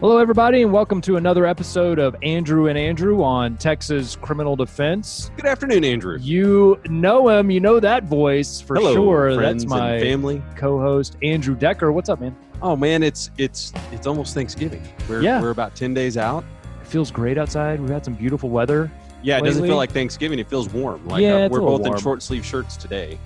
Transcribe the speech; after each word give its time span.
Hello, 0.00 0.18
everybody, 0.18 0.62
and 0.62 0.72
welcome 0.72 1.00
to 1.00 1.16
another 1.16 1.46
episode 1.46 1.98
of 1.98 2.14
Andrew 2.22 2.66
and 2.68 2.76
Andrew 2.78 3.22
on 3.24 3.56
Texas 3.56 4.14
Criminal 4.16 4.54
Defense. 4.54 5.30
Good 5.36 5.46
afternoon, 5.46 5.84
Andrew. 5.84 6.18
You 6.20 6.78
know 6.88 7.28
him, 7.30 7.50
you 7.50 7.60
know 7.60 7.80
that 7.80 8.04
voice 8.04 8.60
for 8.60 8.76
Hello, 8.76 8.92
sure. 8.94 9.36
That's 9.36 9.64
my 9.64 9.98
family. 9.98 10.42
co-host 10.54 11.16
Andrew 11.22 11.54
Decker. 11.54 11.92
What's 11.92 12.10
up, 12.10 12.20
man? 12.20 12.36
Oh 12.60 12.76
man, 12.76 13.02
it's 13.02 13.30
it's 13.38 13.72
it's 13.90 14.06
almost 14.06 14.34
Thanksgiving. 14.34 14.82
We're 15.08 15.22
Yeah. 15.22 15.40
we're 15.40 15.50
about 15.50 15.74
ten 15.74 15.94
days 15.94 16.16
out. 16.18 16.44
It 16.82 16.86
feels 16.86 17.10
great 17.10 17.38
outside. 17.38 17.80
We've 17.80 17.90
had 17.90 18.04
some 18.04 18.14
beautiful 18.14 18.50
weather. 18.50 18.90
Yeah, 19.22 19.38
it 19.38 19.44
doesn't 19.44 19.64
feel 19.64 19.76
like 19.76 19.90
Thanksgiving. 19.92 20.38
It 20.38 20.48
feels 20.48 20.68
warm. 20.68 21.06
Like 21.08 21.22
Yeah, 21.22 21.44
uh, 21.46 21.48
we're 21.48 21.60
both 21.60 21.86
in 21.86 21.96
short 21.98 22.22
sleeve 22.22 22.44
shirts 22.44 22.76
today. 22.76 23.18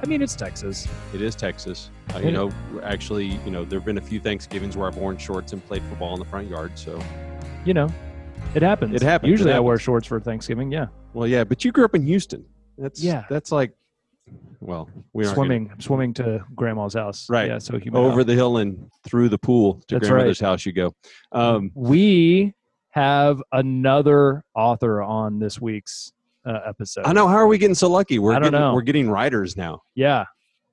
I 0.00 0.06
mean, 0.06 0.22
it's 0.22 0.36
Texas. 0.36 0.86
It 1.12 1.20
is 1.20 1.34
Texas. 1.34 1.90
Uh, 2.14 2.18
you 2.18 2.30
know, 2.30 2.50
actually, 2.82 3.26
you 3.44 3.50
know, 3.50 3.64
there 3.64 3.78
have 3.78 3.86
been 3.86 3.98
a 3.98 4.02
few 4.02 4.20
Thanksgivings 4.20 4.76
where 4.76 4.86
I've 4.86 4.96
worn 4.96 5.18
shorts 5.18 5.52
and 5.52 5.64
played 5.66 5.82
football 5.84 6.12
in 6.14 6.20
the 6.20 6.24
front 6.24 6.48
yard. 6.48 6.72
So, 6.78 7.00
You 7.64 7.74
know, 7.74 7.88
it 8.54 8.62
happens. 8.62 8.94
It 8.94 9.02
happens, 9.02 9.30
Usually, 9.30 9.50
it 9.50 9.56
I 9.56 9.60
wear 9.60 9.78
shorts 9.78 10.06
for 10.06 10.20
Thanksgiving. 10.20 10.70
Yeah, 10.70 10.86
well, 11.14 11.26
yeah. 11.26 11.42
But 11.44 11.64
you 11.64 11.72
grew 11.72 11.84
up 11.84 11.94
in 11.94 12.02
Houston. 12.02 12.44
That's 12.78 13.02
Yeah. 13.02 13.24
That's 13.28 13.50
like, 13.50 13.72
well, 14.60 14.88
we 15.12 15.24
aren't 15.24 15.34
gonna- 15.34 15.46
swimming, 15.46 15.72
swimming 15.80 16.14
to 16.14 16.44
grandma's 16.54 16.94
house. 16.94 17.28
Right. 17.28 17.48
Yeah, 17.48 17.58
so 17.58 17.78
over 17.92 18.20
out. 18.20 18.26
the 18.26 18.34
hill 18.34 18.58
and 18.58 18.88
through 19.04 19.28
the 19.30 19.38
pool 19.38 19.82
to 19.88 19.96
That's 19.96 20.08
grandmother's 20.08 20.40
house. 20.40 20.64
You 20.64 20.72
go. 20.72 20.94
Um, 21.32 21.72
we 21.74 22.54
have 22.90 23.42
another 23.52 24.44
author 24.54 25.02
on 25.02 25.38
this 25.38 25.60
week's 25.60 26.12
uh, 26.48 26.60
episode. 26.66 27.04
I 27.06 27.12
know. 27.12 27.28
How 27.28 27.36
are 27.36 27.46
we 27.46 27.58
getting 27.58 27.74
so 27.74 27.88
lucky? 27.90 28.18
We're 28.18 28.32
I 28.32 28.34
don't 28.36 28.52
getting, 28.52 28.60
know. 28.60 28.74
We're 28.74 28.82
getting 28.82 29.10
writers 29.10 29.56
now. 29.56 29.82
Yeah, 29.94 30.24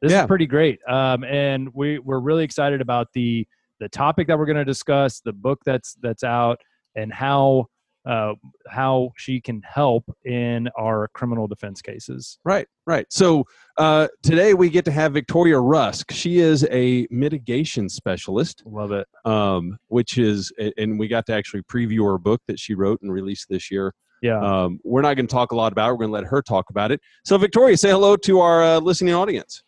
this 0.02 0.12
Yeah. 0.12 0.22
is 0.22 0.28
pretty 0.28 0.48
great. 0.48 0.80
Um, 0.88 1.24
and 1.24 1.70
we 1.74 2.00
we're 2.00 2.20
really 2.20 2.44
excited 2.44 2.82
about 2.82 3.08
the 3.14 3.46
the 3.80 3.90
topic 3.90 4.28
that 4.28 4.38
we're 4.40 4.46
going 4.46 4.56
to 4.58 4.66
discuss, 4.66 5.20
the 5.20 5.34
book 5.34 5.60
that's 5.66 5.96
that's 6.02 6.24
out, 6.24 6.60
and 6.96 7.12
how 7.14 7.66
uh, 8.06 8.34
how 8.70 9.10
she 9.18 9.42
can 9.42 9.60
help 9.66 10.04
in 10.26 10.70
our 10.80 11.10
criminal 11.16 11.48
defense 11.48 11.82
cases. 11.82 12.38
Right, 12.46 12.68
right. 12.86 13.08
So 13.10 13.46
uh, 13.78 14.10
today 14.22 14.54
we 14.54 14.70
get 14.70 14.86
to 14.86 14.92
have 14.92 15.14
Victoria 15.14 15.60
Rusk. 15.60 16.12
She 16.12 16.38
is 16.38 16.68
a 16.70 17.08
mitigation 17.10 17.90
specialist, 17.90 18.62
Love 18.68 18.92
it. 18.92 19.08
um, 19.26 19.80
which 19.88 20.20
is, 20.20 20.54
and 20.78 21.00
we 21.00 21.08
got 21.08 21.26
to 21.26 21.34
actually 21.34 21.64
preview 21.64 22.06
her 22.06 22.20
book 22.20 22.42
that 22.48 22.60
she 22.60 22.76
wrote 22.76 23.02
and 23.02 23.12
released 23.12 23.48
this 23.50 23.72
year. 23.72 23.92
Yeah. 24.26 24.40
Um, 24.40 24.80
we're 24.84 25.02
not 25.04 25.14
going 25.16 25.28
to 25.28 25.32
talk 25.32 25.52
a 25.52 25.56
lot 25.56 25.72
about 25.72 25.90
it. 25.90 25.94
We're 25.94 26.08
going 26.08 26.10
to 26.10 26.14
let 26.14 26.24
her 26.26 26.42
talk 26.42 26.72
about 26.72 26.92
it. 26.92 27.00
So, 27.24 27.38
Victoria, 27.38 27.78
say 27.78 27.92
hello 27.92 28.16
to 28.18 28.40
our 28.40 28.64
uh, 28.64 28.80
listening 28.80 29.14
audience. 29.14 29.62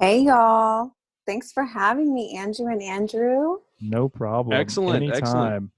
Hey 0.00 0.20
y'all. 0.20 0.92
Thanks 1.26 1.52
for 1.52 1.64
having 1.64 2.14
me, 2.14 2.36
Andrew 2.36 2.68
and 2.68 2.80
Andrew. 2.82 3.58
no 3.80 4.08
problem. 4.08 4.58
excellent, 4.58 4.96
Anytime. 5.02 5.18
excellent. 5.18 5.70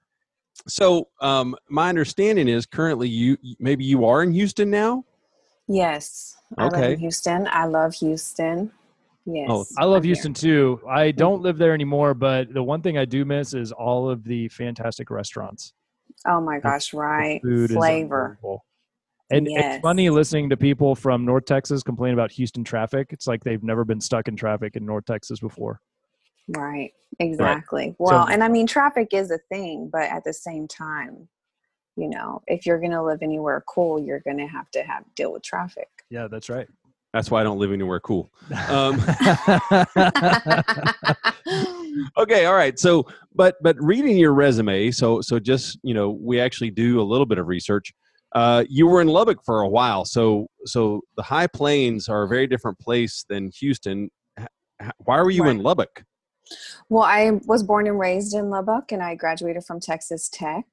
So, 0.68 1.08
um, 1.20 1.56
my 1.70 1.88
understanding 1.88 2.46
is 2.48 2.66
currently 2.66 3.08
you 3.08 3.36
maybe 3.58 3.84
you 3.84 4.04
are 4.04 4.22
in 4.22 4.30
Houston 4.32 4.70
now. 4.70 5.04
Yes. 5.68 6.36
I 6.56 6.64
live 6.64 6.72
Okay. 6.74 6.92
in 6.94 6.98
Houston. 7.00 7.48
I 7.50 7.64
love 7.66 7.94
Houston. 7.94 8.70
Yes. 9.26 9.46
Oh, 9.50 9.64
I 9.78 9.84
love 9.84 9.98
I'm 9.98 10.02
here. 10.02 10.14
Houston 10.14 10.34
too. 10.34 10.80
I 10.88 11.10
don't 11.10 11.42
live 11.42 11.58
there 11.58 11.74
anymore, 11.74 12.14
but 12.14 12.52
the 12.54 12.62
one 12.62 12.80
thing 12.82 12.96
I 12.98 13.04
do 13.04 13.24
miss 13.24 13.54
is 13.54 13.72
all 13.72 14.08
of 14.10 14.24
the 14.24 14.48
fantastic 14.48 15.10
restaurants. 15.10 15.72
Oh 16.26 16.40
my 16.40 16.58
gosh, 16.58 16.92
right. 16.94 17.40
food 17.42 17.70
Flavor. 17.70 18.38
is. 18.42 18.58
And 19.30 19.46
Yes. 19.50 19.76
it's 19.76 19.82
funny 19.82 20.08
listening 20.10 20.48
to 20.50 20.56
people 20.56 20.94
from 20.94 21.24
North 21.24 21.44
Texas 21.44 21.82
complain 21.82 22.14
about 22.14 22.30
Houston 22.32 22.64
traffic. 22.64 23.08
It's 23.10 23.26
like 23.26 23.44
they've 23.44 23.62
never 23.62 23.84
been 23.84 24.00
stuck 24.00 24.26
in 24.26 24.36
traffic 24.36 24.74
in 24.76 24.86
North 24.86 25.04
Texas 25.04 25.38
before. 25.40 25.80
Right. 26.56 26.92
Exactly. 27.20 27.94
Well, 27.98 28.26
So- 28.26 28.32
and 28.32 28.42
I 28.42 28.48
mean 28.48 28.66
traffic 28.66 29.08
is 29.12 29.30
a 29.30 29.38
thing, 29.50 29.90
but 29.92 30.04
at 30.10 30.24
the 30.24 30.32
same 30.32 30.66
time, 30.66 31.28
you 31.96 32.08
know, 32.08 32.42
if 32.46 32.64
you're 32.64 32.80
gonna 32.80 33.04
live 33.04 33.18
anywhere 33.22 33.62
cool, 33.68 34.00
you're 34.00 34.20
gonna 34.20 34.46
have 34.46 34.70
to 34.70 34.82
have 34.82 35.04
deal 35.14 35.32
with 35.32 35.42
traffic. 35.42 35.88
Yeah, 36.10 36.26
that's 36.28 36.48
right. 36.48 36.68
That's 37.12 37.30
why 37.30 37.40
I 37.40 37.44
don't 37.44 37.58
live 37.58 37.72
anywhere 37.72 38.00
cool. 38.00 38.30
Um, 38.70 38.98
okay 42.16 42.46
all 42.46 42.54
right 42.54 42.78
so 42.78 43.06
but 43.34 43.56
but 43.62 43.76
reading 43.80 44.16
your 44.16 44.32
resume 44.32 44.90
so 44.90 45.20
so 45.20 45.38
just 45.38 45.78
you 45.82 45.94
know 45.94 46.10
we 46.10 46.40
actually 46.40 46.70
do 46.70 47.00
a 47.00 47.02
little 47.02 47.26
bit 47.26 47.38
of 47.38 47.46
research 47.46 47.92
uh, 48.34 48.62
you 48.68 48.86
were 48.86 49.00
in 49.00 49.08
lubbock 49.08 49.38
for 49.44 49.60
a 49.60 49.68
while 49.68 50.04
so 50.04 50.46
so 50.66 51.00
the 51.16 51.22
high 51.22 51.46
plains 51.46 52.08
are 52.08 52.24
a 52.24 52.28
very 52.28 52.46
different 52.46 52.78
place 52.78 53.24
than 53.28 53.50
houston 53.58 54.10
why 55.04 55.20
were 55.20 55.30
you 55.30 55.46
in 55.48 55.62
lubbock 55.62 56.04
Well, 56.88 57.02
I 57.02 57.32
was 57.46 57.62
born 57.62 57.86
and 57.86 57.98
raised 57.98 58.34
in 58.34 58.50
Lubbock, 58.50 58.92
and 58.92 59.02
I 59.02 59.14
graduated 59.14 59.64
from 59.64 59.80
Texas 59.80 60.28
Tech, 60.28 60.64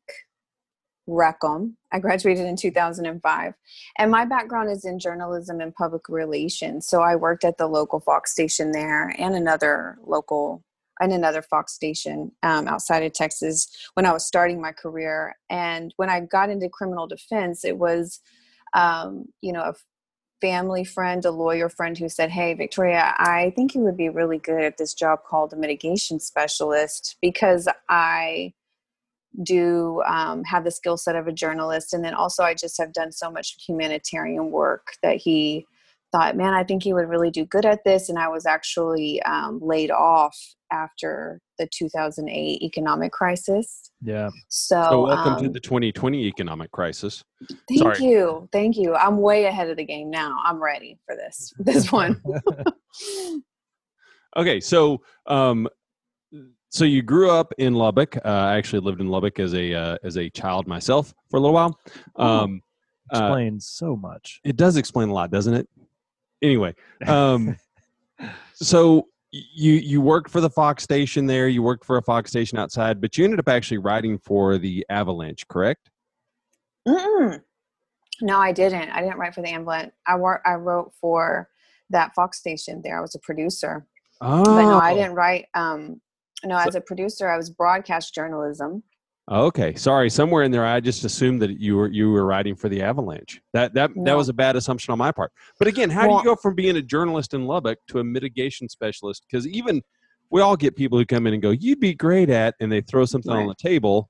Wreck 1.08 1.38
'em. 1.44 1.78
I 1.92 2.00
graduated 2.00 2.46
in 2.46 2.56
2005. 2.56 3.54
And 3.98 4.12
my 4.12 4.26
background 4.26 4.70
is 4.70 4.86
in 4.86 5.00
journalism 5.00 5.62
and 5.62 5.74
public 5.74 6.10
relations. 6.10 6.88
So 6.88 7.02
I 7.02 7.16
worked 7.16 7.44
at 7.44 7.58
the 7.58 7.68
local 7.68 8.00
Fox 8.00 8.32
station 8.32 8.72
there 8.72 9.14
and 9.18 9.36
another 9.36 9.98
local 10.04 10.64
and 11.00 11.12
another 11.12 11.42
Fox 11.42 11.74
station 11.74 12.32
um, 12.44 12.68
outside 12.68 13.04
of 13.04 13.14
Texas 13.14 13.68
when 13.96 14.06
I 14.06 14.14
was 14.14 14.26
starting 14.26 14.62
my 14.62 14.72
career. 14.72 15.36
And 15.50 15.94
when 15.98 16.10
I 16.10 16.22
got 16.22 16.50
into 16.50 16.70
criminal 16.70 17.08
defense, 17.08 17.66
it 17.66 17.78
was, 17.78 18.20
um, 18.74 19.26
you 19.42 19.52
know, 19.52 19.62
a 19.62 19.74
family 20.42 20.84
friend, 20.84 21.24
a 21.26 21.32
lawyer 21.32 21.70
friend 21.70 21.98
who 21.98 22.10
said, 22.10 22.30
Hey, 22.30 22.54
Victoria, 22.54 23.16
I 23.18 23.52
think 23.56 23.74
you 23.74 23.82
would 23.82 23.98
be 23.98 24.10
really 24.10 24.38
good 24.38 24.64
at 24.64 24.78
this 24.78 24.94
job 24.94 25.20
called 25.28 25.54
a 25.54 25.56
mitigation 25.56 26.20
specialist 26.20 27.18
because 27.22 27.68
I 27.90 28.54
do 29.44 30.02
um, 30.08 30.44
have 30.46 30.64
the 30.64 30.72
skill 30.72 30.98
set 30.98 31.16
of 31.16 31.28
a 31.28 31.32
journalist. 31.32 31.94
And 31.94 32.04
then 32.04 32.14
also, 32.14 32.44
I 32.44 32.54
just 32.54 32.78
have 32.78 32.94
done 32.94 33.12
so 33.12 33.30
much 33.32 33.58
humanitarian 33.66 34.52
work 34.52 34.94
that 35.04 35.18
he 35.18 35.66
thought, 36.16 36.38
Man, 36.38 36.54
I 36.54 36.64
think 36.64 36.86
you 36.86 36.96
would 36.96 37.10
really 37.10 37.30
do 37.32 37.46
good 37.46 37.66
at 37.66 37.84
this. 37.84 38.08
And 38.10 38.18
I 38.18 38.28
was 38.30 38.46
actually 38.46 39.22
um, 39.24 39.60
laid 39.62 39.92
off 39.92 40.38
after 40.72 41.42
the 41.60 41.68
2008 41.74 42.62
economic 42.62 43.12
crisis. 43.12 43.92
yeah. 44.02 44.30
So, 44.50 44.82
so 44.90 45.02
welcome 45.08 45.36
to 45.38 45.46
um, 45.48 45.54
the 45.54 45.60
2020 45.60 46.26
economic 46.26 46.72
crisis 46.72 47.24
Thank 47.70 47.80
Sorry. 47.82 48.04
you. 48.04 48.50
Thank 48.52 48.78
you. 48.78 48.96
I'm 48.96 49.18
way 49.18 49.46
ahead 49.46 49.70
of 49.70 49.78
the 49.78 49.84
game 49.86 50.10
now. 50.10 50.38
I'm 50.46 50.62
ready 50.62 50.98
for 51.06 51.16
this. 51.16 51.54
This 51.60 51.92
one. 51.92 52.22
okay 54.38 54.60
so 54.60 55.02
um 55.28 55.68
so 56.70 56.84
you 56.84 57.02
grew 57.02 57.30
up 57.32 57.54
in 57.58 57.74
lubbock 57.74 58.18
uh, 58.18 58.20
i 58.30 58.58
actually 58.58 58.80
lived 58.82 59.00
in 59.00 59.08
lubbock 59.08 59.40
as 59.40 59.54
a 59.54 59.74
uh, 59.74 59.98
as 60.04 60.18
a 60.18 60.30
child 60.32 60.68
myself 60.68 61.14
for 61.30 61.38
a 61.38 61.40
little 61.40 61.54
while 61.54 61.78
Oh. 62.18 62.26
um 62.44 62.62
uh, 63.14 63.18
Explains 63.20 63.68
so 63.70 63.96
much. 63.96 64.42
it 64.44 64.56
does 64.58 64.76
explain 64.78 65.10
a 65.10 65.14
lot 65.14 65.30
doesn't 65.32 65.54
it 65.54 65.70
anyway 66.46 66.74
um 67.08 67.58
so 68.54 69.08
you 69.32 69.74
you 69.74 70.00
worked 70.00 70.30
for 70.30 70.40
the 70.40 70.50
fox 70.50 70.84
station 70.84 71.26
there 71.26 71.48
you 71.48 71.62
worked 71.62 71.84
for 71.84 71.98
a 71.98 72.02
fox 72.02 72.30
station 72.30 72.58
outside 72.58 73.02
but 73.02 73.18
you 73.18 73.26
ended 73.26 73.40
up 73.40 73.50
actually 73.50 73.78
writing 73.78 74.18
for 74.18 74.58
the 74.58 74.86
avalanche 74.90 75.48
correct 75.48 75.90
Mm-mm. 76.88 77.42
No, 78.22 78.40
I 78.40 78.52
didn't. 78.52 78.90
I 78.90 79.02
didn't 79.02 79.18
write 79.18 79.34
for 79.34 79.42
the 79.42 79.50
Avalanche. 79.50 79.92
I 80.08 80.16
work. 80.16 80.42
I 80.46 80.54
wrote 80.54 80.94
for 81.00 81.50
that 81.90 82.14
Fox 82.16 82.40
station 82.40 82.82
there. 82.84 82.98
I 82.98 83.02
was 83.02 83.16
a 83.16 83.20
producer, 83.20 83.86
oh 84.22 84.44
but 84.44 84.64
no, 84.64 84.80
I 84.80 84.94
didn't 84.94 85.16
write. 85.16 85.48
Um, 85.54 86.02
no, 86.44 86.58
as 86.58 86.76
a 86.76 86.82
producer, 86.82 87.30
I 87.30 87.38
was 87.38 87.50
broadcast 87.50 88.14
journalism. 88.14 88.84
Oh, 89.28 89.46
okay. 89.46 89.74
Sorry 89.74 90.10
somewhere 90.10 90.44
in 90.44 90.52
there 90.52 90.66
i 90.66 90.80
just 90.80 91.04
assumed 91.04 91.42
that 91.42 91.60
you 91.60 91.78
were 91.78 91.88
you 91.88 92.12
were 92.12 92.26
writing 92.26 92.56
for 92.56 92.70
the 92.70 92.82
avalanche. 92.82 93.42
That 93.54 93.74
that 93.74 93.92
that 94.04 94.16
was 94.16 94.30
a 94.30 94.34
bad 94.34 94.56
assumption 94.56 94.92
on 94.92 94.98
my 94.98 95.12
part. 95.12 95.32
But 95.58 95.68
again 95.68 95.90
how 95.90 96.08
do 96.08 96.14
you 96.14 96.24
go 96.24 96.36
from 96.36 96.56
being 96.56 96.78
a 96.78 96.82
journalist 96.82 97.34
in 97.34 97.46
lubbock 97.46 97.80
to 97.90 98.00
a 98.00 98.04
mitigation 98.04 98.70
specialist? 98.70 99.26
Because 99.30 99.48
even 99.48 99.82
we 100.30 100.42
all 100.42 100.56
get 100.56 100.76
people 100.76 100.98
who 100.98 101.06
come 101.06 101.26
in 101.28 101.34
and 101.34 101.42
go 101.42 101.52
you'd 101.52 101.80
be 101.80 101.94
great 101.94 102.30
at 102.30 102.56
and 102.60 102.72
they 102.72 102.82
throw 102.82 103.06
something 103.06 103.32
on 103.32 103.48
the 103.48 103.56
table. 103.56 104.10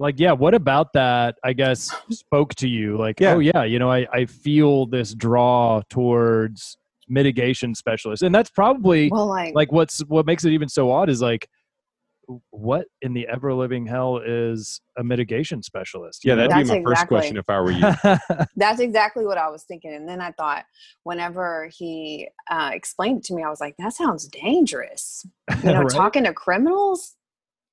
Like, 0.00 0.18
yeah, 0.18 0.32
what 0.32 0.54
about 0.54 0.92
that, 0.94 1.36
I 1.44 1.52
guess, 1.52 1.88
spoke 2.10 2.56
to 2.56 2.68
you? 2.68 2.98
Like, 2.98 3.20
Yeah. 3.20 3.34
oh, 3.34 3.38
yeah, 3.38 3.62
you 3.62 3.78
know, 3.78 3.92
I, 3.92 4.06
I 4.12 4.24
feel 4.24 4.86
this 4.86 5.14
draw 5.14 5.82
towards 5.88 6.76
mitigation 7.08 7.76
specialists. 7.76 8.22
And 8.22 8.34
that's 8.34 8.50
probably 8.50 9.08
Well, 9.08 9.26
like, 9.26 9.54
like 9.54 9.70
what's 9.72 10.00
what 10.06 10.26
makes 10.26 10.44
it 10.44 10.50
even 10.50 10.68
so 10.68 10.90
odd 10.90 11.08
is 11.08 11.22
like 11.22 11.48
what 12.50 12.86
in 13.02 13.12
the 13.14 13.26
ever 13.28 13.52
living 13.54 13.86
hell 13.86 14.20
is 14.24 14.80
a 14.98 15.04
mitigation 15.04 15.62
specialist? 15.62 16.22
yeah 16.24 16.34
that'd 16.34 16.50
know? 16.50 16.56
be 16.58 16.62
That's 16.62 16.70
my 16.70 16.82
first 16.82 16.92
exactly- 16.92 17.16
question 17.18 17.36
if 17.36 17.44
i 17.48 17.60
were 17.60 17.70
you 17.70 18.46
that's 18.56 18.80
exactly 18.80 19.26
what 19.26 19.38
I 19.38 19.48
was 19.48 19.64
thinking. 19.64 19.92
And 19.94 20.08
then 20.08 20.20
I 20.20 20.32
thought, 20.32 20.64
whenever 21.04 21.68
he 21.76 22.28
uh, 22.50 22.70
explained 22.72 23.18
it 23.18 23.24
to 23.24 23.34
me, 23.34 23.42
I 23.42 23.50
was 23.50 23.60
like, 23.60 23.74
that 23.78 23.92
sounds 23.92 24.28
dangerous. 24.28 25.24
You 25.62 25.72
know, 25.72 25.80
Right? 25.82 25.90
talking 25.90 26.24
to 26.24 26.32
criminals, 26.32 27.14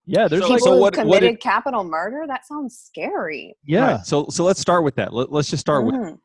yeah, 0.06 0.27
there's 0.27 0.42
So- 0.44 0.50
like 0.50 0.57
people 0.59 0.68
so 0.68 0.74
who 0.75 0.81
what- 0.81 0.95
what 0.98 1.03
committed 1.03 1.39
capital 1.39 1.83
murder. 1.83 2.25
That 2.27 2.45
sounds 2.45 2.77
scary. 2.77 3.56
yeah. 3.65 3.94
Right, 3.98 4.06
so 4.06 4.27
so 4.30 4.44
let's 4.44 4.59
start 4.59 4.83
with 4.83 4.95
that 4.95 5.13
Let, 5.13 5.31
let's 5.31 5.50
just 5.50 5.62
start 5.62 5.86
with 5.86 5.95
Mhm. 5.95 6.18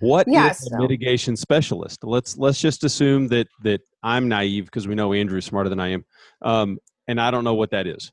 What 0.00 0.26
is 0.26 0.34
Yeah, 0.34 0.50
a 0.50 0.54
so- 0.54 0.78
mitigation 0.78 1.36
specialist? 1.36 2.02
Let's 2.02 2.36
let's 2.36 2.60
just 2.60 2.82
assume 2.84 3.28
that 3.28 3.46
that 3.62 3.80
I'm 4.02 4.26
naive 4.28 4.64
because 4.66 4.88
we 4.88 4.94
know 4.94 5.12
Andrew's 5.12 5.44
smarter 5.44 5.68
than 5.68 5.78
I 5.80 5.88
am, 5.88 6.04
um, 6.42 6.78
and 7.08 7.20
I 7.20 7.30
don't 7.30 7.44
know 7.44 7.54
what 7.54 7.70
that 7.70 7.86
is. 7.86 8.12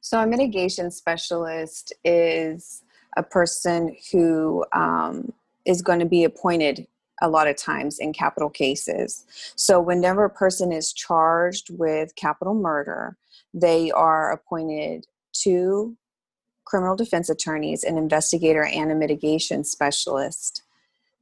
So, 0.00 0.20
a 0.20 0.26
mitigation 0.26 0.90
specialist 0.90 1.92
is 2.04 2.82
a 3.16 3.22
person 3.22 3.96
who 4.12 4.64
um, 4.72 5.32
is 5.64 5.82
going 5.82 5.98
to 5.98 6.06
be 6.06 6.24
appointed 6.24 6.86
a 7.22 7.28
lot 7.28 7.48
of 7.48 7.56
times 7.56 7.98
in 7.98 8.12
capital 8.12 8.50
cases. 8.50 9.24
So, 9.56 9.80
whenever 9.80 10.24
a 10.24 10.30
person 10.30 10.72
is 10.72 10.92
charged 10.92 11.70
with 11.70 12.14
capital 12.16 12.54
murder, 12.54 13.16
they 13.52 13.90
are 13.90 14.32
appointed 14.32 15.06
two 15.32 15.96
criminal 16.64 16.96
defense 16.96 17.30
attorneys, 17.30 17.84
an 17.84 17.96
investigator, 17.96 18.64
and 18.64 18.90
a 18.90 18.94
mitigation 18.94 19.64
specialist. 19.64 20.62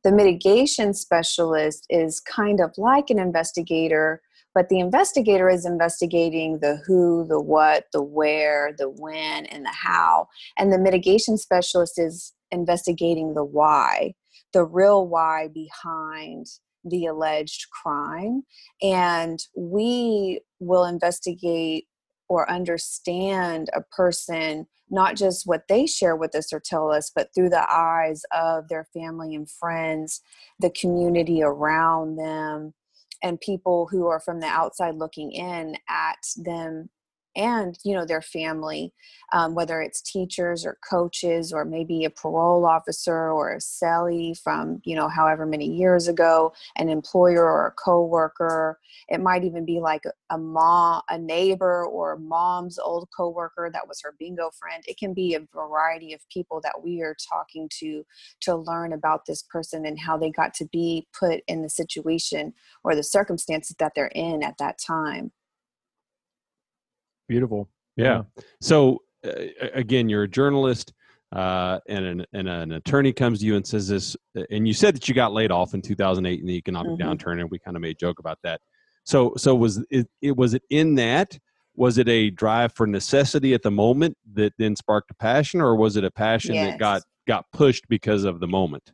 The 0.02 0.12
mitigation 0.12 0.94
specialist 0.94 1.86
is 1.88 2.20
kind 2.20 2.60
of 2.60 2.76
like 2.76 3.10
an 3.10 3.18
investigator, 3.18 4.20
but 4.54 4.68
the 4.68 4.78
investigator 4.78 5.48
is 5.50 5.66
investigating 5.66 6.60
the 6.60 6.76
who, 6.86 7.26
the 7.26 7.40
what, 7.40 7.86
the 7.92 8.02
where, 8.02 8.74
the 8.78 8.88
when, 8.88 9.46
and 9.46 9.64
the 9.64 9.72
how. 9.72 10.28
And 10.56 10.72
the 10.72 10.78
mitigation 10.78 11.36
specialist 11.36 11.98
is 11.98 12.32
investigating 12.50 13.34
the 13.34 13.44
why, 13.44 14.14
the 14.52 14.64
real 14.64 15.08
why 15.08 15.48
behind 15.48 16.46
the 16.84 17.06
alleged 17.06 17.66
crime. 17.70 18.42
And 18.80 19.40
we 19.56 20.40
will 20.60 20.84
investigate 20.84 21.86
or 22.28 22.50
understand 22.50 23.70
a 23.74 23.82
person 23.82 24.66
not 24.90 25.16
just 25.16 25.46
what 25.46 25.66
they 25.68 25.86
share 25.86 26.14
with 26.14 26.34
us 26.34 26.52
or 26.52 26.60
tell 26.60 26.92
us, 26.92 27.10
but 27.14 27.28
through 27.34 27.48
the 27.48 27.66
eyes 27.72 28.22
of 28.32 28.68
their 28.68 28.86
family 28.94 29.34
and 29.34 29.50
friends, 29.50 30.20
the 30.60 30.70
community 30.70 31.42
around 31.42 32.16
them, 32.16 32.74
and 33.24 33.40
people 33.40 33.88
who 33.90 34.06
are 34.06 34.20
from 34.20 34.38
the 34.38 34.46
outside 34.46 34.96
looking 34.96 35.32
in 35.32 35.76
at 35.88 36.18
them 36.36 36.90
and 37.36 37.78
you 37.84 37.94
know 37.94 38.04
their 38.04 38.22
family 38.22 38.92
um, 39.32 39.54
whether 39.54 39.80
it's 39.80 40.00
teachers 40.00 40.64
or 40.64 40.78
coaches 40.88 41.52
or 41.52 41.64
maybe 41.64 42.04
a 42.04 42.10
parole 42.10 42.66
officer 42.66 43.30
or 43.30 43.52
a 43.52 43.58
cellie 43.58 44.38
from 44.38 44.80
you 44.84 44.96
know 44.96 45.08
however 45.08 45.46
many 45.46 45.66
years 45.66 46.08
ago 46.08 46.52
an 46.76 46.88
employer 46.88 47.44
or 47.44 47.66
a 47.66 47.72
coworker. 47.72 48.78
It 49.08 49.20
might 49.20 49.44
even 49.44 49.64
be 49.64 49.80
like 49.80 50.02
a 50.30 50.38
mom 50.38 51.02
a 51.08 51.18
neighbor 51.18 51.84
or 51.84 52.16
mom's 52.16 52.78
old 52.78 53.08
coworker 53.16 53.70
that 53.72 53.86
was 53.86 54.00
her 54.02 54.14
bingo 54.18 54.50
friend. 54.58 54.82
It 54.86 54.98
can 54.98 55.14
be 55.14 55.34
a 55.34 55.46
variety 55.54 56.12
of 56.12 56.20
people 56.32 56.60
that 56.62 56.82
we 56.82 57.02
are 57.02 57.16
talking 57.28 57.68
to 57.80 58.04
to 58.42 58.56
learn 58.56 58.92
about 58.92 59.26
this 59.26 59.42
person 59.42 59.86
and 59.86 59.98
how 59.98 60.16
they 60.16 60.30
got 60.30 60.54
to 60.54 60.66
be 60.66 61.06
put 61.18 61.42
in 61.48 61.62
the 61.62 61.70
situation 61.70 62.52
or 62.82 62.94
the 62.94 63.02
circumstances 63.02 63.76
that 63.78 63.92
they're 63.94 64.06
in 64.08 64.42
at 64.42 64.58
that 64.58 64.78
time 64.78 65.32
Beautiful. 67.28 67.68
Yeah. 67.96 68.22
So 68.60 69.02
uh, 69.24 69.30
again, 69.74 70.08
you're 70.08 70.24
a 70.24 70.28
journalist, 70.28 70.92
uh, 71.32 71.80
and 71.88 72.04
an 72.04 72.26
and 72.32 72.48
an 72.48 72.72
attorney 72.72 73.12
comes 73.12 73.40
to 73.40 73.46
you 73.46 73.56
and 73.56 73.66
says 73.66 73.88
this, 73.88 74.16
uh, 74.36 74.42
and 74.50 74.66
you 74.68 74.74
said 74.74 74.94
that 74.94 75.08
you 75.08 75.14
got 75.14 75.32
laid 75.32 75.50
off 75.50 75.74
in 75.74 75.82
2008 75.82 76.40
in 76.40 76.46
the 76.46 76.56
economic 76.56 76.92
mm-hmm. 76.92 77.08
downturn, 77.08 77.40
and 77.40 77.50
we 77.50 77.58
kind 77.58 77.76
of 77.76 77.80
made 77.80 77.96
a 77.96 77.98
joke 77.98 78.18
about 78.18 78.38
that. 78.42 78.60
So 79.04 79.34
so 79.36 79.54
was 79.54 79.84
it, 79.90 80.08
it 80.22 80.36
was 80.36 80.54
it 80.54 80.62
in 80.70 80.94
that? 80.96 81.38
Was 81.76 81.98
it 81.98 82.08
a 82.08 82.30
drive 82.30 82.72
for 82.72 82.86
necessity 82.86 83.52
at 83.52 83.62
the 83.62 83.70
moment 83.70 84.16
that 84.34 84.52
then 84.58 84.76
sparked 84.76 85.10
a 85.10 85.14
passion, 85.14 85.60
or 85.60 85.74
was 85.74 85.96
it 85.96 86.04
a 86.04 86.10
passion 86.10 86.54
yes. 86.54 86.72
that 86.72 86.78
got 86.78 87.02
got 87.26 87.46
pushed 87.52 87.88
because 87.88 88.24
of 88.24 88.40
the 88.40 88.46
moment? 88.46 88.92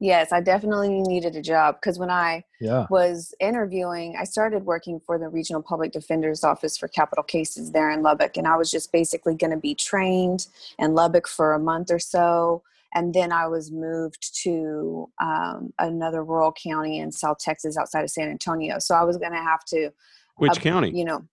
Yes, 0.00 0.32
I 0.32 0.40
definitely 0.40 1.00
needed 1.00 1.34
a 1.34 1.42
job 1.42 1.76
because 1.80 1.98
when 1.98 2.10
I 2.10 2.44
yeah. 2.60 2.86
was 2.88 3.34
interviewing, 3.40 4.14
I 4.18 4.24
started 4.24 4.64
working 4.64 5.00
for 5.00 5.18
the 5.18 5.28
Regional 5.28 5.60
Public 5.60 5.90
Defender's 5.90 6.44
Office 6.44 6.78
for 6.78 6.86
capital 6.86 7.24
cases 7.24 7.72
there 7.72 7.90
in 7.90 8.02
Lubbock. 8.02 8.36
And 8.36 8.46
I 8.46 8.56
was 8.56 8.70
just 8.70 8.92
basically 8.92 9.34
going 9.34 9.50
to 9.50 9.56
be 9.56 9.74
trained 9.74 10.46
in 10.78 10.94
Lubbock 10.94 11.26
for 11.26 11.52
a 11.52 11.58
month 11.58 11.90
or 11.90 11.98
so. 11.98 12.62
And 12.94 13.12
then 13.12 13.32
I 13.32 13.48
was 13.48 13.72
moved 13.72 14.34
to 14.44 15.10
um, 15.20 15.72
another 15.80 16.22
rural 16.24 16.52
county 16.52 17.00
in 17.00 17.10
South 17.10 17.38
Texas 17.38 17.76
outside 17.76 18.04
of 18.04 18.10
San 18.10 18.30
Antonio. 18.30 18.78
So 18.78 18.94
I 18.94 19.02
was 19.02 19.16
going 19.16 19.32
to 19.32 19.38
have 19.38 19.64
to. 19.66 19.90
Which 20.36 20.58
uh, 20.58 20.60
county? 20.60 20.92
You 20.96 21.06
know, 21.06 21.24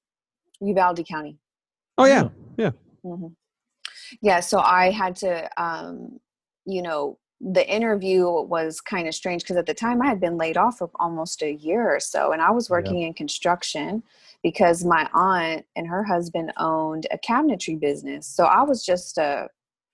Uvalde 0.60 1.06
County. 1.08 1.38
Oh, 2.00 2.06
yeah. 2.06 2.30
Yeah. 2.58 2.72
Mm-hmm. 3.06 3.28
Yeah. 4.24 4.40
So 4.40 4.60
I 4.60 4.90
had 4.90 5.16
to, 5.18 5.50
um, 5.62 6.20
you 6.66 6.82
know, 6.82 7.20
the 7.42 7.68
interview 7.70 8.24
was 8.24 8.80
kind 8.80 9.08
of 9.08 9.14
strange 9.14 9.44
because 9.44 9.58
at 9.58 9.66
the 9.66 9.74
time 9.74 10.02
I 10.02 10.08
had 10.08 10.22
been 10.22 10.38
laid 10.38 10.58
off 10.58 10.78
for 10.78 10.90
almost 10.96 11.42
a 11.42 11.54
year 11.54 11.94
or 11.94 12.00
so, 12.00 12.32
and 12.32 12.42
I 12.42 12.52
was 12.52 12.70
working 12.70 13.02
in 13.02 13.14
construction 13.14 14.04
because 14.42 14.86
my 14.86 15.10
aunt 15.14 15.66
and 15.76 15.88
her 15.88 16.04
husband 16.04 16.54
owned 16.58 17.08
a 17.12 17.18
cabinetry 17.18 17.80
business. 17.80 18.28
So 18.28 18.46
I 18.46 18.64
was 18.64 18.86
just 18.86 19.18
a, 19.18 19.50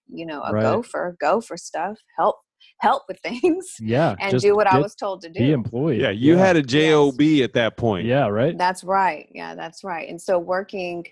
you 0.07 0.25
know, 0.25 0.41
a 0.43 0.53
right. 0.53 0.61
gopher, 0.61 1.17
go 1.19 1.41
for 1.41 1.57
stuff, 1.57 1.97
help 2.17 2.37
help 2.77 3.03
with 3.07 3.19
things. 3.23 3.77
Yeah. 3.79 4.15
And 4.19 4.39
do 4.39 4.55
what 4.55 4.67
I 4.67 4.79
was 4.79 4.93
told 4.93 5.21
to 5.21 5.29
do. 5.29 5.39
Be 5.39 5.51
employed. 5.51 5.99
Yeah. 5.99 6.11
You 6.11 6.35
yeah. 6.35 6.45
had 6.45 6.57
a 6.57 6.61
job 6.61 7.19
yes. 7.21 7.45
at 7.45 7.53
that 7.53 7.77
point. 7.77 8.05
Yeah. 8.05 8.27
Right. 8.27 8.57
That's 8.57 8.83
right. 8.83 9.29
Yeah. 9.33 9.55
That's 9.55 9.83
right. 9.83 10.07
And 10.07 10.21
so 10.21 10.37
working, 10.37 11.05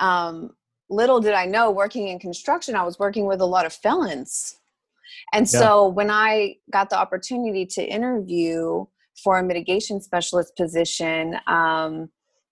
um, 0.00 0.50
little 0.90 1.20
did 1.20 1.34
I 1.34 1.46
know, 1.46 1.70
working 1.70 2.08
in 2.08 2.18
construction, 2.18 2.76
I 2.76 2.82
was 2.82 2.98
working 2.98 3.26
with 3.26 3.40
a 3.40 3.46
lot 3.46 3.66
of 3.66 3.72
felons 3.72 4.58
and 5.32 5.50
yeah. 5.52 5.58
so 5.58 5.88
when 5.88 6.10
I 6.10 6.56
got 6.70 6.90
the 6.90 6.98
opportunity 6.98 7.66
to 7.66 7.84
interview 7.84 8.84
for 9.22 9.38
a 9.38 9.42
mitigation 9.42 10.00
specialist 10.00 10.56
position, 10.56 11.36
um, 11.46 12.08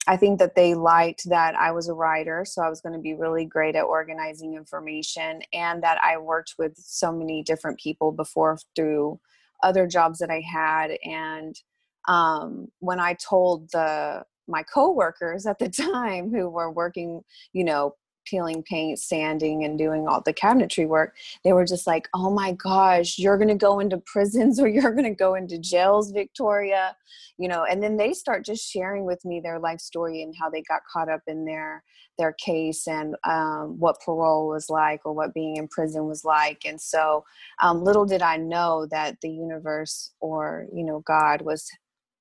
I 0.06 0.16
think 0.16 0.38
that 0.38 0.54
they 0.54 0.74
liked 0.74 1.28
that 1.28 1.54
I 1.54 1.72
was 1.72 1.88
a 1.88 1.94
writer, 1.94 2.44
so 2.44 2.62
I 2.62 2.70
was 2.70 2.80
going 2.80 2.94
to 2.94 3.00
be 3.00 3.14
really 3.14 3.44
great 3.44 3.76
at 3.76 3.82
organizing 3.82 4.54
information, 4.54 5.42
and 5.52 5.82
that 5.82 5.98
I 6.02 6.16
worked 6.16 6.54
with 6.58 6.72
so 6.76 7.12
many 7.12 7.42
different 7.42 7.78
people 7.78 8.10
before 8.12 8.58
through 8.74 9.20
other 9.62 9.86
jobs 9.86 10.18
that 10.18 10.30
I 10.30 10.40
had. 10.40 10.96
And 11.04 11.54
um, 12.08 12.68
when 12.78 12.98
I 12.98 13.14
told 13.14 13.70
the 13.72 14.24
my 14.48 14.62
coworkers 14.64 15.46
at 15.46 15.58
the 15.58 15.68
time 15.92 16.30
who 16.30 16.48
were 16.48 16.70
working, 16.70 17.22
you 17.52 17.64
know, 17.64 17.94
peeling 18.24 18.62
paint, 18.62 18.98
sanding, 18.98 19.64
and 19.64 19.78
doing 19.78 20.06
all 20.06 20.20
the 20.20 20.32
cabinetry 20.32 20.86
work, 20.86 21.14
they 21.44 21.52
were 21.52 21.64
just 21.64 21.86
like, 21.86 22.08
oh 22.14 22.30
my 22.30 22.52
gosh, 22.52 23.18
you're 23.18 23.38
going 23.38 23.48
to 23.48 23.54
go 23.54 23.80
into 23.80 23.98
prisons 23.98 24.60
or 24.60 24.68
you're 24.68 24.92
going 24.92 25.04
to 25.04 25.10
go 25.10 25.34
into 25.34 25.58
jails, 25.58 26.10
Victoria. 26.10 26.96
You 27.38 27.48
know, 27.48 27.64
and 27.64 27.82
then 27.82 27.96
they 27.96 28.12
start 28.12 28.44
just 28.44 28.70
sharing 28.70 29.04
with 29.04 29.24
me 29.24 29.40
their 29.40 29.58
life 29.58 29.80
story 29.80 30.22
and 30.22 30.34
how 30.38 30.50
they 30.50 30.62
got 30.62 30.82
caught 30.92 31.08
up 31.08 31.22
in 31.26 31.44
their 31.44 31.82
their 32.18 32.34
case 32.34 32.86
and 32.86 33.16
um, 33.24 33.78
what 33.78 33.96
parole 34.04 34.46
was 34.46 34.68
like 34.68 35.00
or 35.06 35.14
what 35.14 35.32
being 35.32 35.56
in 35.56 35.66
prison 35.68 36.06
was 36.06 36.22
like 36.22 36.60
and 36.66 36.78
so 36.78 37.24
um, 37.62 37.82
little 37.82 38.04
did 38.04 38.20
i 38.20 38.36
know 38.36 38.86
that 38.90 39.16
the 39.22 39.30
universe 39.30 40.12
or 40.20 40.66
you 40.72 40.84
know 40.84 41.00
god 41.06 41.40
was 41.40 41.66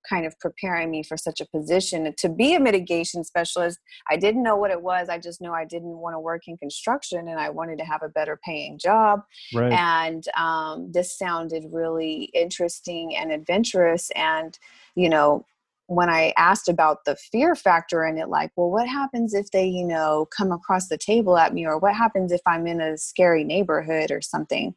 kind 0.07 0.25
of 0.25 0.37
preparing 0.39 0.89
me 0.89 1.03
for 1.03 1.17
such 1.17 1.41
a 1.41 1.45
position 1.45 2.13
to 2.17 2.29
be 2.29 2.55
a 2.55 2.59
mitigation 2.59 3.23
specialist 3.23 3.79
i 4.09 4.15
didn't 4.15 4.43
know 4.43 4.55
what 4.55 4.71
it 4.71 4.81
was 4.81 5.09
i 5.09 5.17
just 5.17 5.41
knew 5.41 5.51
i 5.51 5.65
didn't 5.65 5.97
want 5.97 6.13
to 6.13 6.19
work 6.19 6.43
in 6.47 6.57
construction 6.57 7.27
and 7.27 7.39
i 7.39 7.49
wanted 7.49 7.77
to 7.77 7.85
have 7.85 8.01
a 8.03 8.09
better 8.09 8.39
paying 8.43 8.77
job 8.77 9.21
right. 9.53 9.71
and 9.71 10.25
um, 10.37 10.91
this 10.91 11.17
sounded 11.17 11.65
really 11.71 12.29
interesting 12.33 13.15
and 13.15 13.31
adventurous 13.31 14.09
and 14.15 14.57
you 14.95 15.09
know 15.09 15.45
when 15.89 16.07
I 16.07 16.33
asked 16.37 16.69
about 16.69 17.05
the 17.05 17.15
fear 17.15 17.55
factor 17.55 18.05
in 18.05 18.19
it, 18.19 18.29
like, 18.29 18.51
well, 18.55 18.69
what 18.69 18.87
happens 18.87 19.33
if 19.33 19.49
they, 19.49 19.65
you 19.65 19.83
know, 19.83 20.27
come 20.29 20.51
across 20.51 20.87
the 20.87 20.99
table 20.99 21.35
at 21.35 21.51
me, 21.51 21.65
or 21.65 21.79
what 21.79 21.95
happens 21.95 22.31
if 22.31 22.41
I'm 22.45 22.67
in 22.67 22.79
a 22.79 22.95
scary 22.95 23.43
neighborhood 23.43 24.11
or 24.11 24.21
something? 24.21 24.75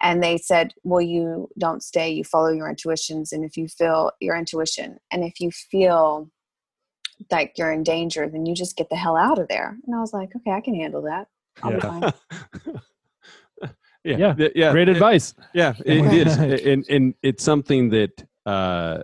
And 0.00 0.22
they 0.22 0.38
said, 0.38 0.72
well, 0.84 1.00
you 1.00 1.48
don't 1.58 1.82
stay, 1.82 2.10
you 2.12 2.22
follow 2.22 2.52
your 2.52 2.70
intuitions. 2.70 3.32
And 3.32 3.44
if 3.44 3.56
you 3.56 3.66
feel 3.66 4.12
your 4.20 4.36
intuition, 4.36 4.98
and 5.10 5.24
if 5.24 5.40
you 5.40 5.50
feel 5.50 6.30
like 7.32 7.54
you're 7.56 7.72
in 7.72 7.82
danger, 7.82 8.28
then 8.28 8.46
you 8.46 8.54
just 8.54 8.76
get 8.76 8.88
the 8.88 8.96
hell 8.96 9.16
out 9.16 9.40
of 9.40 9.48
there. 9.48 9.76
And 9.84 9.96
I 9.96 9.98
was 9.98 10.12
like, 10.12 10.30
okay, 10.36 10.52
I 10.52 10.60
can 10.60 10.76
handle 10.76 11.02
that. 11.02 11.26
I'll 11.64 11.72
yeah. 11.72 12.10
yeah. 14.04 14.34
yeah. 14.38 14.48
yeah. 14.54 14.70
Great 14.70 14.88
advice. 14.88 15.34
Yeah, 15.54 15.74
it 15.84 16.04
is. 16.12 16.38
And, 16.68 16.86
and 16.88 17.14
it's 17.20 17.42
something 17.42 17.90
that, 17.90 18.24
uh, 18.46 19.02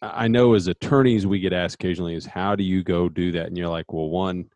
I 0.00 0.28
know 0.28 0.54
as 0.54 0.68
attorneys 0.68 1.26
we 1.26 1.40
get 1.40 1.52
asked 1.52 1.74
occasionally 1.74 2.14
is 2.14 2.26
how 2.26 2.54
do 2.54 2.62
you 2.62 2.82
go 2.84 3.08
do 3.08 3.32
that? 3.32 3.46
And 3.46 3.58
you're 3.58 3.68
like, 3.68 3.92
well, 3.92 4.08
one, 4.08 4.46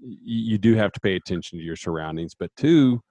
you 0.00 0.58
do 0.58 0.74
have 0.74 0.92
to 0.92 1.00
pay 1.00 1.14
attention 1.14 1.58
to 1.58 1.64
your 1.64 1.76
surroundings, 1.76 2.34
but 2.34 2.50
two, 2.56 3.02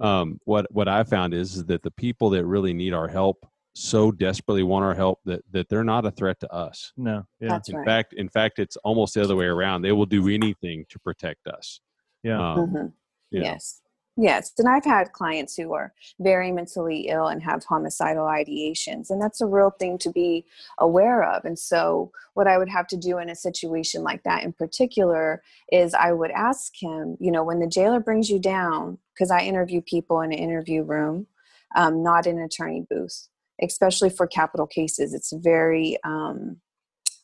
um, 0.00 0.38
what 0.44 0.66
what 0.70 0.88
I 0.88 1.04
found 1.04 1.34
is, 1.34 1.56
is 1.56 1.64
that 1.66 1.82
the 1.82 1.90
people 1.92 2.30
that 2.30 2.44
really 2.46 2.72
need 2.72 2.92
our 2.94 3.08
help 3.08 3.46
so 3.74 4.10
desperately 4.10 4.62
want 4.62 4.84
our 4.84 4.94
help 4.94 5.20
that 5.24 5.40
that 5.52 5.68
they're 5.68 5.84
not 5.84 6.04
a 6.04 6.10
threat 6.10 6.38
to 6.40 6.52
us. 6.52 6.92
No, 6.96 7.24
yeah. 7.40 7.48
That's 7.48 7.68
in 7.68 7.76
right. 7.76 7.86
fact, 7.86 8.12
in 8.14 8.28
fact, 8.28 8.58
it's 8.58 8.76
almost 8.78 9.14
the 9.14 9.22
other 9.22 9.36
way 9.36 9.46
around. 9.46 9.82
They 9.82 9.92
will 9.92 10.06
do 10.06 10.28
anything 10.28 10.84
to 10.88 10.98
protect 10.98 11.46
us. 11.46 11.80
Yeah. 12.22 12.38
Um, 12.38 12.58
mm-hmm. 12.58 12.86
Yes. 13.30 13.80
Yes, 14.20 14.52
and 14.58 14.68
I've 14.68 14.84
had 14.84 15.12
clients 15.12 15.54
who 15.54 15.74
are 15.74 15.92
very 16.18 16.50
mentally 16.50 17.06
ill 17.08 17.28
and 17.28 17.40
have 17.40 17.62
homicidal 17.62 18.24
ideations, 18.24 19.10
and 19.10 19.22
that's 19.22 19.40
a 19.40 19.46
real 19.46 19.70
thing 19.70 19.96
to 19.98 20.10
be 20.10 20.44
aware 20.78 21.22
of. 21.22 21.44
And 21.44 21.56
so, 21.56 22.10
what 22.34 22.48
I 22.48 22.58
would 22.58 22.68
have 22.68 22.88
to 22.88 22.96
do 22.96 23.18
in 23.18 23.30
a 23.30 23.36
situation 23.36 24.02
like 24.02 24.24
that 24.24 24.42
in 24.42 24.52
particular 24.52 25.40
is 25.70 25.94
I 25.94 26.10
would 26.10 26.32
ask 26.32 26.72
him, 26.76 27.16
you 27.20 27.30
know, 27.30 27.44
when 27.44 27.60
the 27.60 27.68
jailer 27.68 28.00
brings 28.00 28.28
you 28.28 28.40
down, 28.40 28.98
because 29.14 29.30
I 29.30 29.42
interview 29.42 29.80
people 29.82 30.20
in 30.22 30.32
an 30.32 30.38
interview 30.38 30.82
room, 30.82 31.28
um, 31.76 32.02
not 32.02 32.26
in 32.26 32.38
an 32.38 32.44
attorney 32.44 32.84
booth, 32.90 33.28
especially 33.62 34.10
for 34.10 34.26
capital 34.26 34.66
cases. 34.66 35.14
It's 35.14 35.32
very, 35.32 35.96
um, 36.02 36.56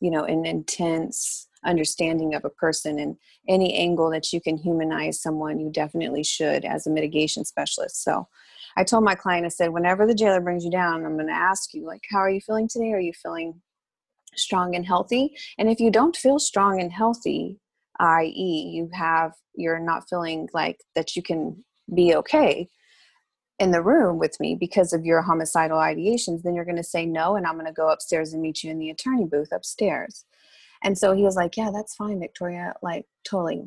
you 0.01 0.13
know, 0.13 0.23
an 0.23 0.47
intense 0.47 1.49
understanding 1.65 2.35
of 2.35 2.45
a 2.45 2.51
person 2.51 2.99
and 2.99 3.17
any 3.49 3.75
angle 3.75 4.11
that 4.11 4.33
you 4.33 4.41
can 4.41 4.57
humanize 4.57 5.21
someone 5.21 5.61
you 5.61 5.71
definitely 5.71 6.25
should 6.25 6.65
as 6.65 6.87
a 6.87 6.91
mitigation 6.91 7.45
specialist. 7.45 8.03
So 8.03 8.29
i 8.77 8.83
told 8.83 9.05
my 9.05 9.15
client 9.15 9.47
i 9.47 9.49
said 9.49 9.73
whenever 9.73 10.07
the 10.07 10.15
jailer 10.15 10.41
brings 10.41 10.65
you 10.65 10.71
down 10.71 11.05
i'm 11.05 11.15
going 11.15 11.29
to 11.29 11.33
ask 11.33 11.75
you 11.75 11.87
like 11.87 12.03
how 12.11 12.19
are 12.19 12.31
you 12.31 12.41
feeling 12.41 12.69
today? 12.69 12.93
Are 12.93 13.01
you 13.01 13.13
feeling 13.13 13.61
strong 14.35 14.75
and 14.75 14.85
healthy? 14.85 15.37
And 15.59 15.71
if 15.71 15.79
you 15.79 15.91
don't 15.91 16.17
feel 16.17 16.39
strong 16.39 16.81
and 16.81 16.93
healthy 16.93 17.59
i.e 18.01 18.73
you 18.75 18.91
have 18.93 19.33
you're 19.55 19.79
not 19.79 20.09
feeling 20.09 20.49
like 20.53 20.79
that 20.95 21.15
you 21.15 21.23
can 21.23 21.65
be 21.95 22.15
okay 22.15 22.69
in 23.61 23.71
the 23.71 23.83
room 23.83 24.19
with 24.19 24.39
me 24.41 24.57
because 24.59 24.93
of 24.93 25.05
your 25.05 25.23
homicidal 25.23 25.79
ideations 25.79 26.43
then 26.43 26.55
you're 26.55 26.65
going 26.65 26.77
to 26.77 26.83
say 26.83 27.07
no 27.07 27.37
and 27.37 27.47
i'm 27.47 27.55
going 27.55 27.67
to 27.67 27.73
go 27.73 27.91
upstairs 27.91 28.33
and 28.33 28.43
meet 28.43 28.65
you 28.65 28.71
in 28.71 28.79
the 28.79 28.91
attorney 28.91 29.25
booth 29.25 29.53
upstairs 29.53 30.25
and 30.85 30.97
so 30.97 31.15
he 31.15 31.23
was 31.23 31.37
like, 31.37 31.57
Yeah, 31.57 31.71
that's 31.73 31.95
fine, 31.95 32.21
Victoria. 32.21 32.75
Like, 32.83 33.07
totally 33.29 33.65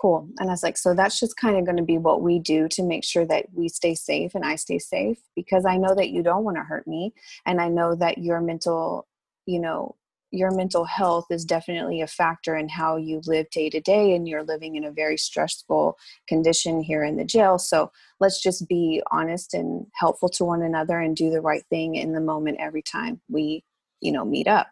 cool. 0.00 0.28
And 0.38 0.50
I 0.50 0.52
was 0.52 0.62
like, 0.62 0.76
So 0.76 0.94
that's 0.94 1.18
just 1.18 1.36
kind 1.36 1.56
of 1.56 1.64
going 1.64 1.78
to 1.78 1.82
be 1.82 1.98
what 1.98 2.22
we 2.22 2.38
do 2.38 2.68
to 2.70 2.82
make 2.82 3.04
sure 3.04 3.24
that 3.26 3.46
we 3.54 3.68
stay 3.68 3.94
safe 3.94 4.34
and 4.34 4.44
I 4.44 4.56
stay 4.56 4.78
safe 4.78 5.18
because 5.34 5.64
I 5.64 5.78
know 5.78 5.94
that 5.94 6.10
you 6.10 6.22
don't 6.22 6.44
want 6.44 6.56
to 6.58 6.64
hurt 6.64 6.86
me. 6.86 7.14
And 7.46 7.60
I 7.60 7.68
know 7.68 7.94
that 7.94 8.18
your 8.18 8.40
mental, 8.40 9.06
you 9.46 9.60
know, 9.60 9.94
your 10.32 10.50
mental 10.50 10.84
health 10.84 11.26
is 11.30 11.44
definitely 11.44 12.00
a 12.00 12.06
factor 12.06 12.56
in 12.56 12.68
how 12.68 12.96
you 12.96 13.20
live 13.26 13.48
day 13.50 13.70
to 13.70 13.80
day 13.80 14.14
and 14.14 14.28
you're 14.28 14.42
living 14.42 14.76
in 14.76 14.84
a 14.84 14.90
very 14.90 15.16
stressful 15.16 15.96
condition 16.28 16.82
here 16.82 17.04
in 17.04 17.16
the 17.16 17.24
jail 17.24 17.58
so 17.58 17.90
let's 18.18 18.42
just 18.42 18.68
be 18.68 19.00
honest 19.12 19.54
and 19.54 19.86
helpful 19.94 20.28
to 20.28 20.44
one 20.44 20.62
another 20.62 20.98
and 20.98 21.16
do 21.16 21.30
the 21.30 21.40
right 21.40 21.64
thing 21.70 21.94
in 21.94 22.12
the 22.12 22.20
moment 22.20 22.58
every 22.60 22.82
time 22.82 23.20
we 23.28 23.62
you 24.00 24.10
know 24.10 24.24
meet 24.24 24.48
up 24.48 24.66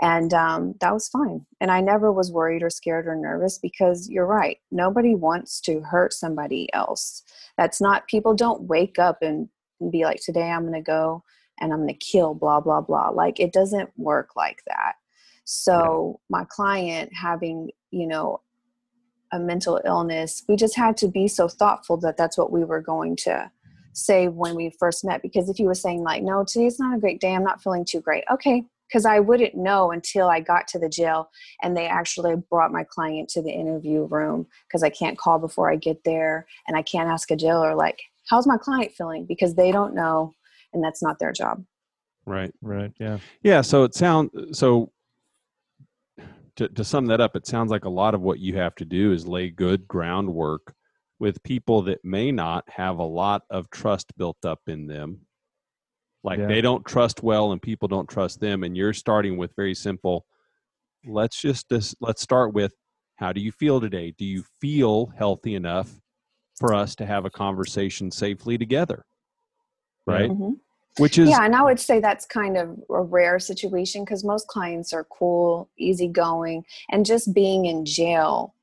and 0.00 0.34
um, 0.34 0.74
that 0.80 0.92
was 0.92 1.08
fine. 1.08 1.46
And 1.60 1.70
i 1.70 1.80
never 1.80 2.12
was 2.12 2.32
worried 2.32 2.62
or 2.62 2.70
scared 2.70 3.06
or 3.06 3.16
nervous 3.16 3.58
because 3.58 4.08
you're 4.08 4.26
right 4.26 4.58
nobody 4.70 5.14
wants 5.14 5.60
to 5.62 5.80
hurt 5.80 6.12
somebody 6.12 6.68
else. 6.72 7.22
That's 7.56 7.80
not 7.80 8.08
people 8.08 8.34
don't 8.34 8.62
wake 8.62 8.98
up 8.98 9.18
and, 9.22 9.48
and 9.80 9.92
be 9.92 10.04
like 10.04 10.20
today 10.22 10.50
i'm 10.50 10.62
going 10.62 10.74
to 10.74 10.80
go 10.80 11.22
and 11.60 11.72
i'm 11.72 11.80
going 11.80 11.88
to 11.88 11.94
kill 11.94 12.34
blah 12.34 12.60
blah 12.60 12.80
blah. 12.80 13.08
Like 13.08 13.40
it 13.40 13.52
doesn't 13.52 13.90
work 13.96 14.30
like 14.36 14.62
that. 14.66 14.94
So 15.44 16.20
my 16.28 16.44
client 16.44 17.12
having 17.14 17.70
you 17.90 18.06
know 18.06 18.40
a 19.32 19.38
mental 19.38 19.80
illness 19.84 20.44
we 20.48 20.56
just 20.56 20.76
had 20.76 20.96
to 20.96 21.08
be 21.08 21.26
so 21.26 21.48
thoughtful 21.48 21.96
that 21.96 22.16
that's 22.16 22.38
what 22.38 22.52
we 22.52 22.64
were 22.64 22.80
going 22.80 23.16
to 23.16 23.50
say 23.92 24.28
when 24.28 24.54
we 24.54 24.70
first 24.78 25.04
met 25.04 25.22
because 25.22 25.48
if 25.48 25.58
you 25.58 25.66
were 25.66 25.74
saying 25.74 26.02
like 26.02 26.22
no 26.22 26.44
today's 26.46 26.78
not 26.78 26.96
a 26.96 27.00
great 27.00 27.20
day 27.20 27.34
i'm 27.34 27.42
not 27.42 27.62
feeling 27.62 27.84
too 27.84 28.00
great 28.00 28.22
okay 28.30 28.64
because 28.88 29.04
I 29.04 29.20
wouldn't 29.20 29.54
know 29.54 29.90
until 29.90 30.28
I 30.28 30.40
got 30.40 30.68
to 30.68 30.78
the 30.78 30.88
jail 30.88 31.30
and 31.62 31.76
they 31.76 31.86
actually 31.86 32.36
brought 32.50 32.72
my 32.72 32.84
client 32.84 33.28
to 33.30 33.42
the 33.42 33.50
interview 33.50 34.04
room 34.04 34.46
because 34.66 34.82
I 34.82 34.90
can't 34.90 35.18
call 35.18 35.38
before 35.38 35.70
I 35.70 35.76
get 35.76 36.04
there 36.04 36.46
and 36.68 36.76
I 36.76 36.82
can't 36.82 37.08
ask 37.08 37.30
a 37.30 37.36
jailer 37.36 37.74
like 37.74 38.00
how's 38.28 38.46
my 38.46 38.56
client 38.56 38.92
feeling 38.92 39.26
because 39.26 39.54
they 39.54 39.72
don't 39.72 39.94
know 39.94 40.32
and 40.72 40.82
that's 40.82 41.02
not 41.02 41.18
their 41.18 41.32
job. 41.32 41.64
Right. 42.26 42.52
Right. 42.60 42.92
Yeah. 42.98 43.18
Yeah, 43.42 43.60
so 43.60 43.84
it 43.84 43.94
sounds 43.94 44.58
so 44.58 44.92
to, 46.56 46.68
to 46.68 46.84
sum 46.84 47.06
that 47.06 47.20
up, 47.20 47.36
it 47.36 47.46
sounds 47.46 47.70
like 47.70 47.84
a 47.84 47.90
lot 47.90 48.14
of 48.14 48.22
what 48.22 48.38
you 48.38 48.56
have 48.56 48.74
to 48.76 48.84
do 48.84 49.12
is 49.12 49.26
lay 49.26 49.50
good 49.50 49.86
groundwork 49.86 50.74
with 51.18 51.42
people 51.42 51.82
that 51.82 52.04
may 52.04 52.32
not 52.32 52.64
have 52.68 52.98
a 52.98 53.04
lot 53.04 53.42
of 53.50 53.70
trust 53.70 54.16
built 54.16 54.44
up 54.44 54.60
in 54.66 54.86
them 54.86 55.20
like 56.24 56.38
yeah. 56.38 56.46
they 56.46 56.60
don't 56.60 56.84
trust 56.84 57.22
well 57.22 57.52
and 57.52 57.62
people 57.62 57.88
don't 57.88 58.08
trust 58.08 58.40
them 58.40 58.62
and 58.62 58.76
you're 58.76 58.92
starting 58.92 59.36
with 59.36 59.54
very 59.56 59.74
simple 59.74 60.26
let's 61.06 61.40
just, 61.40 61.68
just 61.68 61.94
let's 62.00 62.22
start 62.22 62.52
with 62.52 62.72
how 63.16 63.32
do 63.32 63.40
you 63.40 63.52
feel 63.52 63.80
today 63.80 64.12
do 64.18 64.24
you 64.24 64.44
feel 64.60 65.06
healthy 65.16 65.54
enough 65.54 66.00
for 66.56 66.74
us 66.74 66.94
to 66.94 67.06
have 67.06 67.24
a 67.24 67.30
conversation 67.30 68.10
safely 68.10 68.58
together 68.58 69.04
right 70.06 70.30
mm-hmm. 70.30 70.52
which 70.98 71.18
is 71.18 71.28
yeah 71.28 71.44
and 71.44 71.54
i 71.54 71.62
would 71.62 71.80
say 71.80 72.00
that's 72.00 72.26
kind 72.26 72.56
of 72.56 72.78
a 72.90 73.02
rare 73.02 73.38
situation 73.38 74.04
because 74.04 74.24
most 74.24 74.48
clients 74.48 74.92
are 74.92 75.04
cool 75.04 75.70
easygoing 75.78 76.64
and 76.90 77.06
just 77.06 77.32
being 77.34 77.66
in 77.66 77.84
jail 77.84 78.54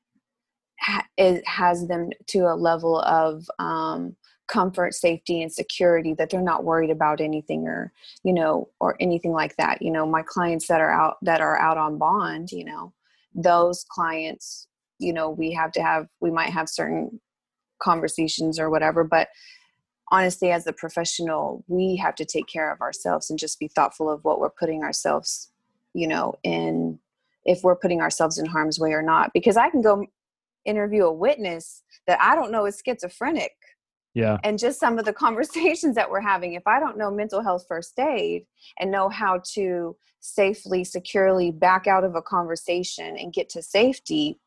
ha- 0.80 1.06
it 1.16 1.46
has 1.46 1.86
them 1.86 2.10
to 2.26 2.40
a 2.40 2.54
level 2.54 3.00
of 3.00 3.48
um, 3.58 4.16
comfort 4.46 4.94
safety 4.94 5.42
and 5.42 5.52
security 5.52 6.14
that 6.14 6.30
they're 6.30 6.42
not 6.42 6.64
worried 6.64 6.90
about 6.90 7.20
anything 7.20 7.66
or 7.66 7.92
you 8.22 8.32
know 8.32 8.68
or 8.80 8.96
anything 9.00 9.32
like 9.32 9.56
that. 9.56 9.80
You 9.82 9.90
know 9.90 10.06
my 10.06 10.22
clients 10.22 10.66
that 10.68 10.80
are 10.80 10.92
out 10.92 11.16
that 11.22 11.40
are 11.40 11.58
out 11.58 11.78
on 11.78 11.98
bond 11.98 12.50
you 12.52 12.64
know 12.64 12.92
those 13.34 13.84
clients 13.88 14.68
you 14.98 15.12
know 15.12 15.30
we 15.30 15.52
have 15.52 15.72
to 15.72 15.82
have 15.82 16.06
we 16.20 16.30
might 16.30 16.50
have 16.50 16.68
certain 16.68 17.20
conversations 17.82 18.58
or 18.58 18.70
whatever 18.70 19.02
but 19.02 19.28
honestly 20.10 20.52
as 20.52 20.66
a 20.66 20.72
professional 20.72 21.64
we 21.66 21.96
have 21.96 22.14
to 22.14 22.24
take 22.24 22.46
care 22.46 22.72
of 22.72 22.80
ourselves 22.80 23.28
and 23.30 23.38
just 23.38 23.58
be 23.58 23.68
thoughtful 23.68 24.08
of 24.08 24.22
what 24.22 24.38
we're 24.38 24.50
putting 24.50 24.82
ourselves 24.84 25.50
you 25.94 26.06
know 26.06 26.34
in 26.44 26.98
if 27.44 27.62
we're 27.62 27.76
putting 27.76 28.00
ourselves 28.00 28.38
in 28.38 28.46
harm's 28.46 28.80
way 28.80 28.92
or 28.92 29.02
not. 29.02 29.30
Because 29.34 29.56
i 29.56 29.68
can 29.70 29.82
go 29.82 30.06
interview 30.64 31.04
a 31.04 31.12
witness 31.12 31.82
that 32.06 32.18
i 32.20 32.34
don't 32.34 32.50
know 32.50 32.64
is 32.64 32.80
schizophrenic 32.84 33.52
yeah. 34.14 34.38
and 34.44 34.58
just 34.58 34.80
some 34.80 34.98
of 34.98 35.04
the 35.04 35.12
conversations 35.24 35.94
that 35.94 36.10
we're 36.10 36.20
having 36.20 36.54
if 36.54 36.66
i 36.66 36.80
don't 36.80 36.96
know 36.96 37.10
mental 37.10 37.42
health 37.42 37.64
first 37.68 37.98
aid 37.98 38.46
and 38.78 38.90
know 38.90 39.08
how 39.08 39.40
to 39.44 39.96
safely 40.20 40.84
securely 40.84 41.50
back 41.50 41.86
out 41.86 42.04
of 42.04 42.14
a 42.14 42.22
conversation 42.22 43.16
and 43.18 43.32
get 43.32 43.48
to 43.48 43.62
safety 43.62 44.38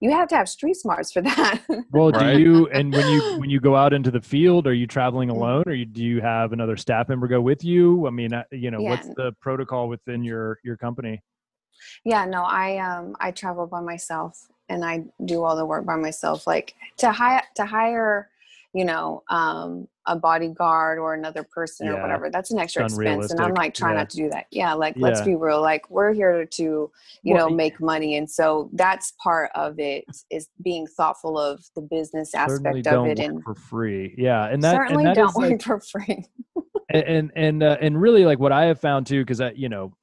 you 0.00 0.10
have 0.10 0.28
to 0.28 0.36
have 0.36 0.48
street 0.48 0.74
smarts 0.74 1.12
for 1.12 1.22
that. 1.22 1.62
Well 1.90 2.10
do 2.10 2.38
you 2.38 2.66
and 2.72 2.92
when 2.92 3.08
you 3.08 3.38
when 3.38 3.50
you 3.50 3.58
go 3.58 3.74
out 3.74 3.92
into 3.92 4.10
the 4.10 4.20
field 4.20 4.66
are 4.66 4.74
you 4.74 4.86
traveling 4.86 5.28
mm-hmm. 5.28 5.38
alone 5.38 5.64
or 5.66 5.72
you, 5.72 5.86
do 5.86 6.02
you 6.02 6.20
have 6.20 6.52
another 6.52 6.76
staff 6.76 7.08
member 7.08 7.26
go 7.26 7.40
with 7.40 7.64
you? 7.64 8.06
I 8.06 8.10
mean 8.10 8.34
uh, 8.34 8.44
you 8.50 8.70
know 8.70 8.80
yeah. 8.80 8.90
what's 8.90 9.08
the 9.08 9.34
protocol 9.40 9.88
within 9.88 10.22
your 10.22 10.58
your 10.62 10.76
company? 10.76 11.22
Yeah 12.04 12.24
no 12.26 12.42
i 12.42 12.78
um 12.78 13.16
i 13.18 13.30
travel 13.30 13.66
by 13.66 13.80
myself 13.80 14.46
and 14.68 14.84
i 14.84 15.04
do 15.24 15.42
all 15.42 15.56
the 15.56 15.66
work 15.66 15.84
by 15.84 15.96
myself 15.96 16.46
like 16.46 16.74
to 16.98 17.10
hire 17.10 17.42
to 17.56 17.64
hire 17.64 18.30
you 18.74 18.84
know, 18.84 19.22
um, 19.30 19.86
a 20.06 20.16
bodyguard 20.16 20.98
or 20.98 21.14
another 21.14 21.44
person 21.44 21.86
yeah. 21.86 21.92
or 21.92 22.02
whatever. 22.02 22.28
That's 22.28 22.50
an 22.50 22.58
extra 22.58 22.84
expense. 22.84 23.30
And 23.30 23.40
I'm 23.40 23.54
like 23.54 23.72
trying 23.72 23.94
yeah. 23.94 24.00
not 24.00 24.10
to 24.10 24.16
do 24.16 24.30
that. 24.30 24.46
Yeah, 24.50 24.74
like 24.74 24.96
yeah. 24.96 25.02
let's 25.02 25.22
be 25.22 25.36
real. 25.36 25.62
Like 25.62 25.88
we're 25.90 26.12
here 26.12 26.44
to, 26.44 26.62
you 26.62 26.90
well, 27.34 27.48
know, 27.48 27.54
make 27.54 27.80
money. 27.80 28.16
And 28.16 28.28
so 28.28 28.68
that's 28.74 29.14
part 29.22 29.50
of 29.54 29.78
it 29.78 30.04
is 30.30 30.48
being 30.62 30.86
thoughtful 30.86 31.38
of 31.38 31.64
the 31.76 31.82
business 31.82 32.34
aspect 32.34 32.86
of 32.88 33.06
it 33.06 33.20
and 33.20 33.42
for 33.44 33.54
free. 33.54 34.14
Yeah. 34.18 34.46
And 34.46 34.62
that 34.64 34.74
certainly 34.74 35.04
and 35.04 35.16
that 35.16 35.16
don't 35.16 35.34
work 35.36 35.50
like, 35.50 35.62
for 35.62 35.80
free. 35.80 36.26
and 36.90 37.04
and 37.04 37.32
and, 37.36 37.62
uh, 37.62 37.76
and 37.80 38.00
really 38.00 38.24
like 38.24 38.40
what 38.40 38.52
I 38.52 38.64
have 38.64 38.80
found 38.80 39.06
too, 39.06 39.22
because 39.22 39.40
I, 39.40 39.52
you 39.52 39.68
know, 39.68 39.94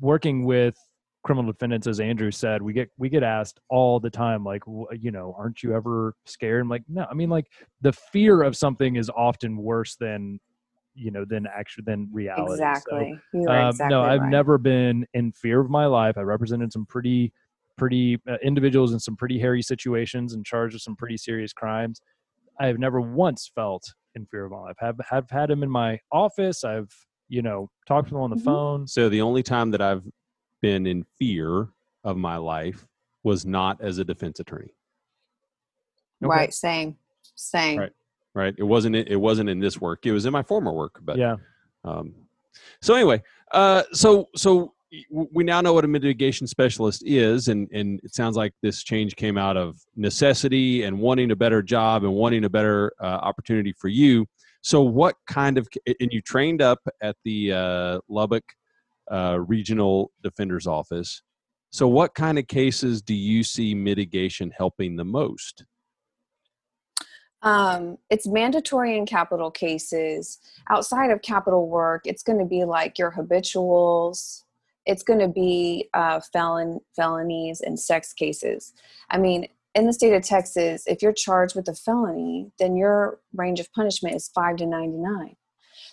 working 0.00 0.44
with 0.44 0.76
criminal 1.24 1.50
defendants 1.50 1.86
as 1.86 2.00
andrew 2.00 2.30
said 2.30 2.60
we 2.60 2.72
get 2.72 2.90
we 2.98 3.08
get 3.08 3.22
asked 3.22 3.58
all 3.70 3.98
the 3.98 4.10
time 4.10 4.44
like 4.44 4.62
you 5.00 5.10
know 5.10 5.34
aren't 5.38 5.62
you 5.62 5.74
ever 5.74 6.14
scared? 6.26 6.60
I'm 6.60 6.68
like 6.68 6.84
no 6.88 7.06
i 7.10 7.14
mean 7.14 7.30
like 7.30 7.46
the 7.80 7.92
fear 7.92 8.42
of 8.42 8.56
something 8.56 8.96
is 8.96 9.10
often 9.10 9.56
worse 9.56 9.96
than 9.96 10.38
you 10.94 11.10
know 11.10 11.24
than 11.24 11.46
actually 11.46 11.84
than 11.86 12.08
reality 12.12 12.52
exactly, 12.52 13.18
so, 13.32 13.50
um, 13.50 13.70
exactly 13.70 13.94
no 13.94 14.02
i've 14.02 14.24
never 14.24 14.58
been 14.58 15.04
in 15.14 15.32
fear 15.32 15.60
of 15.60 15.70
my 15.70 15.86
life. 15.86 16.16
I 16.16 16.20
represented 16.20 16.72
some 16.72 16.86
pretty 16.86 17.32
pretty 17.76 18.20
uh, 18.28 18.36
individuals 18.42 18.92
in 18.92 19.00
some 19.00 19.16
pretty 19.16 19.38
hairy 19.38 19.62
situations 19.62 20.34
and 20.34 20.44
charged 20.44 20.74
with 20.74 20.82
some 20.82 20.96
pretty 20.96 21.16
serious 21.16 21.52
crimes. 21.52 22.00
I 22.60 22.66
have 22.66 22.78
never 22.78 23.00
once 23.00 23.50
felt 23.52 23.82
in 24.14 24.26
fear 24.26 24.44
of 24.44 24.52
my 24.52 24.60
life. 24.60 24.76
Have 24.78 25.00
have 25.08 25.28
had 25.30 25.50
him 25.50 25.62
in 25.62 25.70
my 25.70 25.98
office. 26.12 26.64
I've 26.64 26.94
you 27.28 27.42
know 27.42 27.70
talked 27.88 28.08
to 28.08 28.14
them 28.14 28.22
on 28.22 28.30
the 28.30 28.36
mm-hmm. 28.36 28.44
phone. 28.44 28.86
So 28.86 29.08
the 29.08 29.22
only 29.22 29.42
time 29.42 29.70
that 29.72 29.80
i've 29.80 30.02
been 30.64 30.86
in 30.86 31.04
fear 31.18 31.68
of 32.04 32.16
my 32.16 32.38
life 32.38 32.86
was 33.22 33.44
not 33.44 33.78
as 33.82 33.98
a 33.98 34.04
defense 34.04 34.40
attorney. 34.40 34.72
Okay. 36.22 36.30
Right. 36.30 36.54
Same. 36.54 36.96
Same. 37.34 37.78
Right. 37.78 37.92
Right. 38.32 38.54
It 38.56 38.62
wasn't. 38.62 38.96
It 38.96 39.20
wasn't 39.20 39.50
in 39.50 39.60
this 39.60 39.78
work. 39.78 40.06
It 40.06 40.12
was 40.12 40.24
in 40.24 40.32
my 40.32 40.42
former 40.42 40.72
work. 40.72 41.00
But 41.02 41.18
yeah. 41.18 41.36
Um, 41.84 42.14
so 42.80 42.94
anyway, 42.94 43.22
uh, 43.52 43.82
so 43.92 44.28
so 44.36 44.72
we 45.10 45.44
now 45.44 45.60
know 45.60 45.74
what 45.74 45.84
a 45.84 45.88
mitigation 45.88 46.46
specialist 46.46 47.02
is, 47.04 47.48
and 47.48 47.68
and 47.72 48.00
it 48.02 48.14
sounds 48.14 48.34
like 48.34 48.54
this 48.62 48.82
change 48.82 49.16
came 49.16 49.36
out 49.36 49.58
of 49.58 49.78
necessity 49.96 50.84
and 50.84 50.98
wanting 50.98 51.30
a 51.30 51.36
better 51.36 51.62
job 51.62 52.04
and 52.04 52.12
wanting 52.12 52.44
a 52.44 52.50
better 52.50 52.92
uh, 53.00 53.18
opportunity 53.22 53.74
for 53.78 53.88
you. 53.88 54.26
So, 54.62 54.80
what 54.80 55.14
kind 55.26 55.58
of 55.58 55.68
and 55.86 56.10
you 56.10 56.22
trained 56.22 56.62
up 56.62 56.80
at 57.02 57.16
the 57.24 57.52
uh, 57.52 58.00
Lubbock 58.08 58.44
uh, 59.10 59.38
Regional 59.40 60.12
Defender's 60.22 60.66
Office. 60.66 61.22
So, 61.70 61.88
what 61.88 62.14
kind 62.14 62.38
of 62.38 62.46
cases 62.46 63.02
do 63.02 63.14
you 63.14 63.42
see 63.42 63.74
mitigation 63.74 64.52
helping 64.56 64.96
the 64.96 65.04
most? 65.04 65.64
Um, 67.42 67.98
it's 68.08 68.26
mandatory 68.26 68.96
in 68.96 69.04
capital 69.04 69.50
cases. 69.50 70.38
Outside 70.70 71.10
of 71.10 71.20
capital 71.20 71.68
work, 71.68 72.02
it's 72.06 72.22
going 72.22 72.38
to 72.38 72.46
be 72.46 72.64
like 72.64 72.98
your 72.98 73.10
habituals. 73.10 74.44
It's 74.86 75.02
going 75.02 75.20
to 75.20 75.28
be 75.28 75.90
uh, 75.92 76.20
felon 76.32 76.80
felonies 76.96 77.60
and 77.60 77.78
sex 77.78 78.12
cases. 78.12 78.72
I 79.10 79.18
mean, 79.18 79.48
in 79.74 79.86
the 79.86 79.92
state 79.92 80.14
of 80.14 80.22
Texas, 80.22 80.84
if 80.86 81.02
you're 81.02 81.12
charged 81.12 81.54
with 81.54 81.68
a 81.68 81.74
felony, 81.74 82.52
then 82.58 82.76
your 82.76 83.18
range 83.34 83.60
of 83.60 83.72
punishment 83.72 84.14
is 84.14 84.28
five 84.28 84.56
to 84.56 84.66
ninety 84.66 84.98
nine. 84.98 85.36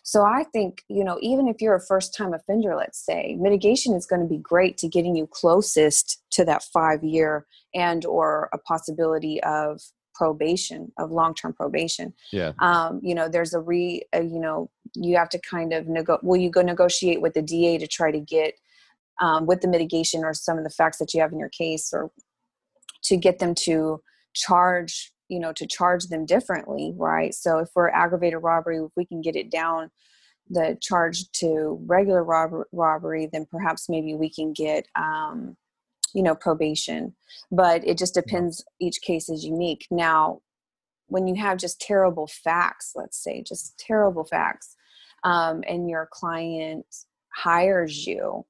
So 0.04 0.24
I 0.24 0.44
think, 0.52 0.84
you 0.88 1.04
know, 1.04 1.18
even 1.22 1.48
if 1.48 1.62
you're 1.62 1.76
a 1.76 1.82
first 1.82 2.16
time 2.16 2.34
offender, 2.34 2.76
let's 2.76 3.04
say, 3.04 3.38
mitigation 3.40 3.94
is 3.94 4.06
going 4.06 4.22
to 4.22 4.28
be 4.28 4.38
great 4.38 4.78
to 4.80 4.88
getting 4.88 5.16
you 5.16 5.28
closest 5.28 6.24
to 6.32 6.46
that 6.46 6.64
five 6.64 7.04
year 7.04 7.46
and 7.74 8.06
or 8.06 8.50
a 8.54 8.58
possibility 8.58 9.42
of 9.44 9.80
probation 10.14 10.92
of 10.98 11.12
long-term 11.12 11.54
probation. 11.54 12.14
Yeah. 12.32 12.52
Um, 12.60 13.00
you 13.02 13.16
know 13.16 13.30
there's 13.30 13.54
a 13.54 13.60
re 13.60 14.04
a, 14.14 14.22
you 14.22 14.40
know 14.40 14.70
you 14.94 15.16
have 15.18 15.30
to 15.30 15.40
kind 15.40 15.74
of 15.74 15.88
nego- 15.88 16.20
will 16.22 16.40
you 16.40 16.50
go 16.50 16.62
negotiate 16.62 17.22
with 17.22 17.34
the 17.34 17.42
da 17.42 17.78
to 17.78 17.88
try 17.88 18.12
to 18.12 18.20
get 18.20 18.56
um, 19.22 19.46
with 19.46 19.62
the 19.62 19.68
mitigation 19.68 20.24
or 20.24 20.34
some 20.34 20.58
of 20.58 20.64
the 20.64 20.70
facts 20.70 20.98
that 20.98 21.14
you 21.14 21.22
have 21.22 21.32
in 21.32 21.40
your 21.40 21.50
case 21.50 21.92
or 21.94 22.12
to 23.04 23.18
get 23.18 23.40
them 23.40 23.56
to 23.56 24.02
charge 24.34 25.12
you 25.32 25.40
know 25.40 25.54
to 25.54 25.66
charge 25.66 26.06
them 26.08 26.26
differently 26.26 26.94
right? 26.98 27.34
So 27.34 27.60
if 27.60 27.70
we're 27.76 27.90
aggravated 27.90 28.44
robbery 28.44 28.78
if 28.78 28.92
we 28.98 29.06
can 29.06 29.22
get 29.22 29.36
it 29.36 29.50
down 29.50 29.90
the 30.50 30.78
charge 30.82 31.32
to 31.32 31.80
regular 31.86 32.24
rob- 32.24 32.66
robbery 32.74 33.30
then 33.32 33.46
perhaps 33.50 33.88
maybe 33.88 34.14
we 34.14 34.30
can 34.30 34.52
get 34.52 34.86
um, 34.96 35.56
you 36.14 36.22
know 36.22 36.36
probation. 36.36 37.16
But 37.52 37.88
it 37.88 37.98
just 37.98 38.14
depends 38.14 38.64
each 38.80 39.02
case 39.02 39.30
is 39.30 39.46
unique. 39.46 39.88
Now 39.90 40.42
when 41.08 41.28
you 41.28 41.36
have 41.36 41.58
just 41.58 41.80
terrible 41.80 42.28
facts 42.28 42.92
let's 42.96 43.24
say 43.24 43.42
just 43.42 43.80
terrible 43.80 44.26
facts 44.26 44.76
um, 45.24 45.64
and 45.68 45.90
your 45.90 46.10
client 46.12 46.86
hires 47.34 48.06
you 48.06 48.46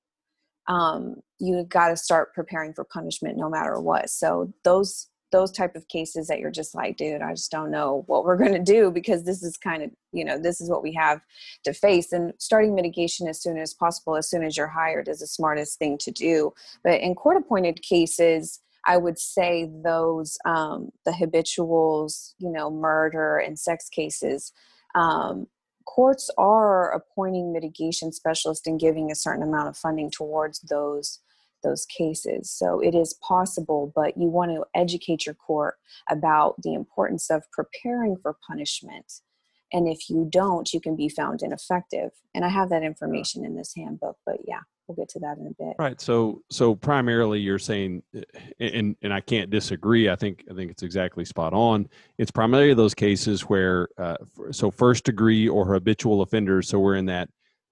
um, 0.68 1.18
you 1.40 1.64
got 1.64 1.90
to 1.90 1.98
start 1.98 2.34
preparing 2.34 2.74
for 2.74 2.84
punishment 2.84 3.38
no 3.38 3.50
matter 3.50 3.80
what. 3.80 4.10
So 4.10 4.54
those 4.64 5.08
those 5.32 5.52
type 5.52 5.76
of 5.76 5.88
cases 5.88 6.28
that 6.28 6.40
you're 6.40 6.52
just 6.52 6.76
like 6.76 6.98
dude 6.98 7.22
i 7.22 7.32
just 7.32 7.52
don't 7.52 7.72
know 7.72 8.04
what 8.08 8.24
we're 8.24 8.38
going 8.38 8.54
to 8.54 8.60
do 8.60 8.92
because 8.92 9.24
this 9.24 9.44
is 9.44 9.58
kind 9.58 9.84
of 9.84 9.90
you 10.12 10.26
know 10.26 10.38
this 10.38 10.62
is 10.62 10.70
what 10.70 10.84
we 10.84 10.94
have 10.94 11.22
to 11.64 11.74
face 11.74 12.12
and 12.12 12.34
starting 12.38 12.76
mitigation 12.76 13.28
as 13.28 13.42
soon 13.42 13.58
as 13.58 13.74
possible 13.74 14.16
as 14.16 14.30
soon 14.30 14.44
as 14.44 14.58
you're 14.58 14.68
hired 14.68 15.08
is 15.08 15.20
the 15.20 15.28
smartest 15.28 15.78
thing 15.80 15.98
to 15.98 16.12
do. 16.12 16.54
But 16.84 17.02
in 17.02 17.16
court 17.16 17.38
appointed 17.38 17.82
cases 17.82 18.60
i 18.86 18.98
would 18.98 19.20
say 19.20 19.70
those 19.84 20.38
um, 20.46 20.90
the 21.06 21.14
habituals 21.14 22.36
you 22.40 22.52
know 22.52 22.70
murder 22.70 23.38
and 23.38 23.58
sex 23.58 23.90
cases 23.90 24.54
um, 24.96 25.48
courts 25.86 26.30
are 26.38 26.92
appointing 26.92 27.54
mitigation 27.54 28.12
specialists 28.12 28.68
and 28.68 28.80
giving 28.80 29.12
a 29.12 29.16
certain 29.16 29.44
amount 29.44 29.70
of 29.70 29.78
funding 29.78 30.10
towards 30.12 30.60
those 30.62 31.20
those 31.64 31.86
cases. 31.86 32.52
So 32.52 32.80
it 32.80 32.96
is 32.96 33.14
possible, 33.22 33.92
but 33.96 34.18
you 34.18 34.28
want 34.28 34.52
to 34.52 34.66
educate 34.76 35.26
your 35.26 35.36
court 35.36 35.76
about 36.10 36.62
the 36.62 36.74
importance 36.74 37.30
of 37.30 37.44
preparing 37.52 38.18
for 38.18 38.38
punishment. 38.48 39.12
And 39.74 39.88
if 39.88 40.10
you 40.10 40.28
don't, 40.30 40.72
you 40.74 40.82
can 40.82 40.96
be 40.96 41.08
found 41.08 41.42
ineffective. 41.42 42.12
And 42.36 42.44
I 42.44 42.50
have 42.50 42.70
that 42.70 42.84
information 42.84 43.46
in 43.46 43.56
this 43.56 43.74
handbook, 43.76 44.18
but 44.26 44.38
yeah, 44.46 44.60
we'll 44.88 44.96
get 44.96 45.10
to 45.10 45.20
that 45.20 45.38
in 45.38 45.48
a 45.48 45.64
bit. 45.64 45.76
Right. 45.80 46.00
So, 46.02 46.42
so 46.50 46.76
primarily 46.76 47.40
you're 47.40 47.60
saying, 47.60 48.04
eh, 48.14 48.24
and 48.60 48.96
and 49.02 49.14
I 49.14 49.22
can't 49.22 49.50
disagree. 49.50 50.10
I 50.10 50.16
think 50.16 50.44
I 50.52 50.54
think 50.54 50.72
it's 50.72 50.84
exactly 50.84 51.24
spot 51.24 51.54
on. 51.54 51.88
It's 52.18 52.32
primarily 52.32 52.74
those 52.74 52.94
cases 52.94 53.42
where, 53.44 53.88
uh, 53.98 54.18
so 54.52 54.72
first 54.72 55.06
degree 55.06 55.48
or 55.48 55.66
habitual 55.74 56.22
offenders. 56.22 56.68
So 56.68 56.80
we're 56.80 56.96
in 56.96 57.06
that 57.06 57.30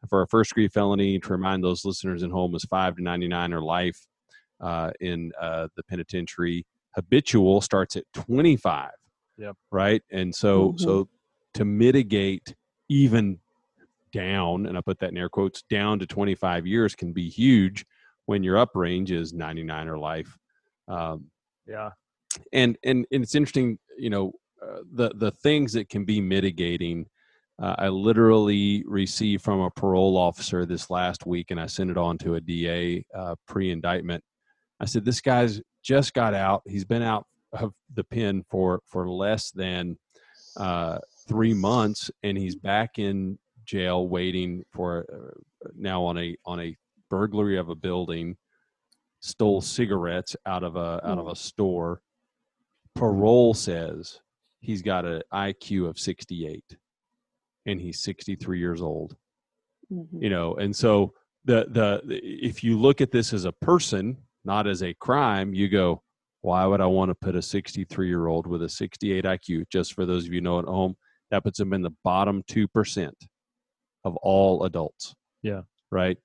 for 0.08 0.22
a 0.22 0.28
first 0.28 0.52
degree 0.52 0.68
felony, 0.68 1.20
to 1.20 1.30
remind 1.30 1.64
those 1.64 1.84
listeners 1.84 2.24
at 2.24 2.32
home, 2.32 2.56
is 2.56 2.64
five 2.66 2.96
to 2.96 3.04
99 3.04 3.54
or 3.54 3.62
life 3.62 4.08
uh, 4.62 4.92
in 5.00 5.32
uh, 5.40 5.68
the 5.76 5.84
penitentiary. 5.84 6.66
Habitual 6.96 7.62
starts 7.62 7.96
at 7.96 8.04
25. 8.14 8.92
Yep. 9.38 9.56
Right. 9.72 10.02
And 10.12 10.34
so, 10.34 10.70
mm-hmm. 10.70 10.78
so 10.78 11.10
to 11.54 11.66
mitigate 11.66 12.56
even 12.90 13.40
down, 14.12 14.66
and 14.66 14.78
I 14.78 14.82
put 14.82 15.00
that 15.00 15.12
in 15.12 15.18
air 15.18 15.30
quotes, 15.30 15.64
down 15.64 16.00
to 16.00 16.06
25 16.06 16.66
years 16.66 16.96
can 16.96 17.14
be 17.14 17.30
huge 17.30 17.86
when 18.26 18.44
your 18.44 18.58
up 18.58 18.72
range 18.76 19.12
is 19.12 19.34
99 19.34 19.88
or 19.88 19.98
life. 19.98 20.38
Um, 20.88 21.26
yeah. 21.68 21.92
And, 22.54 22.78
and, 22.84 23.06
and 23.12 23.24
it's 23.24 23.36
interesting, 23.36 23.80
you 23.98 24.10
know, 24.10 24.34
uh, 24.62 24.80
the, 24.94 25.10
the 25.16 25.32
things 25.32 25.74
that 25.74 25.90
can 25.90 26.06
be 26.06 26.20
mitigating 26.20 27.06
uh, 27.62 27.76
I 27.78 27.90
literally 27.90 28.84
received 28.88 29.44
from 29.44 29.60
a 29.60 29.72
parole 29.72 30.18
officer 30.18 30.66
this 30.66 30.90
last 30.90 31.26
week, 31.26 31.52
and 31.52 31.60
I 31.60 31.66
sent 31.66 31.92
it 31.92 31.98
on 31.98 32.18
to 32.20 32.36
a 32.36 32.42
DA 32.42 33.06
uh, 33.14 33.36
pre-indictment. 33.48 34.24
I 34.80 34.86
said, 34.86 35.04
"This 35.04 35.20
guy's 35.20 35.62
just 35.84 36.14
got 36.14 36.34
out. 36.34 36.62
He's 36.66 36.86
been 36.86 37.02
out 37.02 37.26
of 37.54 37.74
the 37.94 38.06
pen 38.06 38.46
for 38.50 38.82
for 38.88 39.10
less 39.10 39.52
than 39.52 39.98
uh, 40.56 41.00
three 41.28 41.54
months, 41.54 42.10
and 42.24 42.38
he's 42.38 42.56
back 42.56 42.98
in 42.98 43.38
jail 43.66 44.08
waiting 44.08 44.64
for 44.72 45.06
uh, 45.12 45.70
now 45.76 46.04
on 46.04 46.18
a 46.18 46.38
on 46.46 46.62
a 46.62 46.76
burglary 47.10 47.58
of 47.58 47.68
a 47.68 47.76
building. 47.76 48.38
Stole 49.20 49.60
cigarettes 49.60 50.34
out 50.46 50.64
of 50.64 50.78
a 50.78 51.02
out 51.06 51.18
of 51.18 51.28
a 51.28 51.36
store. 51.36 52.02
Parole 52.96 53.54
says 53.54 54.22
he's 54.62 54.82
got 54.82 55.04
an 55.04 55.24
IQ 55.34 55.90
of 55.90 56.00
68." 56.00 56.64
And 57.66 57.80
he's 57.80 58.02
63 58.02 58.60
years 58.60 58.82
old. 58.82 59.16
Mm-hmm. 59.92 60.22
you 60.22 60.30
know 60.30 60.54
and 60.56 60.76
so 60.76 61.14
the 61.46 61.66
the 61.70 62.02
if 62.06 62.64
you 62.64 62.78
look 62.78 63.02
at 63.02 63.12
this 63.12 63.34
as 63.34 63.46
a 63.46 63.52
person 63.54 64.18
not 64.46 64.68
as 64.68 64.84
a 64.84 64.94
crime 64.94 65.52
you 65.52 65.68
go 65.68 66.04
why 66.42 66.64
would 66.64 66.80
i 66.80 66.86
want 66.86 67.10
to 67.10 67.16
put 67.16 67.36
a 67.36 67.42
63 67.42 68.08
year 68.08 68.28
old 68.28 68.46
with 68.46 68.62
a 68.62 68.70
68 68.70 69.26
iq 69.26 69.66
just 69.72 69.94
for 69.94 70.06
those 70.06 70.28
of 70.28 70.34
you 70.34 70.42
know 70.42 70.60
at 70.60 70.66
home 70.66 70.96
that 71.32 71.44
puts 71.44 71.60
him 71.60 71.74
in 71.74 71.82
the 71.82 71.92
bottom 72.04 72.44
2% 72.44 73.12
of 74.04 74.16
all 74.18 74.64
adults. 74.64 75.14
Yeah. 75.42 75.62
Right? 75.92 76.18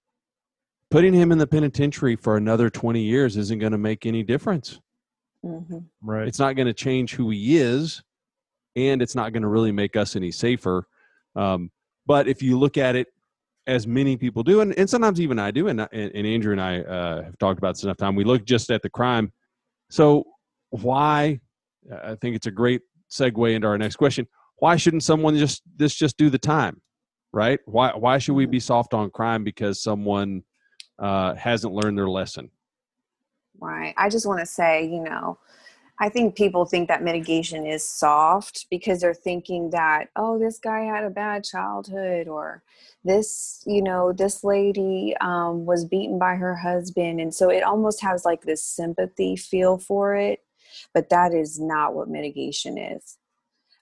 Putting 0.91 1.13
him 1.13 1.33
in 1.33 1.39
the 1.39 1.47
penitentiary 1.47 2.17
for 2.17 2.37
another 2.37 2.71
20 2.71 3.01
years 3.01 3.37
isn't 3.37 3.59
going 3.59 3.73
to 3.73 3.79
make 3.79 4.07
any 4.07 4.23
difference. 4.23 4.81
Mm-hmm. 5.45 5.79
right. 6.01 6.27
It's 6.27 6.39
not 6.39 6.57
going 6.57 6.69
to 6.69 6.73
change 6.73 7.15
who 7.15 7.29
he 7.29 7.59
is 7.59 8.03
and 8.77 9.03
it's 9.03 9.15
not 9.15 9.35
going 9.35 9.43
to 9.43 9.49
really 9.49 9.73
make 9.73 9.95
us 9.95 10.17
any 10.17 10.31
safer 10.31 10.87
um, 11.37 11.71
but 12.07 12.29
if 12.29 12.43
you 12.43 12.59
look 12.59 12.77
at 12.77 12.97
it 12.97 13.09
as 13.67 13.87
many 13.87 14.17
people 14.17 14.43
do, 14.43 14.61
and, 14.61 14.77
and 14.79 14.89
sometimes 14.89 15.21
even 15.21 15.39
I 15.39 15.51
do, 15.51 15.69
and, 15.69 15.81
and 15.81 16.27
Andrew 16.27 16.53
and 16.53 16.61
I 16.61 16.81
uh, 16.81 17.23
have 17.25 17.39
talked 17.39 17.59
about 17.59 17.75
this 17.75 17.85
enough 17.85 17.97
time, 17.97 18.15
we 18.15 18.25
look 18.25 18.45
just 18.45 18.71
at 18.71 18.83
the 18.83 18.91
crime. 18.91 19.33
So 19.91 20.25
why? 20.71 21.41
I 22.03 22.15
think 22.17 22.37
it's 22.37 22.47
a 22.47 22.51
great 22.51 22.83
segue 23.11 23.55
into 23.55 23.67
our 23.67 23.79
next 23.79 23.97
question. 23.97 24.27
Why 24.59 24.77
shouldn't 24.77 25.03
someone 25.03 25.37
just 25.37 25.63
this 25.77 25.95
just 25.95 26.17
do 26.17 26.31
the 26.31 26.39
time, 26.39 26.81
right? 27.33 27.59
Why 27.67 27.93
why 27.95 28.19
should 28.19 28.35
we 28.35 28.47
be 28.47 28.61
soft 28.61 28.95
on 28.95 29.11
crime 29.11 29.45
because 29.45 29.83
someone 29.83 30.43
uh, 30.99 31.35
hasn't 31.35 31.75
learned 31.75 31.99
their 31.99 32.09
lesson? 32.09 32.51
Right. 33.61 33.95
I 33.97 34.09
just 34.09 34.27
want 34.27 34.41
to 34.41 34.47
say, 34.47 34.85
you 34.85 35.03
know, 35.03 35.39
I 36.01 36.09
think 36.09 36.35
people 36.35 36.65
think 36.65 36.89
that 36.89 37.05
mitigation 37.05 37.67
is 37.67 37.89
soft 37.89 38.67
because 38.69 39.01
they're 39.01 39.15
thinking 39.15 39.71
that, 39.71 40.09
oh, 40.17 40.39
this 40.39 40.59
guy 40.59 40.81
had 40.81 41.05
a 41.05 41.11
bad 41.11 41.45
childhood 41.45 42.27
or 42.27 42.65
this, 43.05 43.63
you 43.65 43.81
know, 43.81 44.13
this 44.13 44.43
lady 44.43 45.15
um, 45.21 45.67
was 45.67 45.85
beaten 45.85 46.19
by 46.19 46.35
her 46.35 46.57
husband. 46.57 47.21
And 47.21 47.33
so 47.33 47.49
it 47.49 47.63
almost 47.63 48.03
has 48.03 48.25
like 48.25 48.43
this 48.43 48.65
sympathy 48.65 49.37
feel 49.37 49.79
for 49.79 50.17
it. 50.17 50.41
But 50.93 51.11
that 51.11 51.33
is 51.33 51.61
not 51.61 51.95
what 51.95 52.09
mitigation 52.09 52.77
is. 52.77 53.17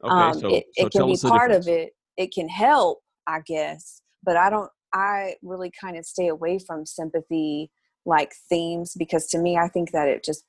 Okay, 0.04 0.12
um, 0.12 0.38
so, 0.38 0.54
it, 0.54 0.64
so 0.74 0.86
it 0.86 0.92
can 0.92 1.06
be 1.06 1.16
part 1.16 1.50
of 1.50 1.66
it. 1.66 1.94
It 2.18 2.34
can 2.34 2.48
help, 2.48 3.00
I 3.26 3.40
guess. 3.40 4.02
But 4.22 4.36
I 4.36 4.50
don't, 4.50 4.70
I 4.92 5.36
really 5.42 5.70
kind 5.80 5.96
of 5.96 6.04
stay 6.04 6.28
away 6.28 6.58
from 6.58 6.84
sympathy 6.84 7.70
like 8.04 8.34
themes 8.50 8.94
because 8.98 9.28
to 9.28 9.38
me, 9.38 9.56
I 9.56 9.68
think 9.68 9.92
that 9.92 10.08
it 10.08 10.22
just 10.22 10.44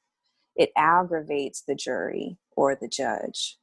it 0.55 0.71
aggravates 0.77 1.63
the 1.67 1.75
jury 1.75 2.37
or 2.55 2.75
the 2.75 2.87
judge. 2.87 3.57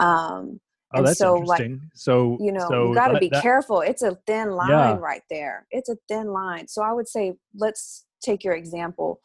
Um, 0.00 0.60
Oh, 0.94 0.98
And 0.98 1.06
that's 1.06 1.18
so, 1.18 1.38
like, 1.38 1.60
interesting. 1.62 1.90
so 1.94 2.36
you 2.38 2.52
know 2.52 2.68
so 2.68 2.88
you 2.88 2.94
got 2.94 3.08
to 3.08 3.18
be 3.18 3.30
that- 3.30 3.40
careful 3.42 3.80
it's 3.80 4.02
a 4.02 4.14
thin 4.26 4.50
line 4.50 4.68
Yeah. 4.68 4.96
right 4.98 5.22
there 5.30 5.66
it's 5.70 5.88
a 5.88 5.96
thin 6.06 6.26
line 6.34 6.68
so 6.68 6.82
i 6.82 6.92
would 6.92 7.08
say 7.08 7.32
let's 7.54 8.04
take 8.22 8.44
your 8.44 8.52
example 8.54 9.20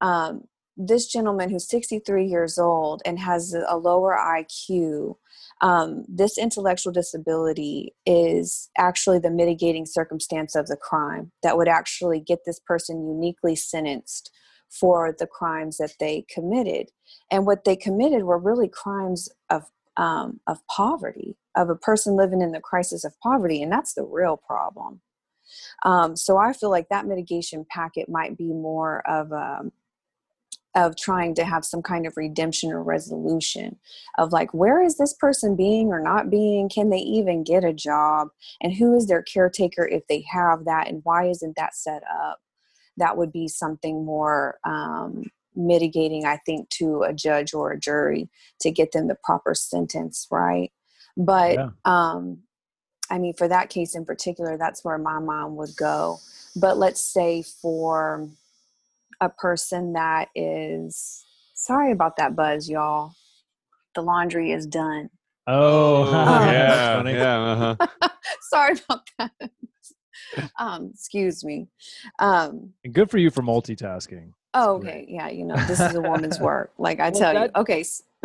um, 0.00 0.48
this 0.76 1.06
gentleman 1.06 1.48
who's 1.48 1.68
63 1.68 2.26
years 2.26 2.58
old 2.58 3.02
and 3.04 3.20
has 3.20 3.54
a 3.68 3.76
lower 3.76 4.16
iq 4.40 5.14
um, 5.60 6.04
this 6.08 6.36
intellectual 6.38 6.92
disability 6.92 7.94
is 8.04 8.68
actually 8.76 9.20
the 9.20 9.30
mitigating 9.30 9.86
circumstance 9.86 10.56
of 10.56 10.66
the 10.66 10.76
crime 10.76 11.30
that 11.44 11.56
would 11.56 11.68
actually 11.68 12.18
get 12.18 12.40
this 12.46 12.58
person 12.58 13.06
uniquely 13.06 13.54
sentenced 13.54 14.32
for 14.72 15.14
the 15.18 15.26
crimes 15.26 15.76
that 15.76 15.92
they 16.00 16.24
committed 16.28 16.88
and 17.30 17.46
what 17.46 17.64
they 17.64 17.76
committed 17.76 18.24
were 18.24 18.38
really 18.38 18.68
crimes 18.68 19.28
of 19.50 19.64
um, 19.98 20.40
of 20.46 20.66
poverty 20.68 21.36
of 21.54 21.68
a 21.68 21.76
person 21.76 22.16
living 22.16 22.40
in 22.40 22.52
the 22.52 22.60
crisis 22.60 23.04
of 23.04 23.18
poverty 23.20 23.62
and 23.62 23.70
that's 23.70 23.92
the 23.94 24.04
real 24.04 24.36
problem. 24.36 25.00
Um, 25.84 26.16
so 26.16 26.38
i 26.38 26.52
feel 26.54 26.70
like 26.70 26.88
that 26.88 27.06
mitigation 27.06 27.66
packet 27.68 28.08
might 28.08 28.38
be 28.38 28.48
more 28.48 29.06
of 29.06 29.32
um, 29.32 29.72
of 30.74 30.96
trying 30.96 31.34
to 31.34 31.44
have 31.44 31.64
some 31.64 31.82
kind 31.82 32.06
of 32.06 32.16
redemption 32.16 32.72
or 32.72 32.82
resolution 32.82 33.76
of 34.18 34.32
like 34.32 34.54
where 34.54 34.82
is 34.82 34.96
this 34.96 35.12
person 35.12 35.54
being 35.54 35.88
or 35.88 36.00
not 36.00 36.30
being? 36.30 36.68
Can 36.68 36.88
they 36.90 36.98
even 36.98 37.44
get 37.44 37.64
a 37.64 37.72
job? 37.72 38.28
And 38.62 38.72
who 38.72 38.96
is 38.96 39.06
their 39.06 39.22
caretaker 39.22 39.86
if 39.86 40.06
they 40.06 40.24
have 40.32 40.64
that? 40.64 40.88
And 40.88 41.02
why 41.04 41.28
isn't 41.28 41.56
that 41.56 41.74
set 41.74 42.02
up 42.04 42.40
that 42.96 43.16
would 43.16 43.32
be 43.32 43.48
something 43.48 44.04
more 44.04 44.58
um, 44.64 45.24
mitigating 45.54 46.24
i 46.24 46.36
think 46.46 46.68
to 46.70 47.02
a 47.02 47.12
judge 47.12 47.52
or 47.52 47.72
a 47.72 47.78
jury 47.78 48.28
to 48.60 48.70
get 48.70 48.92
them 48.92 49.06
the 49.08 49.16
proper 49.22 49.54
sentence 49.54 50.26
right 50.30 50.72
but 51.16 51.52
Yeah. 51.54 51.68
um 51.84 52.38
i 53.10 53.18
mean 53.18 53.34
for 53.34 53.48
that 53.48 53.68
case 53.68 53.94
in 53.94 54.04
particular 54.06 54.56
that's 54.56 54.82
where 54.84 54.96
my 54.98 55.18
mom 55.18 55.56
would 55.56 55.76
go 55.76 56.18
but 56.56 56.78
let's 56.78 57.00
say 57.04 57.42
for 57.42 58.28
a 59.20 59.28
person 59.28 59.92
that 59.92 60.28
is 60.34 61.22
sorry 61.54 61.92
about 61.92 62.16
that 62.16 62.34
buzz 62.34 62.68
y'all 62.70 63.12
the 63.94 64.00
laundry 64.02 64.52
is 64.52 64.66
done 64.66 65.10
oh 65.46 66.10
that's 66.10 67.06
yeah, 67.06 67.08
yeah. 67.08 67.76
Uh-huh. 67.76 68.08
sorry 68.50 68.74
about 68.88 69.02
that 69.18 69.50
um 70.58 70.90
excuse 70.94 71.44
me 71.44 71.66
um 72.18 72.70
and 72.84 72.92
good 72.92 73.10
for 73.10 73.18
you 73.18 73.30
for 73.30 73.42
multitasking 73.42 74.32
oh 74.54 74.74
okay 74.76 75.04
yeah 75.08 75.28
you 75.28 75.44
know 75.44 75.56
this 75.66 75.80
is 75.80 75.94
a 75.94 76.00
woman's 76.00 76.38
work 76.50 76.72
like 76.78 77.00
i 77.00 77.10
Well, 77.10 77.20
tell 77.20 77.34
that- 77.34 77.50
you 77.54 77.60
okay 77.60 77.84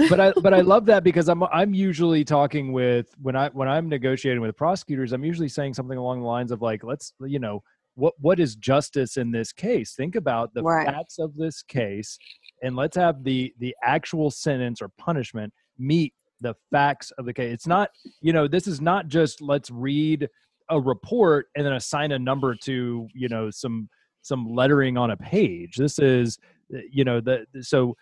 but 0.10 0.20
I 0.20 0.32
but 0.44 0.54
I 0.54 0.62
love 0.62 0.86
that 0.92 1.04
because 1.04 1.28
I'm 1.28 1.42
I'm 1.46 1.74
usually 1.74 2.24
talking 2.24 2.72
with 2.72 3.16
when 3.20 3.36
I 3.36 3.50
when 3.50 3.68
I'm 3.68 3.90
negotiating 3.90 4.42
with 4.42 4.56
prosecutors, 4.56 5.12
I'm 5.12 5.26
usually 5.26 5.50
saying 5.50 5.74
something 5.74 5.98
along 5.98 6.20
the 6.20 6.28
lines 6.28 6.52
of 6.52 6.62
like, 6.62 6.84
let's 6.84 7.14
you 7.26 7.40
know, 7.40 7.64
what 7.96 8.14
what 8.20 8.40
is 8.40 8.56
justice 8.56 9.18
in 9.18 9.32
this 9.32 9.52
case? 9.52 9.96
Think 9.96 10.16
about 10.16 10.54
the 10.54 10.62
Right. 10.62 10.86
facts 10.86 11.18
of 11.18 11.36
this 11.36 11.64
case, 11.64 12.20
and 12.62 12.76
let's 12.76 12.96
have 12.96 13.24
the 13.24 13.52
the 13.58 13.76
actual 13.84 14.30
sentence 14.30 14.84
or 14.84 14.90
punishment 15.00 15.52
meet 15.80 16.14
the 16.42 16.54
facts 16.72 17.10
of 17.18 17.26
the 17.26 17.34
case. 17.34 17.52
It's 17.52 17.66
not 17.66 17.90
you 18.22 18.34
know 18.34 18.48
this 18.48 18.68
is 18.68 18.80
not 18.80 19.08
just 19.08 19.42
let's 19.42 19.72
read 19.72 20.30
a 20.70 20.80
report 20.80 21.48
and 21.56 21.66
then 21.66 21.74
assign 21.74 22.12
a 22.12 22.20
number 22.20 22.56
to 22.56 23.08
you 23.14 23.28
know 23.30 23.50
some 23.50 23.90
some 24.22 24.46
lettering 24.54 24.98
on 24.98 25.12
a 25.12 25.18
page. 25.18 25.76
This 25.76 26.00
is 26.00 26.38
you 26.70 27.04
know 27.04 27.22
the 27.22 27.46
so 27.62 27.96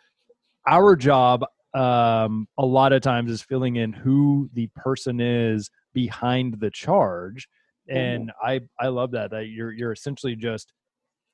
our 0.68 0.96
job 0.96 1.44
um, 1.76 2.48
a 2.58 2.66
lot 2.66 2.94
of 2.94 3.02
times 3.02 3.30
is 3.30 3.42
filling 3.42 3.76
in 3.76 3.92
who 3.94 4.50
the 4.54 4.68
person 4.76 5.20
is 5.20 5.70
behind 5.94 6.60
the 6.60 6.72
charge 6.72 7.48
and 7.88 8.32
i 8.44 8.60
i 8.80 8.88
love 8.88 9.12
that 9.12 9.30
that 9.30 9.46
you're 9.50 9.72
you're 9.72 9.92
essentially 9.92 10.36
just 10.36 10.74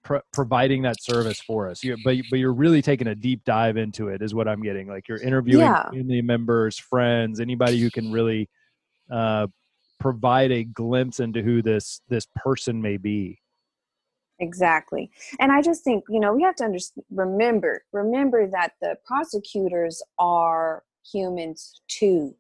pro- 0.04 0.20
providing 0.34 0.82
that 0.82 1.02
service 1.02 1.40
for 1.40 1.70
us 1.70 1.82
you, 1.82 1.96
but 2.04 2.18
but 2.30 2.40
you're 2.40 2.52
really 2.54 2.82
taking 2.82 3.08
a 3.08 3.16
deep 3.16 3.42
dive 3.46 3.78
into 3.78 4.10
it 4.10 4.22
is 4.22 4.36
what 4.36 4.50
i'm 4.50 4.62
getting 4.62 4.86
like 4.86 5.08
you're 5.08 5.22
interviewing 5.22 5.66
Yeah. 5.68 5.90
family 5.92 6.22
members 6.22 6.78
friends 6.78 7.40
anybody 7.40 7.80
who 7.80 7.90
can 7.90 8.12
really 8.12 8.50
uh, 9.10 9.48
provide 10.02 10.52
a 10.52 10.64
glimpse 10.64 11.20
into 11.20 11.42
who 11.42 11.62
this 11.62 12.02
this 12.10 12.28
person 12.36 12.82
may 12.82 12.98
be. 12.98 13.40
Exactly. 14.40 15.12
And 15.40 15.52
i 15.52 15.62
just 15.62 15.84
think 15.84 16.04
you 16.10 16.20
know 16.20 16.34
we 16.34 16.44
have 16.44 16.56
to 16.56 16.66
under- 16.66 16.80
remember 17.12 17.84
remember 17.94 18.48
that 18.48 18.74
the 18.82 18.98
prosecutors 19.06 20.02
are 20.18 20.84
humans 21.12 21.82
too 21.88 22.36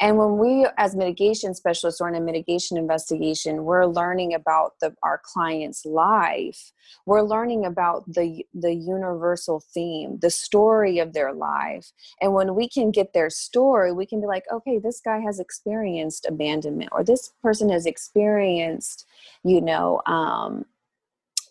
and 0.00 0.18
when 0.18 0.38
we 0.38 0.66
as 0.78 0.94
mitigation 0.94 1.54
specialists 1.54 2.00
or 2.00 2.08
in 2.08 2.14
a 2.14 2.20
mitigation 2.20 2.76
investigation 2.76 3.64
we're 3.64 3.86
learning 3.86 4.34
about 4.34 4.72
the 4.80 4.94
our 5.02 5.20
client's 5.24 5.84
life 5.84 6.72
we're 7.06 7.22
learning 7.22 7.64
about 7.64 8.04
the 8.06 8.44
the 8.54 8.74
universal 8.74 9.62
theme 9.72 10.18
the 10.20 10.30
story 10.30 10.98
of 10.98 11.12
their 11.12 11.32
life. 11.32 11.92
And 12.20 12.34
when 12.34 12.54
we 12.54 12.68
can 12.68 12.90
get 12.90 13.12
their 13.12 13.30
story 13.30 13.92
we 13.92 14.06
can 14.06 14.20
be 14.20 14.26
like 14.26 14.44
okay 14.52 14.78
this 14.78 15.00
guy 15.00 15.20
has 15.20 15.38
experienced 15.38 16.26
abandonment 16.28 16.90
or 16.92 17.04
this 17.04 17.32
person 17.42 17.70
has 17.70 17.86
experienced 17.86 19.06
you 19.44 19.60
know 19.60 20.02
um 20.06 20.64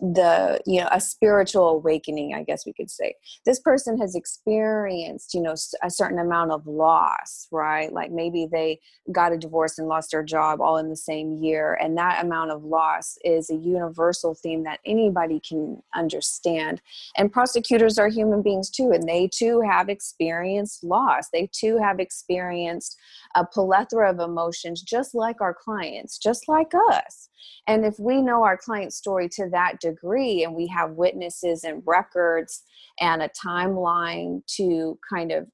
the 0.02 0.60
you 0.66 0.82
know 0.82 0.90
a 0.92 1.00
spiritual 1.00 1.70
awakening 1.70 2.34
i 2.34 2.44
guess 2.44 2.66
we 2.66 2.74
could 2.74 2.90
say. 2.90 3.16
This 3.46 3.60
person 3.60 4.00
has 4.00 4.16
experienced 4.16 5.34
you 5.34 5.42
know 5.42 5.56
a 5.84 5.90
certain 5.90 6.20
amount 6.20 6.52
of 6.52 6.66
loss 6.68 7.48
right? 7.52 7.92
Like 7.92 8.12
maybe 8.12 8.48
they 8.52 8.80
got 9.12 9.34
a 9.34 9.38
divorce 9.38 9.78
and 9.78 9.88
lost 9.88 10.12
their 10.12 10.24
job 10.24 10.62
all 10.62 10.78
in 10.78 10.90
the 10.90 10.96
same 10.96 11.34
year 11.34 11.78
and 11.82 11.98
that 11.98 12.24
amount 12.24 12.52
of 12.52 12.64
loss 12.64 13.18
is 13.24 13.50
a 13.50 13.56
universal 13.56 14.34
theme 14.34 14.64
that 14.64 14.80
anybody 14.86 15.40
can 15.40 15.82
understand. 15.96 16.82
And 17.18 17.32
prosecutors 17.32 17.98
are 17.98 18.08
human 18.08 18.42
beings 18.42 18.70
too 18.70 18.92
and 18.92 19.08
they 19.08 19.30
too 19.34 19.62
have 19.62 19.90
experienced 19.90 20.84
loss. 20.84 21.30
They 21.32 21.50
too 21.52 21.78
have 21.78 22.00
experienced 22.00 22.98
a 23.36 23.46
plethora 23.46 24.12
of 24.12 24.20
emotions 24.20 24.82
just 24.82 25.14
like 25.14 25.42
our 25.42 25.54
clients 25.54 26.18
just 26.18 26.48
like 26.48 26.72
us. 26.90 27.30
And 27.68 27.86
if 27.86 28.00
we 28.00 28.22
know 28.22 28.44
our 28.44 28.58
client's 28.58 28.98
story 28.98 29.30
to 29.30 29.50
that 29.52 29.80
degree 29.80 30.44
and 30.44 30.54
we 30.54 30.68
have 30.68 30.92
witnesses 30.92 31.64
and 31.64 31.84
records 31.86 32.64
and 33.00 33.22
a 33.22 33.30
timeline 33.30 34.46
to 34.58 34.98
kind 35.12 35.32
of 35.32 35.48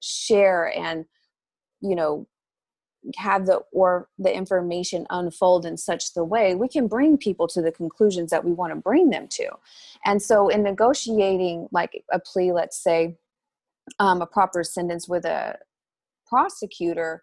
share 0.00 0.72
and, 0.76 1.04
you 1.80 1.94
know, 1.94 2.26
have 3.16 3.44
the 3.46 3.60
or 3.72 4.08
the 4.18 4.34
information 4.34 5.06
unfold 5.10 5.66
in 5.66 5.76
such 5.76 6.14
the 6.14 6.24
way 6.24 6.54
we 6.54 6.68
can 6.68 6.86
bring 6.86 7.18
people 7.18 7.46
to 7.46 7.60
the 7.60 7.72
conclusions 7.72 8.30
that 8.30 8.44
we 8.44 8.52
want 8.52 8.72
to 8.72 8.80
bring 8.80 9.10
them 9.10 9.28
to. 9.28 9.46
And 10.06 10.22
so 10.22 10.48
in 10.48 10.62
negotiating 10.62 11.68
like 11.70 12.02
a 12.10 12.18
plea 12.18 12.52
let's 12.52 12.82
say 12.82 13.18
um, 13.98 14.22
a 14.22 14.26
proper 14.26 14.64
sentence 14.64 15.06
with 15.06 15.26
a 15.26 15.58
prosecutor 16.26 17.22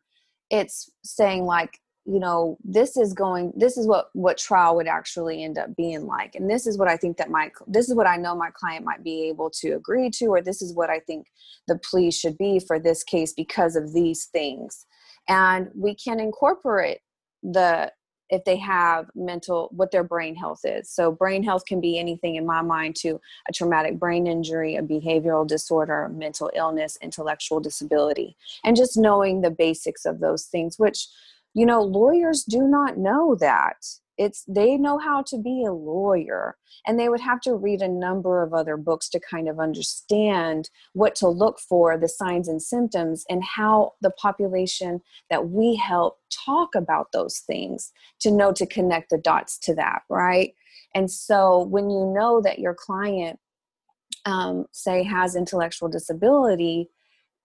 it's 0.49 0.89
saying 1.03 1.45
like 1.45 1.79
you 2.05 2.19
know 2.19 2.57
this 2.63 2.97
is 2.97 3.13
going 3.13 3.53
this 3.55 3.77
is 3.77 3.87
what 3.87 4.07
what 4.13 4.37
trial 4.37 4.75
would 4.75 4.87
actually 4.87 5.43
end 5.43 5.57
up 5.57 5.75
being 5.75 6.05
like. 6.05 6.35
And 6.35 6.49
this 6.49 6.65
is 6.65 6.77
what 6.77 6.87
i 6.87 6.97
think 6.97 7.17
that 7.17 7.29
my 7.29 7.51
this 7.67 7.89
is 7.89 7.95
what 7.95 8.07
i 8.07 8.17
know 8.17 8.35
my 8.35 8.49
client 8.53 8.83
might 8.83 9.03
be 9.03 9.29
able 9.29 9.49
to 9.61 9.73
agree 9.73 10.09
to 10.15 10.25
or 10.25 10.41
this 10.41 10.61
is 10.61 10.73
what 10.75 10.89
i 10.89 10.99
think 10.99 11.27
the 11.67 11.79
plea 11.89 12.11
should 12.11 12.37
be 12.37 12.59
for 12.59 12.79
this 12.79 13.03
case 13.03 13.33
because 13.33 13.75
of 13.75 13.93
these 13.93 14.25
things. 14.25 14.85
And 15.27 15.69
we 15.75 15.95
can 15.95 16.19
incorporate 16.19 16.99
the 17.43 17.91
if 18.31 18.43
they 18.45 18.55
have 18.55 19.11
mental 19.13 19.69
what 19.71 19.91
their 19.91 20.03
brain 20.03 20.35
health 20.35 20.61
is. 20.63 20.89
So 20.89 21.11
brain 21.11 21.43
health 21.43 21.65
can 21.65 21.81
be 21.81 21.99
anything 21.99 22.35
in 22.35 22.45
my 22.45 22.61
mind 22.61 22.95
to 22.97 23.19
a 23.47 23.53
traumatic 23.53 23.99
brain 23.99 24.25
injury 24.25 24.75
a 24.77 24.81
behavioral 24.81 25.45
disorder 25.45 26.09
mental 26.13 26.49
illness 26.55 26.97
intellectual 27.01 27.59
disability 27.59 28.35
and 28.63 28.75
just 28.75 28.97
knowing 28.97 29.41
the 29.41 29.51
basics 29.51 30.05
of 30.05 30.19
those 30.19 30.45
things 30.45 30.79
which 30.79 31.07
you 31.53 31.65
know 31.65 31.81
lawyers 31.81 32.43
do 32.43 32.67
not 32.67 32.97
know 32.97 33.35
that 33.35 33.85
it's 34.17 34.43
they 34.47 34.77
know 34.77 34.97
how 34.97 35.21
to 35.23 35.37
be 35.37 35.63
a 35.65 35.71
lawyer 35.71 36.57
and 36.85 36.99
they 36.99 37.09
would 37.09 37.19
have 37.19 37.39
to 37.41 37.55
read 37.55 37.81
a 37.81 37.87
number 37.87 38.43
of 38.43 38.53
other 38.53 38.77
books 38.77 39.09
to 39.09 39.19
kind 39.19 39.47
of 39.47 39.59
understand 39.59 40.69
what 40.93 41.15
to 41.15 41.27
look 41.27 41.59
for 41.59 41.97
the 41.97 42.07
signs 42.07 42.47
and 42.47 42.61
symptoms 42.61 43.23
and 43.29 43.43
how 43.43 43.93
the 44.01 44.11
population 44.11 45.01
that 45.29 45.49
we 45.49 45.75
help 45.75 46.19
talk 46.29 46.75
about 46.75 47.11
those 47.11 47.39
things 47.39 47.91
to 48.19 48.31
know 48.31 48.51
to 48.51 48.65
connect 48.65 49.09
the 49.09 49.17
dots 49.17 49.57
to 49.57 49.73
that 49.75 50.01
right? 50.09 50.53
And 50.93 51.09
so 51.09 51.63
when 51.63 51.89
you 51.89 52.05
know 52.13 52.41
that 52.41 52.59
your 52.59 52.73
client 52.73 53.39
um, 54.25 54.65
say 54.71 55.03
has 55.03 55.35
intellectual 55.35 55.89
disability 55.89 56.89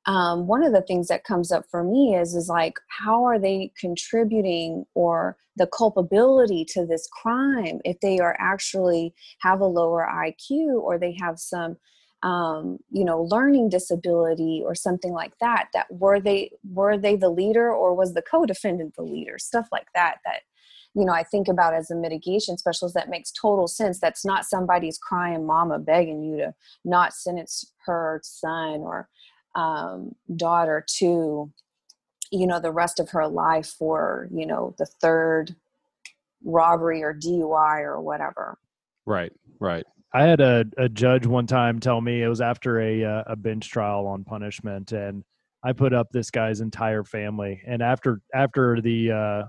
um, 0.07 0.47
one 0.47 0.63
of 0.63 0.73
the 0.73 0.83
things 0.83 1.09
that 1.09 1.25
comes 1.25 1.51
up 1.51 1.65
for 1.71 1.83
me 1.83 2.15
is 2.15 2.35
is 2.35 2.49
like 2.49 2.79
how 2.89 3.25
are 3.25 3.39
they 3.39 3.73
contributing 3.79 4.85
or 4.95 5.37
the 5.57 5.67
culpability 5.67 6.65
to 6.65 6.87
this 6.87 7.09
crime 7.13 7.81
if 7.85 7.99
they 8.01 8.19
are 8.19 8.37
actually 8.39 9.15
have 9.41 9.61
a 9.61 9.67
lower 9.67 10.09
iq 10.27 10.51
or 10.81 10.99
they 10.99 11.17
have 11.21 11.39
some 11.39 11.77
um, 12.23 12.79
you 12.91 13.05
know 13.05 13.23
learning 13.23 13.69
disability 13.69 14.63
or 14.65 14.75
something 14.75 15.13
like 15.13 15.39
that 15.41 15.69
that 15.75 15.87
were 15.91 16.21
they 16.21 16.51
were 16.73 16.97
they 16.97 17.17
the 17.17 17.29
leader 17.29 17.71
or 17.71 17.95
was 17.95 18.15
the 18.15 18.23
co-defendant 18.23 18.95
the 18.97 19.03
leader? 19.03 19.39
Stuff 19.39 19.69
like 19.71 19.89
that 19.95 20.17
that 20.25 20.41
you 20.95 21.05
know 21.05 21.13
i 21.13 21.23
think 21.23 21.47
about 21.47 21.75
as 21.75 21.91
a 21.91 21.95
mitigation 21.95 22.57
specialist 22.57 22.95
that 22.95 23.11
makes 23.11 23.31
total 23.33 23.69
sense. 23.69 24.01
That's 24.01 24.25
not 24.25 24.45
somebody's 24.45 24.99
crying 24.99 25.47
mama 25.47 25.79
begging 25.79 26.23
you 26.23 26.37
to 26.39 26.55
not 26.85 27.13
sentence 27.13 27.73
her 27.85 28.21
son 28.25 28.81
or 28.81 29.09
um, 29.57 30.15
daughter 30.37 30.85
to 30.99 31.51
you 32.31 32.47
know 32.47 32.61
the 32.61 32.71
rest 32.71 33.01
of 33.01 33.11
her 33.11 33.27
life 33.27 33.75
for 33.79 34.29
you 34.33 34.47
know 34.47 34.75
the 34.79 34.87
third 34.87 35.57
robbery 36.45 37.03
or 37.03 37.15
dui 37.15 37.81
or 37.81 38.01
whatever 38.01 38.59
right 39.07 39.33
right 39.59 39.85
I 40.17 40.23
had 40.23 40.41
a, 40.41 40.65
a 40.79 40.89
judge 40.89 41.27
one 41.27 41.47
time 41.47 41.79
tell 41.79 42.01
me 42.01 42.23
it 42.23 42.29
was 42.29 42.41
after 42.41 42.81
a 42.81 43.05
uh, 43.05 43.25
a 43.27 43.37
bench 43.37 43.69
trial 43.69 44.07
on 44.07 44.25
punishment, 44.25 44.93
and 44.93 45.23
I 45.63 45.75
put 45.75 45.93
up 45.93 46.09
this 46.11 46.31
guy's 46.31 46.61
entire 46.63 47.05
family. 47.05 47.61
And 47.67 47.83
after 47.83 48.23
after 48.33 48.81
the 48.81 49.11
uh, 49.11 49.43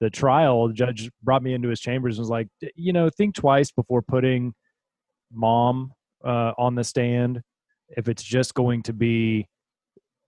the 0.00 0.08
trial, 0.08 0.68
the 0.68 0.74
judge 0.74 1.10
brought 1.22 1.42
me 1.42 1.52
into 1.52 1.68
his 1.68 1.80
chambers 1.80 2.16
and 2.16 2.22
was 2.22 2.30
like, 2.30 2.48
you 2.76 2.94
know, 2.94 3.10
think 3.10 3.34
twice 3.34 3.70
before 3.70 4.00
putting 4.00 4.54
mom 5.30 5.92
uh, 6.24 6.52
on 6.56 6.76
the 6.76 6.84
stand. 6.84 7.42
If 7.90 8.08
it's 8.08 8.22
just 8.22 8.54
going 8.54 8.82
to 8.84 8.92
be, 8.92 9.48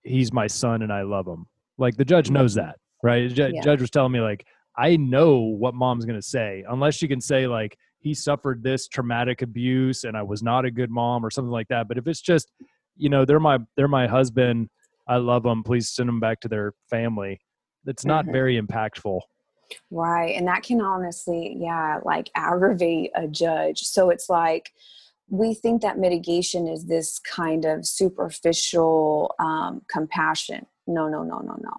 he's 0.03 0.31
my 0.31 0.47
son 0.47 0.81
and 0.81 0.93
I 0.93 1.01
love 1.01 1.27
him. 1.27 1.45
Like 1.77 1.97
the 1.97 2.05
judge 2.05 2.29
knows 2.29 2.55
that, 2.55 2.77
right? 3.03 3.33
The 3.33 3.51
Yeah. 3.53 3.61
judge 3.61 3.81
was 3.81 3.89
telling 3.89 4.11
me 4.11 4.21
like, 4.21 4.45
I 4.77 4.95
know 4.95 5.39
what 5.39 5.73
mom's 5.73 6.05
going 6.05 6.19
to 6.19 6.25
say, 6.25 6.63
unless 6.69 6.95
she 6.95 7.07
can 7.07 7.19
say 7.19 7.47
like 7.47 7.77
he 7.99 8.13
suffered 8.13 8.63
this 8.63 8.87
traumatic 8.87 9.41
abuse 9.41 10.05
and 10.05 10.15
I 10.15 10.23
was 10.23 10.41
not 10.41 10.63
a 10.63 10.71
good 10.71 10.89
mom 10.89 11.25
or 11.25 11.29
something 11.29 11.51
like 11.51 11.67
that. 11.67 11.87
But 11.89 11.97
if 11.97 12.07
it's 12.07 12.21
just, 12.21 12.51
you 12.95 13.09
know, 13.09 13.25
they're 13.25 13.39
my 13.41 13.59
they're 13.75 13.89
my 13.89 14.07
husband, 14.07 14.69
I 15.07 15.17
love 15.17 15.43
them. 15.43 15.63
Please 15.63 15.89
send 15.89 16.07
them 16.07 16.19
back 16.21 16.39
to 16.41 16.47
their 16.47 16.73
family. 16.89 17.41
That's 17.83 18.05
not 18.05 18.25
Mhm. 18.25 18.31
very 18.31 18.61
impactful. 18.61 19.19
Right. 19.91 20.35
And 20.35 20.47
that 20.47 20.63
can 20.63 20.81
honestly, 20.81 21.55
yeah, 21.59 21.99
like 22.03 22.29
aggravate 22.35 23.11
a 23.15 23.27
judge. 23.27 23.81
So 23.81 24.09
it's 24.09 24.29
like 24.29 24.71
we 25.29 25.53
think 25.53 25.81
that 25.81 25.97
mitigation 25.99 26.67
is 26.67 26.85
this 26.85 27.19
kind 27.19 27.65
of 27.65 27.85
superficial 27.85 29.35
um, 29.39 29.81
compassion. 29.89 30.65
No, 30.87 31.07
no, 31.07 31.23
no, 31.23 31.39
no, 31.39 31.57
no. 31.61 31.73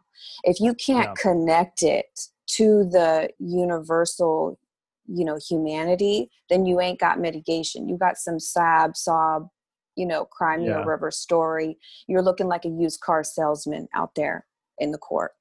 If 0.44 0.60
you 0.60 0.74
can't 0.74 1.08
Yeah. 1.08 1.14
connect 1.14 1.82
it 1.82 2.20
to 2.52 2.84
the 2.84 3.30
universal, 3.38 4.58
you 5.06 5.24
know, 5.24 5.38
humanity, 5.48 6.30
then 6.48 6.64
you 6.64 6.80
ain't 6.80 7.00
got 7.00 7.18
mitigation. 7.18 7.88
You 7.88 7.96
got 7.96 8.18
some 8.18 8.38
sob, 8.38 8.96
sob, 8.96 9.48
you 9.96 10.06
know, 10.06 10.24
cry 10.24 10.56
me 10.56 10.68
Yeah. 10.68 10.82
a 10.82 10.86
river 10.86 11.10
story. 11.10 11.78
You're 12.06 12.22
looking 12.22 12.46
like 12.46 12.64
a 12.64 12.68
used 12.68 13.00
car 13.00 13.24
salesman 13.24 13.88
out 13.94 14.14
there 14.14 14.46
in 14.78 14.92
the 14.92 14.98
court. 14.98 15.32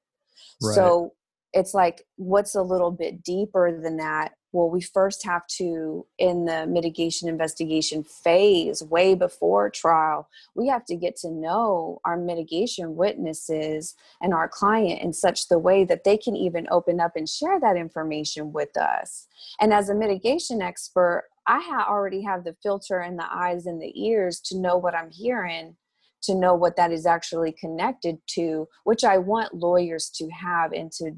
Right. 0.60 0.74
So 0.74 1.14
it's 1.52 1.74
like, 1.74 2.06
what's 2.16 2.54
a 2.54 2.62
little 2.62 2.90
bit 2.90 3.22
deeper 3.22 3.80
than 3.80 3.96
that? 3.98 4.32
Well, 4.52 4.68
we 4.68 4.80
first 4.80 5.24
have 5.24 5.46
to, 5.58 6.06
in 6.18 6.44
the 6.44 6.66
mitigation 6.66 7.28
investigation 7.28 8.02
phase, 8.02 8.82
way 8.82 9.14
before 9.14 9.70
trial, 9.70 10.28
we 10.56 10.66
have 10.66 10.84
to 10.86 10.96
get 10.96 11.14
to 11.18 11.30
know 11.30 12.00
our 12.04 12.16
mitigation 12.16 12.96
witnesses 12.96 13.94
and 14.20 14.34
our 14.34 14.48
client 14.48 15.02
in 15.02 15.12
such 15.12 15.48
the 15.48 15.58
way 15.58 15.84
that 15.84 16.02
they 16.02 16.16
can 16.16 16.34
even 16.34 16.66
open 16.70 16.98
up 16.98 17.14
and 17.14 17.28
share 17.28 17.60
that 17.60 17.76
information 17.76 18.52
with 18.52 18.76
us. 18.76 19.28
And 19.60 19.72
as 19.72 19.88
a 19.88 19.94
mitigation 19.94 20.62
expert, 20.62 21.28
I 21.46 21.60
ha- 21.60 21.86
already 21.88 22.22
have 22.22 22.42
the 22.42 22.56
filter 22.60 22.98
and 22.98 23.18
the 23.18 23.32
eyes 23.32 23.66
and 23.66 23.80
the 23.80 23.92
ears 23.94 24.40
to 24.46 24.58
know 24.58 24.76
what 24.76 24.96
I'm 24.96 25.10
hearing 25.10 25.76
to 26.22 26.34
know 26.34 26.54
what 26.54 26.76
that 26.76 26.92
is 26.92 27.06
actually 27.06 27.52
connected 27.52 28.18
to, 28.26 28.68
which 28.84 29.04
I 29.04 29.18
want 29.18 29.54
lawyers 29.54 30.10
to 30.16 30.28
have 30.28 30.72
and 30.72 30.92
to 30.92 31.12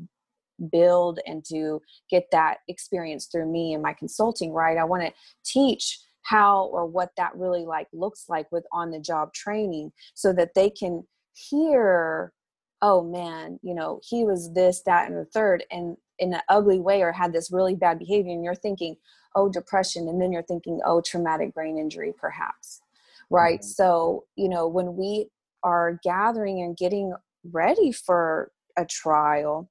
build 0.70 1.18
and 1.26 1.44
to 1.46 1.80
get 2.10 2.26
that 2.32 2.58
experience 2.68 3.26
through 3.26 3.50
me 3.50 3.74
and 3.74 3.82
my 3.82 3.92
consulting, 3.92 4.52
right? 4.52 4.78
I 4.78 4.84
want 4.84 5.02
to 5.02 5.12
teach 5.44 5.98
how 6.22 6.66
or 6.66 6.86
what 6.86 7.10
that 7.16 7.34
really 7.36 7.64
like 7.64 7.88
looks 7.92 8.26
like 8.28 8.50
with 8.52 8.64
on 8.72 8.90
the 8.90 9.00
job 9.00 9.32
training 9.34 9.92
so 10.14 10.32
that 10.32 10.54
they 10.54 10.70
can 10.70 11.04
hear 11.34 12.32
oh 12.80 13.02
man 13.02 13.58
you 13.62 13.74
know 13.74 14.00
he 14.08 14.24
was 14.24 14.52
this 14.52 14.82
that 14.82 15.08
and 15.08 15.18
the 15.18 15.24
third 15.24 15.64
and 15.70 15.96
in 16.18 16.32
an 16.34 16.40
ugly 16.48 16.78
way 16.78 17.02
or 17.02 17.10
had 17.10 17.32
this 17.32 17.50
really 17.50 17.74
bad 17.74 17.98
behavior 17.98 18.32
and 18.32 18.44
you're 18.44 18.54
thinking 18.54 18.94
oh 19.34 19.48
depression 19.48 20.08
and 20.08 20.20
then 20.20 20.30
you're 20.32 20.42
thinking 20.42 20.80
oh 20.84 21.00
traumatic 21.00 21.52
brain 21.54 21.78
injury 21.78 22.12
perhaps 22.20 22.82
right 23.30 23.60
Mhm. 23.60 23.64
so 23.64 24.24
you 24.36 24.48
know 24.48 24.68
when 24.68 24.96
we 24.96 25.28
are 25.64 25.98
gathering 26.04 26.60
and 26.62 26.76
getting 26.76 27.14
ready 27.50 27.90
for 27.90 28.52
a 28.76 28.84
trial 28.84 29.68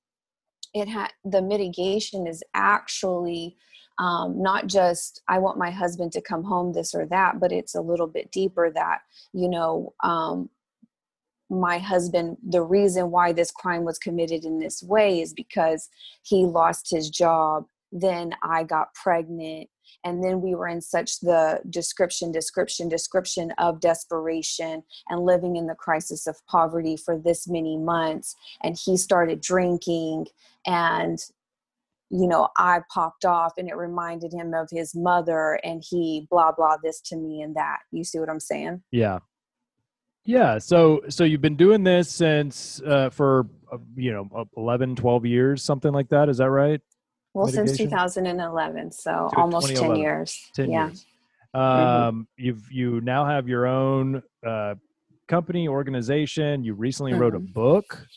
it 0.74 0.88
had 0.88 1.12
the 1.26 1.42
mitigation 1.42 2.28
is 2.28 2.44
actually 2.54 3.56
um, 4.00 4.42
not 4.42 4.68
just 4.68 5.22
i 5.28 5.38
want 5.38 5.58
my 5.58 5.72
husband 5.72 6.12
to 6.12 6.22
come 6.22 6.44
home 6.44 6.74
this 6.74 6.94
or 6.94 7.06
that 7.06 7.40
but 7.40 7.52
it's 7.52 7.76
a 7.76 7.82
little 7.82 8.08
bit 8.08 8.32
deeper 8.32 8.72
that 8.72 9.00
you 9.34 9.50
know 9.50 9.94
um, 10.04 10.50
my 11.50 11.78
husband 11.78 12.38
the 12.48 12.62
reason 12.62 13.12
why 13.12 13.34
this 13.34 13.52
crime 13.52 13.84
was 13.84 14.00
committed 14.00 14.46
in 14.46 14.60
this 14.60 14.82
way 14.82 15.20
is 15.20 15.34
because 15.34 15.90
he 16.24 16.46
lost 16.46 16.90
his 16.90 17.10
job 17.10 17.66
then 17.92 18.34
i 18.44 18.64
got 18.64 18.94
pregnant 18.94 19.70
and 20.04 20.24
then 20.24 20.42
we 20.42 20.56
were 20.56 20.68
in 20.68 20.82
such 20.82 21.20
the 21.20 21.60
description 21.70 22.32
description 22.32 22.88
description 22.88 23.52
of 23.58 23.80
desperation 23.80 24.84
and 25.10 25.26
living 25.26 25.56
in 25.56 25.68
the 25.68 25.76
crisis 25.76 26.28
of 26.28 26.36
poverty 26.48 26.96
for 26.96 27.18
this 27.18 27.48
many 27.48 27.78
months 27.78 28.36
and 28.64 28.78
he 28.84 28.96
started 28.98 29.42
drinking 29.42 30.26
and 30.66 31.20
you 32.10 32.28
know 32.28 32.48
i 32.58 32.80
popped 32.94 33.26
off 33.26 33.54
and 33.58 33.70
it 33.70 33.76
reminded 33.76 34.34
him 34.34 34.54
of 34.54 34.68
his 34.72 34.96
mother 34.96 35.60
and 35.64 35.84
he 35.90 36.28
blah 36.30 36.52
blah 36.52 36.78
this 36.84 37.02
to 37.02 37.16
me 37.16 37.42
and 37.42 37.56
that 37.56 37.80
you 37.92 38.04
see 38.04 38.20
what 38.20 38.30
i'm 38.30 38.40
saying 38.40 38.82
Yeah. 38.92 39.20
Yeah. 40.26 40.60
So, 40.60 41.02
so 41.10 41.24
you've 41.24 41.42
been 41.42 41.56
doing 41.56 41.84
this 41.84 42.10
since, 42.10 42.82
uh, 42.86 43.10
for, 43.10 43.48
uh, 43.72 43.78
you 43.96 44.14
know, 44.14 44.30
uh, 44.36 44.46
11, 44.56 44.96
12 44.96 45.26
years, 45.26 45.64
something 45.64 45.92
like 45.92 46.10
that. 46.10 46.30
Is 46.30 46.38
that 46.38 46.50
right? 46.50 46.80
Well 47.34 47.48
since 47.48 47.78
2011 47.78 48.92
so 48.92 49.30
almost 49.36 49.68
10 49.76 49.96
years 49.96 50.50
10 50.56 50.70
yeah 50.70 50.86
years. 50.88 51.06
Um, 51.54 52.30
you've, 52.38 52.64
you 52.72 53.02
now 53.02 53.26
have 53.26 53.50
your 53.50 53.68
own, 53.68 54.24
uh, 54.48 54.76
company 55.28 55.68
organization. 55.68 56.64
You 56.64 56.76
recently 56.76 57.14
wrote 57.14 57.36
a 57.36 57.40
Mhm. 57.40 57.54
book 57.54 58.08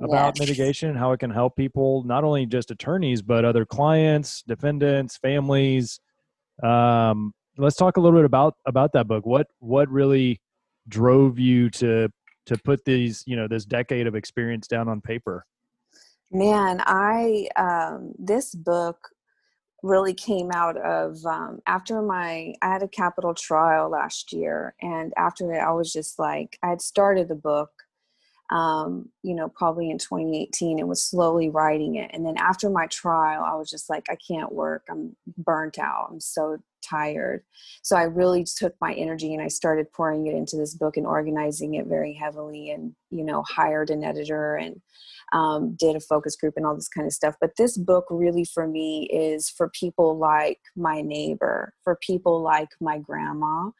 about 0.00 0.34
Yes. 0.34 0.38
mitigation, 0.38 0.94
how 0.96 1.12
it 1.12 1.20
can 1.20 1.30
help 1.30 1.56
people, 1.56 2.02
not 2.04 2.24
only 2.24 2.46
just 2.46 2.70
attorneys, 2.70 3.20
but 3.20 3.44
other 3.44 3.66
clients, 3.66 4.42
defendants, 4.42 5.18
families. 5.18 6.00
Um, 6.62 7.34
let's 7.58 7.76
talk 7.76 7.98
a 7.98 8.00
little 8.00 8.18
bit 8.18 8.24
about, 8.24 8.54
about 8.66 8.92
that 8.92 9.06
book. 9.06 9.26
What, 9.26 9.48
what 9.58 9.90
really 9.90 10.40
drove 10.88 11.38
you 11.38 11.68
to, 11.70 12.08
to 12.46 12.56
put 12.64 12.84
these, 12.86 13.22
you 13.26 13.36
know, 13.36 13.46
this 13.46 13.66
decade 13.66 14.06
of 14.06 14.14
experience 14.14 14.66
down 14.66 14.88
on 14.88 15.02
paper? 15.02 15.44
Man, 16.30 16.80
I 16.86 17.48
um, 17.56 18.12
this 18.18 18.54
book 18.54 19.08
really 19.82 20.14
came 20.14 20.50
out 20.52 20.76
of 20.78 21.24
um, 21.26 21.60
after 21.66 22.02
my 22.02 22.54
I 22.62 22.68
had 22.68 22.82
a 22.82 22.88
capital 22.88 23.34
trial 23.34 23.90
last 23.90 24.32
year, 24.32 24.74
and 24.82 25.12
after 25.16 25.52
it, 25.54 25.58
I 25.60 25.72
was 25.72 25.92
just 25.92 26.18
like 26.18 26.58
I 26.62 26.70
had 26.70 26.82
started 26.82 27.28
the 27.28 27.36
book, 27.36 27.70
um, 28.50 29.10
you 29.22 29.34
know, 29.34 29.48
probably 29.48 29.90
in 29.90 29.98
2018, 29.98 30.80
and 30.80 30.88
was 30.88 31.02
slowly 31.02 31.48
writing 31.50 31.96
it. 31.96 32.10
And 32.14 32.26
then 32.26 32.36
after 32.38 32.70
my 32.70 32.86
trial, 32.88 33.44
I 33.44 33.56
was 33.56 33.70
just 33.70 33.90
like, 33.90 34.06
I 34.10 34.16
can't 34.16 34.52
work. 34.52 34.84
I'm 34.90 35.16
burnt 35.38 35.78
out. 35.78 36.08
I'm 36.10 36.20
so 36.20 36.58
tired. 36.82 37.42
So 37.82 37.96
I 37.96 38.04
really 38.04 38.44
took 38.44 38.74
my 38.80 38.92
energy 38.94 39.34
and 39.34 39.42
I 39.42 39.48
started 39.48 39.92
pouring 39.92 40.26
it 40.26 40.34
into 40.34 40.56
this 40.56 40.74
book 40.74 40.96
and 40.96 41.06
organizing 41.06 41.74
it 41.74 41.86
very 41.86 42.14
heavily, 42.14 42.70
and 42.70 42.94
you 43.10 43.24
know, 43.24 43.42
hired 43.48 43.90
an 43.90 44.04
editor 44.04 44.56
and 44.56 44.80
um, 45.32 45.76
did 45.78 45.96
a 45.96 46.00
focus 46.00 46.36
group 46.36 46.54
and 46.56 46.66
all 46.66 46.74
this 46.74 46.88
kind 46.88 47.06
of 47.06 47.12
stuff. 47.12 47.34
But 47.40 47.56
this 47.56 47.76
book 47.76 48.06
really 48.10 48.44
for 48.44 48.66
me 48.66 49.08
is 49.12 49.48
for 49.48 49.70
people 49.78 50.18
like 50.18 50.60
my 50.76 51.00
neighbor, 51.00 51.72
for 51.84 51.98
people 52.04 52.42
like 52.42 52.68
my 52.80 52.98
grandma, 52.98 53.70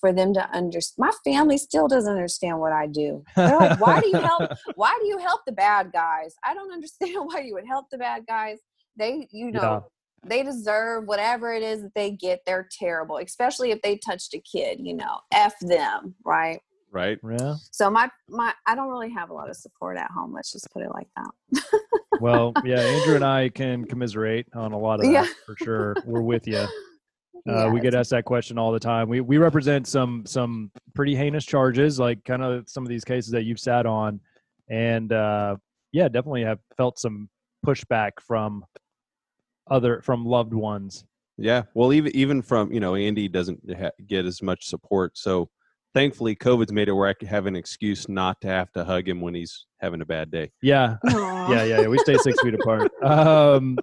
for 0.00 0.12
them 0.12 0.34
to 0.34 0.50
understand. 0.50 1.10
My 1.10 1.12
family 1.32 1.58
still 1.58 1.88
doesn't 1.88 2.12
understand 2.12 2.58
what 2.58 2.72
I 2.72 2.86
do. 2.86 3.22
They're 3.36 3.58
like, 3.58 3.80
why 3.80 4.00
do 4.00 4.08
you 4.08 4.18
help? 4.18 4.50
Why 4.76 4.96
do 5.00 5.06
you 5.06 5.18
help 5.18 5.42
the 5.46 5.52
bad 5.52 5.92
guys? 5.92 6.34
I 6.44 6.54
don't 6.54 6.72
understand 6.72 7.16
why 7.24 7.40
you 7.40 7.54
would 7.54 7.66
help 7.66 7.86
the 7.90 7.98
bad 7.98 8.24
guys. 8.26 8.58
They, 8.96 9.28
you 9.32 9.50
know. 9.50 9.84
They 10.26 10.42
deserve 10.42 11.06
whatever 11.06 11.52
it 11.52 11.62
is 11.62 11.82
that 11.82 11.94
they 11.94 12.10
get. 12.12 12.40
They're 12.46 12.68
terrible, 12.70 13.18
especially 13.18 13.70
if 13.70 13.82
they 13.82 13.96
touched 13.96 14.34
a 14.34 14.40
kid, 14.40 14.78
you 14.80 14.94
know, 14.94 15.18
F 15.32 15.54
them, 15.60 16.14
right? 16.24 16.60
right? 16.92 17.18
Yeah. 17.28 17.54
So 17.72 17.90
my 17.90 18.08
my 18.28 18.52
I 18.66 18.74
don't 18.74 18.88
really 18.88 19.10
have 19.10 19.30
a 19.30 19.34
lot 19.34 19.50
of 19.50 19.56
support 19.56 19.96
at 19.96 20.10
home. 20.10 20.32
Let's 20.32 20.52
just 20.52 20.70
put 20.72 20.82
it 20.82 20.90
like 20.92 21.08
that. 21.16 21.62
Well, 22.20 22.52
yeah, 22.64 22.78
Andrew 22.78 23.16
and 23.16 23.24
I 23.24 23.48
can 23.48 23.84
commiserate 23.84 24.46
on 24.54 24.70
a 24.72 24.78
lot 24.78 25.00
of 25.00 25.06
that 25.06 25.12
Yeah. 25.12 25.26
for 25.44 25.56
sure. 25.56 25.96
We're 26.06 26.22
with 26.22 26.46
you. 26.46 26.64
Uh, 27.46 27.52
Yeah, 27.52 27.68
we 27.72 27.80
get 27.80 27.92
asked 27.94 28.08
that 28.10 28.24
question 28.24 28.56
all 28.56 28.72
the 28.72 28.78
time. 28.80 29.06
We 29.08 29.20
we 29.20 29.36
represent 29.36 29.86
some 29.86 30.24
some 30.24 30.70
pretty 30.94 31.14
heinous 31.14 31.44
charges, 31.44 31.98
like 31.98 32.24
kind 32.24 32.42
of 32.42 32.70
some 32.70 32.84
of 32.84 32.88
these 32.88 33.04
cases 33.04 33.32
that 33.32 33.42
you've 33.42 33.58
sat 33.60 33.84
on, 33.84 34.20
and 34.70 35.12
uh, 35.12 35.56
yeah, 35.92 36.08
definitely 36.08 36.44
have 36.44 36.60
felt 36.78 36.98
some 36.98 37.28
pushback 37.66 38.12
from 38.26 38.64
other 39.70 40.00
from 40.02 40.24
loved 40.24 40.54
ones. 40.54 41.04
Yeah. 41.36 41.62
Well, 41.74 41.92
even 41.92 42.14
even 42.14 42.42
from 42.42 42.72
you 42.72 42.80
know 42.80 42.94
Andy 42.94 43.28
doesn't 43.28 43.60
ha- 43.76 43.90
get 44.06 44.24
as 44.24 44.42
much 44.42 44.66
support, 44.66 45.18
so 45.18 45.48
thankfully 45.94 46.34
COVID's 46.36 46.72
made 46.72 46.88
it 46.88 46.92
where 46.92 47.08
I 47.08 47.26
have 47.26 47.46
an 47.46 47.56
excuse 47.56 48.08
not 48.08 48.40
to 48.42 48.48
have 48.48 48.70
to 48.72 48.84
hug 48.84 49.08
him 49.08 49.20
when 49.20 49.34
he's 49.34 49.66
having 49.80 50.00
a 50.00 50.04
bad 50.06 50.30
day. 50.30 50.50
Yeah, 50.62 50.96
yeah, 51.04 51.48
yeah. 51.48 51.80
yeah. 51.80 51.86
We 51.88 51.98
stay 51.98 52.16
six 52.18 52.40
feet 52.40 52.54
apart. 52.54 52.90
Um, 53.02 53.78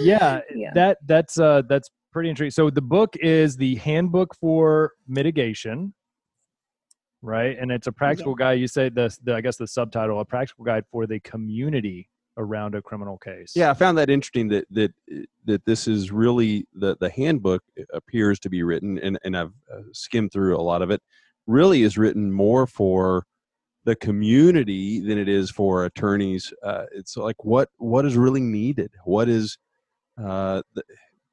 yeah, 0.00 0.40
Yeah. 0.54 0.70
that 0.74 0.98
that's 1.06 1.38
uh 1.38 1.62
that's 1.68 1.90
pretty 2.12 2.30
intriguing. 2.30 2.50
So 2.52 2.70
the 2.70 2.82
book 2.82 3.14
is 3.16 3.56
the 3.56 3.74
handbook 3.76 4.34
for 4.36 4.92
mitigation, 5.06 5.94
right? 7.22 7.56
And 7.58 7.70
it's 7.70 7.86
a 7.86 7.92
practical 7.92 8.34
guide. 8.34 8.60
You 8.60 8.68
say 8.68 8.88
the, 8.88 9.14
the 9.24 9.34
I 9.34 9.40
guess 9.40 9.56
the 9.56 9.66
subtitle, 9.66 10.20
a 10.20 10.24
practical 10.24 10.64
guide 10.64 10.84
for 10.90 11.06
the 11.06 11.20
community 11.20 12.08
around 12.36 12.74
a 12.74 12.82
criminal 12.82 13.18
case. 13.18 13.52
Yeah, 13.54 13.70
I 13.70 13.74
found 13.74 13.98
that 13.98 14.10
interesting 14.10 14.48
that 14.48 14.66
that 14.70 14.92
that 15.44 15.64
this 15.64 15.88
is 15.88 16.10
really 16.10 16.66
the 16.74 16.96
the 17.00 17.10
handbook 17.10 17.62
appears 17.92 18.38
to 18.40 18.50
be 18.50 18.62
written, 18.62 18.98
and 18.98 19.18
and 19.24 19.36
I've 19.36 19.52
uh, 19.72 19.82
skimmed 19.92 20.32
through 20.32 20.56
a 20.56 20.62
lot 20.62 20.82
of 20.82 20.90
it. 20.90 21.00
Really, 21.46 21.82
is 21.82 21.96
written 21.96 22.32
more 22.32 22.66
for 22.66 23.24
the 23.84 23.96
community 23.96 25.00
than 25.00 25.16
it 25.16 25.28
is 25.28 25.50
for 25.50 25.84
attorneys. 25.84 26.52
Uh, 26.62 26.84
it's 26.92 27.16
like 27.16 27.44
what 27.44 27.70
what 27.78 28.04
is 28.04 28.16
really 28.16 28.40
needed. 28.40 28.90
What 29.04 29.28
is 29.28 29.56
uh, 30.18 30.62
the, 30.74 30.82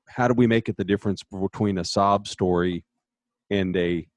how 0.07 0.27
do 0.27 0.33
we 0.35 0.47
make 0.47 0.69
it 0.69 0.77
the 0.77 0.85
difference 0.85 1.23
between 1.23 1.79
a 1.79 1.83
sob 1.83 2.27
story 2.27 2.85
and 3.49 3.75
a 3.75 4.07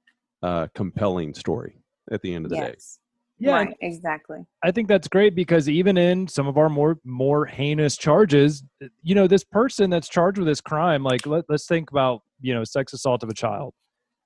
uh, 0.42 0.68
compelling 0.74 1.34
story 1.34 1.78
at 2.10 2.22
the 2.22 2.34
end 2.34 2.44
of 2.44 2.50
the 2.50 2.56
day? 2.56 2.74
yes. 2.74 2.98
Yeah. 3.38 3.52
Right, 3.52 3.76
exactly. 3.80 4.38
I 4.62 4.70
think 4.70 4.88
that's 4.88 5.08
great 5.08 5.34
because 5.34 5.68
even 5.68 5.96
in 5.98 6.26
some 6.28 6.46
of 6.46 6.56
our 6.56 6.68
more 6.68 6.98
more 7.04 7.46
heinous 7.46 7.96
charges, 7.96 8.62
you 9.02 9.14
know, 9.14 9.26
this 9.26 9.44
person 9.44 9.90
that's 9.90 10.08
charged 10.08 10.38
with 10.38 10.46
this 10.46 10.60
crime, 10.60 11.02
like 11.02 11.26
let, 11.26 11.44
let's 11.48 11.66
think 11.66 11.90
about 11.90 12.22
you 12.40 12.54
know 12.54 12.64
sex 12.64 12.92
assault 12.92 13.22
of 13.22 13.28
a 13.28 13.34
child. 13.34 13.74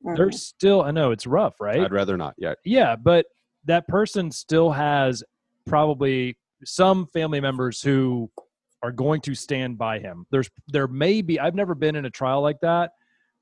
Mhm. 0.05 0.17
They're 0.17 0.33
still, 0.33 0.83
I 0.83 0.93
know 0.93 1.11
it's 1.11 1.27
rough, 1.27 1.61
right? 1.61 1.81
I'd 1.81 1.93
rather 1.93 2.17
not. 2.17 2.35
Yeah, 2.39 2.55
Yeah, 2.65 2.97
but 2.97 3.27
that 3.65 3.87
person 3.89 4.31
still 4.31 4.71
has 4.71 5.23
probably 5.67 6.37
some 6.65 7.07
family 7.07 7.41
members 7.41 7.83
who 7.83 8.31
are 8.83 8.93
going 8.93 9.21
to 9.23 9.35
stand 9.35 9.77
by 9.77 9.99
him. 9.99 10.27
There's 10.31 10.49
there 10.69 10.87
may 10.87 11.21
be 11.21 11.39
I've 11.39 11.55
never 11.55 11.75
been 11.75 11.97
in 11.97 12.07
a 12.07 12.11
trial 12.11 12.41
like 12.41 12.61
that 12.63 12.93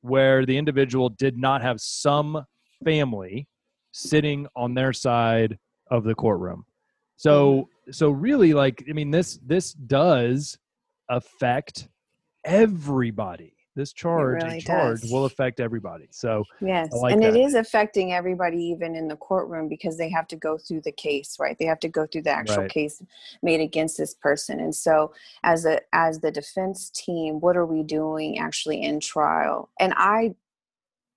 where 0.00 0.44
the 0.46 0.56
individual 0.56 1.08
did 1.10 1.36
not 1.36 1.62
have 1.62 1.80
some 1.80 2.44
family 2.84 3.46
sitting 3.92 4.46
on 4.54 4.74
their 4.74 4.92
side 4.92 5.58
of 5.90 6.04
the 6.04 6.14
courtroom. 6.14 6.64
So 7.16 7.52
mm-hmm. 7.52 7.92
so 7.92 8.10
really 8.10 8.54
like 8.54 8.84
I 8.88 8.92
mean 8.92 9.10
this 9.10 9.38
this 9.44 9.72
does 9.72 10.58
affect 11.08 11.88
everybody. 12.44 13.54
This 13.74 13.92
charge 13.92 14.42
really 14.42 14.60
charge 14.60 15.02
does. 15.02 15.12
will 15.12 15.24
affect 15.24 15.60
everybody. 15.60 16.08
So 16.10 16.42
Yes, 16.60 16.92
like 16.92 17.12
and 17.12 17.22
that. 17.22 17.36
it 17.36 17.40
is 17.40 17.54
affecting 17.54 18.12
everybody, 18.12 18.60
even 18.60 18.96
in 18.96 19.06
the 19.06 19.14
courtroom, 19.14 19.68
because 19.68 19.96
they 19.96 20.08
have 20.10 20.26
to 20.28 20.36
go 20.36 20.58
through 20.58 20.80
the 20.80 20.90
case, 20.90 21.36
right? 21.38 21.56
They 21.56 21.66
have 21.66 21.78
to 21.80 21.88
go 21.88 22.04
through 22.04 22.22
the 22.22 22.30
actual 22.30 22.62
Right. 22.62 22.70
case 22.70 23.00
made 23.40 23.60
against 23.60 23.96
this 23.96 24.14
person, 24.14 24.58
and 24.58 24.74
so 24.74 25.12
as 25.44 25.64
a 25.64 25.80
as 25.92 26.18
the 26.18 26.32
defense 26.32 26.90
team, 26.90 27.38
what 27.38 27.56
are 27.56 27.66
we 27.66 27.84
doing 27.84 28.40
actually 28.40 28.82
in 28.82 28.98
trial? 28.98 29.70
And 29.78 29.94
I, 29.96 30.34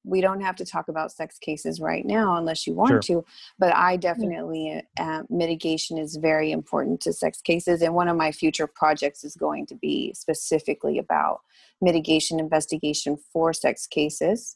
we 0.03 0.21
don't 0.21 0.41
have 0.41 0.55
to 0.57 0.65
talk 0.65 0.87
about 0.87 1.11
sex 1.11 1.37
cases 1.37 1.79
right 1.79 2.05
now 2.05 2.35
unless 2.35 2.65
you 2.65 2.73
want 2.73 3.03
to, 3.03 3.23
but 3.59 3.75
I 3.75 3.97
definitely 3.97 4.81
uh, 4.99 5.23
mitigation 5.29 5.97
is 5.97 6.15
very 6.15 6.51
important 6.51 7.01
to 7.01 7.13
sex 7.13 7.41
cases, 7.41 7.81
and 7.81 7.93
one 7.93 8.07
of 8.07 8.17
my 8.17 8.31
future 8.31 8.67
projects 8.67 9.23
is 9.23 9.35
going 9.35 9.65
to 9.67 9.75
be 9.75 10.13
specifically 10.13 10.97
about 10.97 11.41
mitigation 11.81 12.39
investigation 12.39 13.17
for 13.31 13.53
sex 13.53 13.87
cases 13.87 14.55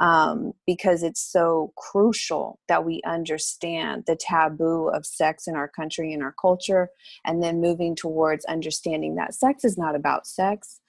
um, 0.00 0.52
because 0.66 1.02
it's 1.02 1.20
so 1.20 1.72
crucial 1.76 2.60
that 2.68 2.84
we 2.84 3.00
understand 3.06 4.04
the 4.06 4.16
taboo 4.16 4.88
of 4.88 5.06
sex 5.06 5.46
in 5.46 5.56
our 5.56 5.68
country 5.68 6.12
and 6.12 6.22
our 6.22 6.34
culture, 6.40 6.90
and 7.24 7.42
then 7.42 7.60
moving 7.60 7.96
towards 7.96 8.44
understanding 8.44 9.14
that 9.16 9.34
sex 9.34 9.64
is 9.64 9.78
not 9.78 9.94
about 9.94 10.26
sex. 10.26 10.80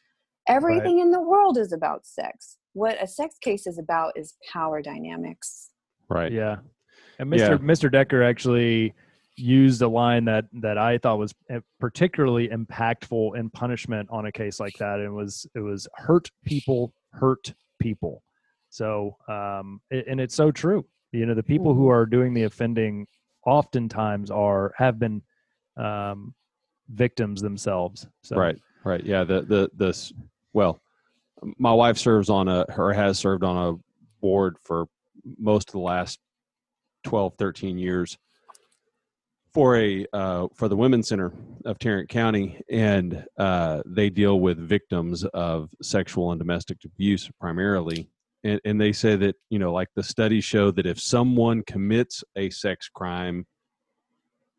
Everything 0.47 0.99
in 0.99 1.11
the 1.11 1.21
world 1.21 1.57
is 1.57 1.73
about 1.73 2.05
sex. 2.05 2.56
What 2.77 3.01
a 3.01 3.07
sex 3.07 3.39
case 3.41 3.65
is 3.65 3.79
about 3.79 4.15
is 4.15 4.35
power 4.53 4.83
dynamics. 4.83 5.71
right. 6.09 6.31
Yeah. 6.31 6.57
And 7.17 7.31
Mr. 7.33 7.39
Yeah. 7.39 7.57
Mr. 7.57 7.91
Decker 7.91 8.21
actually 8.21 8.93
used 9.35 9.81
a 9.81 9.87
line 9.87 10.25
that 10.25 10.45
that 10.61 10.77
I 10.77 10.99
thought 10.99 11.17
was 11.17 11.33
uh, 11.51 11.59
particularly 11.79 12.49
impactful 12.49 13.35
in 13.35 13.49
punishment 13.49 14.07
on 14.11 14.27
a 14.27 14.31
case 14.31 14.59
like 14.59 14.73
that. 14.77 14.99
It 14.99 15.09
was 15.09 15.47
it 15.55 15.59
was 15.59 15.87
hurt 15.95 16.29
people 16.45 16.93
hurt 17.13 17.51
people. 17.79 18.21
So 18.69 19.17
um 19.27 19.81
a- 19.91 20.07
and 20.07 20.21
it's 20.21 20.35
so 20.35 20.51
true. 20.51 20.85
You 21.11 21.25
know, 21.25 21.33
the 21.33 21.41
people 21.41 21.73
who 21.73 21.85
Mhm. 21.87 21.93
are 21.95 22.05
doing 22.05 22.35
the 22.35 22.43
offending 22.43 23.07
oftentimes 23.47 24.29
are 24.29 24.73
have 24.77 24.99
been 24.99 25.23
um 25.77 26.35
victims 26.89 27.41
themselves. 27.41 28.05
So 28.21 28.35
Right, 28.35 28.59
right. 28.85 29.03
Yeah, 29.03 29.23
the 29.23 29.41
the 29.41 29.71
this 29.75 30.13
well, 30.53 30.79
my 31.58 31.73
wife 31.73 31.97
serves 31.97 32.30
on 32.30 32.47
a 32.47 32.65
or 32.78 32.93
has 32.93 33.19
served 33.19 33.43
on 33.43 33.73
a 33.73 33.78
board 34.21 34.58
for 34.63 34.88
most 35.38 35.69
of 35.69 35.73
the 35.73 35.80
last 35.80 36.19
12 37.04 37.34
13 37.38 37.78
years 37.78 38.17
for 39.54 39.76
a 39.78 40.06
uh, 40.13 40.47
for 40.54 40.67
the 40.67 40.76
women's 40.76 41.08
center 41.08 41.34
of 41.65 41.80
tarrant 41.80 42.10
county 42.10 42.62
and 42.69 43.26
uh, 43.38 43.82
they 43.86 44.10
deal 44.10 44.39
with 44.39 44.58
victims 44.58 45.23
of 45.34 45.69
sexual 45.82 46.32
and 46.32 46.39
domestic 46.39 46.78
abuse 46.86 47.30
primarily. 47.39 48.10
And, 48.43 48.62
and 48.65 48.80
they 48.80 48.91
say 48.91 49.15
that 49.15 49.36
you 49.50 49.58
know 49.58 49.73
like 49.73 49.88
the 49.95 50.04
studies 50.04 50.43
show 50.43 50.71
that 50.71 50.86
if 50.86 51.00
someone 51.00 51.63
commits 51.63 52.23
a 52.36 52.50
sex 52.50 52.89
crime 52.89 53.45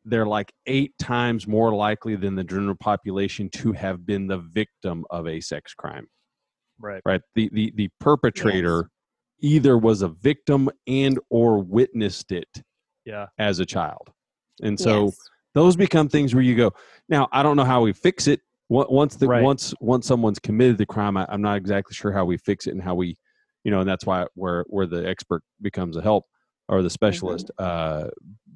they're 0.05 0.27
like 0.27 0.53
eight 0.67 0.93
times 0.99 1.47
more 1.47 1.75
likely 1.75 2.17
than 2.17 2.35
the 2.35 2.45
general 2.45 2.75
population 2.75 3.51
to 3.51 3.73
have 3.73 4.07
been 4.07 4.27
the 4.27 4.39
victim 4.39 5.05
of 5.11 5.29
a 5.29 5.41
sex 5.41 5.75
crime 5.75 6.09
right. 6.81 7.03
right 7.05 7.21
the 7.35 7.49
the, 7.53 7.73
the 7.77 7.89
perpetrator 8.01 8.91
either 9.41 9.79
was 9.79 10.03
a 10.03 10.09
victim 10.09 10.69
and 10.87 11.19
or 11.31 11.59
witnessed 11.59 12.33
it 12.33 12.49
Yeah. 13.05 13.27
as 13.39 13.61
a 13.61 13.67
child 13.67 14.11
and 14.63 14.79
so 14.79 15.07
Yes. 15.07 15.17
those 15.55 15.77
become 15.77 16.09
things 16.09 16.35
where 16.35 16.43
you 16.43 16.57
go 16.57 16.73
now 17.09 17.29
i 17.33 17.43
don't 17.43 17.57
know 17.57 17.65
how 17.65 17.81
we 17.83 17.93
fix 17.93 18.27
it 18.27 18.41
once 18.69 19.17
the 19.17 19.27
Right. 19.29 19.43
once 19.43 19.73
once 19.81 20.07
someone's 20.07 20.39
committed 20.39 20.77
the 20.79 20.87
crime 20.87 21.17
I, 21.17 21.27
i'm 21.29 21.41
not 21.43 21.57
exactly 21.57 21.95
sure 21.95 22.13
how 22.13 22.25
we 22.25 22.37
fix 22.37 22.67
it 22.67 22.73
and 22.73 22.83
how 22.83 22.95
we 22.95 23.17
you 23.65 23.71
know 23.71 23.81
and 23.81 23.89
that's 23.89 24.05
why 24.07 24.27
where 24.35 24.65
where 24.69 24.87
the 24.87 25.09
expert 25.09 25.43
becomes 25.63 25.97
a 25.97 26.03
help 26.03 26.25
or 26.69 26.83
the 26.83 26.91
specialist 26.91 27.51
uh 27.59 28.09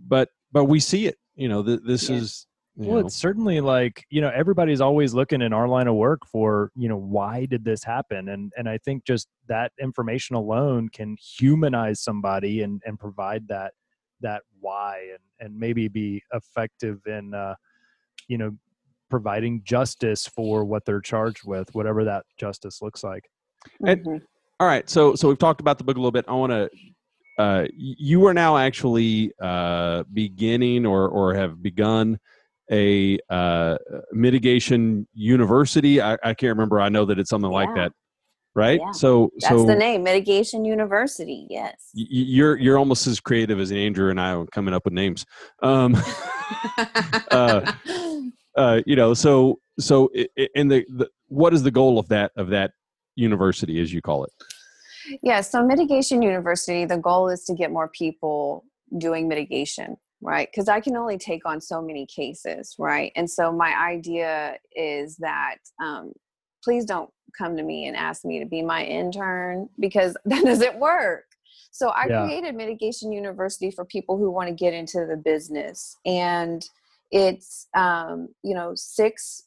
but 0.09 0.29
but 0.53 0.65
we 0.65 0.81
see 0.81 1.07
it 1.07 1.17
you 1.35 1.49
know 1.49 1.63
th- 1.63 1.81
this 1.87 2.09
Yeah. 2.11 2.17
is 2.17 2.47
well 2.77 3.01
know, 3.01 3.07
it's 3.07 3.17
certainly 3.17 3.61
like 3.61 4.05
you 4.11 4.21
know 4.21 4.31
everybody's 4.35 4.81
always 4.81 5.13
looking 5.13 5.43
in 5.43 5.53
our 5.53 5.69
line 5.69 5.87
of 5.89 5.95
work 5.95 6.21
for 6.27 6.71
you 6.75 6.89
know 6.89 6.97
why 6.97 7.45
did 7.47 7.65
this 7.65 7.85
happen 7.85 8.31
and 8.31 8.53
and 8.57 8.69
i 8.69 8.79
think 8.79 9.05
just 9.05 9.29
that 9.47 9.73
information 9.81 10.37
alone 10.37 10.89
can 10.89 11.17
humanize 11.21 12.01
somebody 12.01 12.63
and 12.63 12.81
and 12.87 12.99
provide 12.99 13.47
that 13.49 13.73
that 14.21 14.43
why 14.61 15.01
and 15.11 15.19
and 15.47 15.59
maybe 15.59 15.87
be 15.89 16.23
effective 16.33 16.99
in 17.07 17.35
uh 17.35 17.55
you 18.29 18.39
know 18.39 18.51
providing 19.11 19.61
justice 19.65 20.27
for 20.27 20.65
what 20.65 20.85
they're 20.87 21.01
charged 21.01 21.45
with 21.45 21.69
whatever 21.75 22.05
that 22.05 22.25
justice 22.39 22.81
looks 22.81 23.05
like 23.05 23.29
And- 23.87 24.05
Mhm. 24.05 24.23
All 24.61 24.69
right, 24.69 24.89
so 24.89 25.17
so 25.17 25.27
we've 25.29 25.39
talked 25.39 25.61
about 25.61 25.77
the 25.79 25.83
book 25.85 25.97
a 25.97 25.99
little 25.99 26.13
bit. 26.13 26.25
I 26.29 26.33
want 26.35 26.53
to. 26.53 26.71
Uh, 27.37 27.67
you 27.77 28.25
are 28.27 28.35
now 28.35 28.57
actually 28.57 29.33
uh, 29.41 30.05
beginning 30.13 30.87
or 30.87 31.09
or 31.09 31.35
have 31.35 31.61
begun 31.61 32.21
a 32.73 33.19
uh, 33.31 33.77
mitigation 34.13 35.07
university. 35.13 36.01
I, 36.01 36.15
I 36.23 36.35
can't 36.35 36.51
remember. 36.57 36.81
I 36.81 36.89
know 36.89 37.05
that 37.05 37.19
it's 37.19 37.31
something 37.31 37.51
like 37.51 37.69
that, 37.75 37.93
right? 38.55 38.81
Yeah. 38.81 38.91
So 38.93 39.31
That's 39.41 39.51
so 39.51 39.67
the 39.67 39.75
name, 39.75 40.03
Mitigation 40.03 40.65
University. 40.65 41.47
Yes. 41.51 41.91
y- 41.95 42.07
you're 42.09 42.59
you're 42.59 42.79
almost 42.79 43.07
as 43.07 43.21
creative 43.21 43.61
as 43.61 43.71
Andrew 43.71 44.11
and 44.11 44.21
I 44.21 44.43
coming 44.53 44.75
up 44.75 44.85
with 44.85 44.95
names. 44.95 45.25
Um, 45.63 45.97
uh, 47.31 47.73
uh, 48.57 48.81
you 48.87 48.97
know, 48.97 49.15
so 49.15 49.59
so 49.79 50.11
and 50.55 50.71
the, 50.71 50.85
the 50.89 51.09
what 51.29 51.53
is 51.55 51.63
the 51.63 51.71
goal 51.71 51.99
of 51.99 52.09
that 52.09 52.33
of 52.37 52.49
that 52.49 52.73
university, 53.17 53.81
as 53.81 53.93
you 53.93 54.01
call 54.01 54.25
it? 54.25 54.31
Yeah, 55.23 55.41
so 55.41 55.65
Mitigation 55.65 56.23
University, 56.23 56.85
the 56.85 56.97
goal 56.97 57.29
is 57.29 57.45
to 57.45 57.55
get 57.55 57.71
more 57.71 57.89
people 57.89 58.65
doing 58.99 59.29
mitigation, 59.29 59.97
right? 60.23 60.49
Because 60.51 60.69
I 60.69 60.81
can 60.81 60.97
only 60.97 61.19
take 61.19 61.45
on 61.45 61.61
so 61.61 61.83
many 61.83 62.07
cases, 62.07 62.75
right? 62.79 63.13
And 63.17 63.29
so 63.29 63.53
my 63.53 63.77
idea 63.77 64.57
is 64.75 65.17
that 65.17 65.57
um, 65.83 66.13
please 66.65 66.85
don't 66.85 67.11
come 67.37 67.57
to 67.57 67.63
me 67.63 67.87
and 67.87 67.97
ask 67.97 68.25
me 68.25 68.39
to 68.39 68.47
be 68.47 68.63
my 68.63 68.85
intern 68.85 69.69
because 69.79 70.17
that 70.25 70.45
doesn't 70.45 70.79
work. 70.79 71.25
So 71.73 71.89
I 71.89 72.07
yeah. 72.09 72.25
created 72.25 72.55
Mitigation 72.55 73.13
University 73.13 73.71
for 73.71 73.85
people 73.85 74.17
who 74.17 74.31
want 74.31 74.49
to 74.49 74.55
get 74.55 74.75
into 74.75 75.07
the 75.07 75.17
business. 75.17 75.97
And 76.05 76.65
it's, 77.11 77.67
um, 77.75 78.29
you 78.43 78.55
know, 78.55 78.73
six 78.75 79.45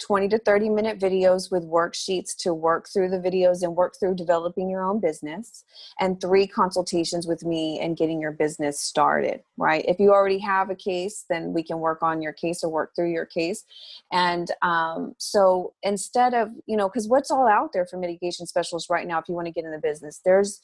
20 0.00 0.28
to 0.28 0.38
30 0.38 0.70
minute 0.70 0.98
videos 0.98 1.50
with 1.50 1.64
worksheets 1.64 2.36
to 2.36 2.52
work 2.54 2.88
through 2.88 3.10
the 3.10 3.18
videos 3.18 3.62
and 3.62 3.76
work 3.76 3.94
through 3.98 4.14
developing 4.14 4.68
your 4.68 4.82
own 4.82 5.00
business 5.00 5.64
and 5.98 6.20
three 6.20 6.46
consultations 6.46 7.26
with 7.26 7.44
me 7.44 7.78
and 7.80 7.96
getting 7.96 8.20
your 8.20 8.32
business 8.32 8.80
started 8.80 9.42
right? 9.60 9.84
If 9.86 10.00
you 10.00 10.10
already 10.10 10.38
have 10.38 10.70
a 10.70 10.74
case 10.74 11.24
then 11.28 11.52
we 11.52 11.62
can 11.62 11.78
work 11.78 12.02
on 12.02 12.22
your 12.22 12.32
case 12.32 12.64
or 12.64 12.70
work 12.70 12.94
through 12.96 13.12
your 13.12 13.26
case. 13.26 13.64
And 14.10 14.50
um, 14.62 15.14
so 15.18 15.74
instead 15.82 16.34
of 16.34 16.50
you 16.66 16.76
know 16.76 16.88
because 16.88 17.08
what's 17.08 17.30
all 17.30 17.46
out 17.46 17.72
there 17.72 17.86
for 17.86 17.98
mitigation 17.98 18.46
specialists 18.46 18.90
right 18.90 19.06
now 19.06 19.18
if 19.18 19.28
you 19.28 19.34
want 19.34 19.46
to 19.46 19.52
get 19.52 19.64
in 19.64 19.70
the 19.70 19.78
business? 19.78 20.20
There's 20.24 20.60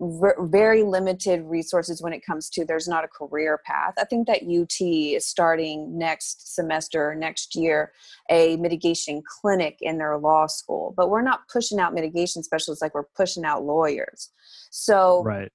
very 0.00 0.82
limited 0.82 1.42
resources 1.44 2.02
when 2.02 2.12
it 2.12 2.24
comes 2.24 2.50
to 2.50 2.64
there's 2.64 2.88
not 2.88 3.04
a 3.04 3.08
career 3.08 3.58
path. 3.64 3.94
I 3.98 4.04
think 4.04 4.26
that 4.26 4.42
UT 4.42 4.80
is 4.80 5.24
starting 5.24 5.96
next 5.96 6.54
semester, 6.54 7.14
next 7.14 7.56
year, 7.56 7.92
a 8.28 8.56
mitigation 8.56 9.22
clinic 9.26 9.78
in 9.80 9.96
their 9.96 10.18
law 10.18 10.46
school, 10.48 10.92
but 10.96 11.08
we're 11.08 11.22
not 11.22 11.48
pushing 11.48 11.80
out 11.80 11.94
mitigation 11.94 12.42
specialists 12.42 12.82
like 12.82 12.94
we're 12.94 13.04
pushing 13.16 13.44
out 13.44 13.64
lawyers. 13.64 14.30
So, 14.70 15.22
right. 15.22 15.50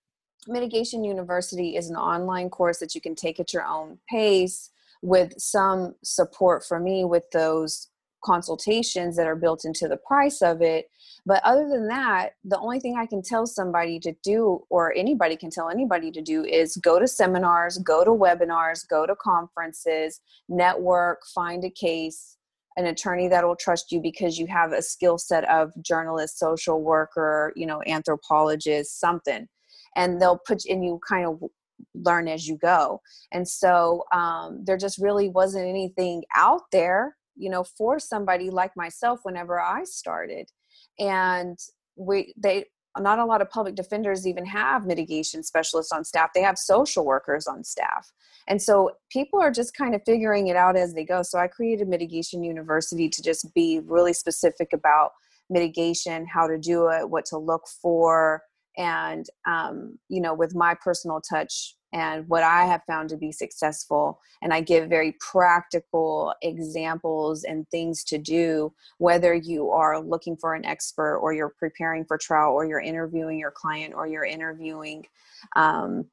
Mitigation 0.48 1.04
University 1.04 1.76
is 1.76 1.92
an 1.92 1.96
online 1.96 2.50
course 2.50 2.80
that 2.80 2.96
you 2.96 3.02
can 3.02 3.14
take 3.14 3.40
at 3.40 3.54
your 3.54 3.64
own 3.64 4.00
pace 4.10 4.72
with 5.04 5.34
some 5.38 5.94
support 6.04 6.66
for 6.66 6.80
me 6.80 7.06
with 7.06 7.30
those 7.32 7.90
consultations 8.24 9.16
that 9.16 9.28
are 9.28 9.36
built 9.36 9.66
into 9.66 9.88
the 9.88 9.98
price 9.98 10.42
of 10.42 10.62
it. 10.62 10.90
But 11.26 11.44
other 11.44 11.68
than 11.70 11.88
that, 11.88 12.32
the 12.44 12.60
only 12.60 12.80
thing 12.80 12.98
I 12.98 13.06
can 13.06 13.22
tell 13.22 13.46
somebody 13.46 14.00
to 14.00 14.14
do, 14.24 14.64
or 14.70 14.94
anybody 14.96 15.36
can 15.36 15.50
tell 15.50 15.70
anybody 15.70 16.12
to 16.12 16.22
do, 16.22 16.44
is 16.44 16.78
go 16.78 17.00
to 17.00 17.08
seminars, 17.08 17.78
go 17.80 18.04
to 18.04 18.12
webinars, 18.12 18.88
go 18.88 19.06
to 19.06 19.16
conferences, 19.16 20.22
network, 20.50 21.22
find 21.34 21.64
a 21.64 21.70
case, 21.70 22.38
an 22.78 22.86
attorney 22.86 23.28
that 23.28 23.46
will 23.46 23.56
trust 23.56 23.92
you 23.92 24.02
because 24.02 24.40
you 24.40 24.48
have 24.48 24.72
a 24.72 24.82
skill 24.82 25.18
set 25.18 25.48
of 25.50 25.72
journalist, 25.84 26.40
social 26.40 26.82
worker, 26.82 27.54
you 27.56 27.66
know, 27.66 27.82
anthropologist, 27.86 29.00
something. 29.00 29.48
And 29.96 30.22
they'll 30.22 30.40
put 30.48 30.66
in 30.66 30.82
you 30.82 31.00
kind 31.08 31.26
of 31.26 31.44
learn 31.94 32.28
as 32.28 32.48
you 32.48 32.58
go. 32.58 33.02
And 33.32 33.48
so 33.48 34.06
um, 34.14 34.64
there 34.64 34.78
just 34.78 35.00
really 35.00 35.30
wasn't 35.30 35.68
anything 35.68 36.24
out 36.36 36.62
there 36.72 37.18
you 37.42 37.50
know 37.50 37.64
for 37.64 38.00
somebody 38.00 38.50
like 38.50 38.76
myself 38.76 39.22
whenever 39.24 39.60
i 39.60 39.84
started. 39.84 40.50
And 41.00 41.58
we 41.96 42.34
they 42.38 42.66
not 43.00 43.20
a 43.20 43.26
lot 43.26 43.42
of 43.42 43.50
public 43.50 43.76
defenders 43.76 44.28
even 44.28 44.46
have 44.46 44.86
mitigation 44.86 45.44
specialists 45.44 45.94
on 45.94 46.04
staff. 46.04 46.32
They 46.36 46.42
have 46.42 46.58
social 46.58 47.06
workers 47.06 47.48
on 47.48 47.64
staff. 47.64 48.12
And 48.48 48.62
so 48.62 48.92
people 49.10 49.40
are 49.40 49.52
just 49.52 49.74
kind 49.74 49.96
of 49.96 50.02
figuring 50.06 50.48
it 50.48 50.58
out 50.58 50.76
as 50.76 50.94
they 50.94 51.06
go. 51.06 51.22
So 51.24 51.40
i 51.40 51.48
created 51.48 51.88
mitigation 51.88 52.44
university 52.44 53.10
to 53.10 53.22
just 53.22 53.54
be 53.54 53.82
really 53.86 54.14
specific 54.14 54.74
about 54.74 55.12
mitigation 55.52 56.26
how 56.26 56.48
to 56.48 56.58
do 56.58 56.88
it 56.88 57.10
what 57.10 57.26
to 57.26 57.38
look 57.38 57.68
for 57.82 58.42
and 58.78 59.26
um, 59.46 60.00
you 60.08 60.22
know 60.22 60.34
with 60.34 60.56
my 60.56 60.74
personal 60.74 61.22
touch 61.22 61.76
and 61.94 62.28
what 62.28 62.44
I 62.44 62.66
have 62.66 62.84
found 62.86 63.10
to 63.10 63.18
be 63.18 63.32
successful. 63.32 64.20
And 64.42 64.54
I 64.54 64.62
give 64.62 64.90
very 64.90 65.16
practical 65.20 66.34
examples 66.42 67.44
and 67.44 67.68
things 67.70 68.04
to 68.06 68.18
do, 68.18 68.74
whether 68.98 69.34
you 69.34 69.72
are 69.72 70.00
looking 70.00 70.38
for 70.38 70.54
an 70.54 70.66
expert 70.66 71.18
or 71.18 71.34
you're 71.34 71.54
preparing 71.60 72.06
for 72.06 72.18
trial 72.18 72.54
or 72.54 72.66
you're 72.66 72.80
interviewing 72.80 73.38
your 73.38 73.52
client 73.52 73.94
or 73.94 74.08
you're 74.08 74.26
interviewing. 74.26 75.06
Um, 75.56 76.06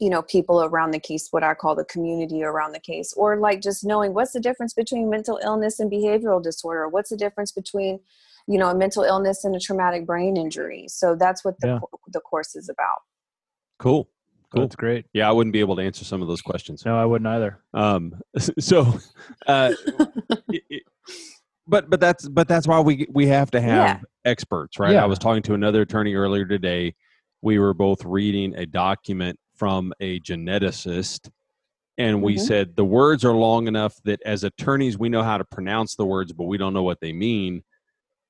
you 0.00 0.10
know 0.10 0.22
people 0.22 0.64
around 0.64 0.90
the 0.90 0.98
case 0.98 1.28
what 1.30 1.44
i 1.44 1.54
call 1.54 1.76
the 1.76 1.84
community 1.84 2.42
around 2.42 2.72
the 2.72 2.80
case 2.80 3.12
or 3.16 3.36
like 3.36 3.60
just 3.60 3.84
knowing 3.84 4.12
what's 4.12 4.32
the 4.32 4.40
difference 4.40 4.74
between 4.74 5.08
mental 5.08 5.38
illness 5.44 5.78
and 5.78 5.90
behavioral 5.90 6.42
disorder 6.42 6.88
what's 6.88 7.10
the 7.10 7.16
difference 7.16 7.52
between 7.52 8.00
you 8.48 8.58
know 8.58 8.70
a 8.70 8.74
mental 8.74 9.04
illness 9.04 9.44
and 9.44 9.54
a 9.54 9.60
traumatic 9.60 10.04
brain 10.04 10.36
injury 10.36 10.86
so 10.88 11.14
that's 11.14 11.44
what 11.44 11.54
the, 11.60 11.68
yeah. 11.68 11.78
the 12.12 12.20
course 12.20 12.56
is 12.56 12.68
about 12.68 12.98
cool 13.78 14.08
Cool. 14.54 14.62
That's 14.62 14.76
great. 14.76 15.06
Yeah, 15.12 15.28
I 15.28 15.32
wouldn't 15.32 15.52
be 15.52 15.60
able 15.60 15.74
to 15.76 15.82
answer 15.82 16.04
some 16.04 16.22
of 16.22 16.28
those 16.28 16.40
questions. 16.40 16.84
No, 16.84 16.96
I 16.96 17.04
wouldn't 17.04 17.26
either. 17.26 17.58
Um, 17.72 18.20
so, 18.60 19.00
uh, 19.46 19.72
it, 20.48 20.82
but 21.66 21.90
but 21.90 22.00
that's 22.00 22.28
but 22.28 22.46
that's 22.46 22.68
why 22.68 22.78
we 22.80 23.06
we 23.10 23.26
have 23.26 23.50
to 23.52 23.60
have 23.60 23.86
yeah. 23.86 24.00
experts, 24.24 24.78
right? 24.78 24.92
Yeah. 24.92 25.02
I 25.02 25.06
was 25.06 25.18
talking 25.18 25.42
to 25.44 25.54
another 25.54 25.82
attorney 25.82 26.14
earlier 26.14 26.44
today. 26.44 26.94
We 27.42 27.58
were 27.58 27.74
both 27.74 28.04
reading 28.04 28.54
a 28.54 28.64
document 28.64 29.38
from 29.56 29.92
a 30.00 30.20
geneticist, 30.20 31.30
and 31.98 32.22
we 32.22 32.36
mm-hmm. 32.36 32.44
said 32.44 32.76
the 32.76 32.84
words 32.84 33.24
are 33.24 33.34
long 33.34 33.66
enough 33.66 33.96
that 34.04 34.20
as 34.24 34.44
attorneys 34.44 34.96
we 34.98 35.08
know 35.08 35.22
how 35.22 35.38
to 35.38 35.44
pronounce 35.44 35.96
the 35.96 36.06
words, 36.06 36.32
but 36.32 36.44
we 36.44 36.58
don't 36.58 36.74
know 36.74 36.82
what 36.84 37.00
they 37.00 37.12
mean. 37.12 37.62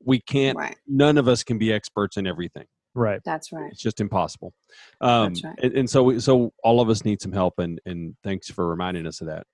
We 0.03 0.21
can't. 0.21 0.57
Right. 0.57 0.77
None 0.87 1.19
of 1.19 1.29
us 1.29 1.45
can 1.45 1.59
be 1.59 1.71
experts 1.73 2.17
in 2.17 2.27
everything. 2.27 2.67
Right. 2.95 3.21
That's 3.25 3.53
right. 3.53 3.71
It's 3.73 3.81
just 3.81 4.01
impossible. 4.01 4.53
Um, 5.01 5.35
That's 5.35 5.45
right. 5.45 5.59
And, 5.63 5.73
and, 5.79 5.91
so, 5.91 6.19
so 6.19 6.53
all 6.63 6.81
of 6.81 6.89
us 6.89 7.05
need 7.05 7.21
some 7.21 7.33
help, 7.33 7.59
and 7.59 7.81
and 7.87 8.15
thanks 8.23 8.51
for 8.51 8.69
reminding 8.69 9.07
us 9.07 9.21
of 9.21 9.27
that. 9.27 9.47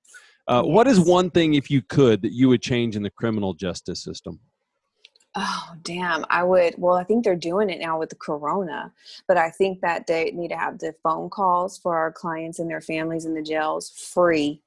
Uh, 0.47 0.63
yes. 0.65 0.73
What 0.73 0.87
is 0.87 1.01
one 1.01 1.31
thing, 1.31 1.55
if 1.55 1.71
you 1.71 1.81
could, 1.81 2.23
that 2.23 2.33
you 2.33 2.49
would 2.49 2.63
change 2.63 2.97
in 2.97 3.03
the 3.03 3.11
criminal 3.11 3.55
justice 3.55 4.03
system? 4.03 4.41
Oh, 5.37 5.71
damn. 5.85 6.25
I 6.29 6.43
would. 6.43 6.75
Well, 6.77 6.97
I 6.97 7.05
think 7.05 7.25
they're 7.25 7.37
doing 7.37 7.71
it 7.71 7.79
now 7.79 7.99
with 7.99 8.11
the 8.11 8.17
corona, 8.17 8.93
but 9.29 9.37
I 9.37 9.51
think 9.51 9.81
that 9.81 10.07
they 10.07 10.33
need 10.33 10.49
to 10.49 10.57
have 10.57 10.79
the 10.79 10.93
phone 11.05 11.31
calls 11.31 11.79
for 11.79 11.97
our 11.97 12.11
clients 12.11 12.59
and 12.59 12.69
their 12.69 12.81
families 12.81 13.25
in 13.27 13.35
the 13.35 13.43
jails 13.43 13.91
free 13.91 14.61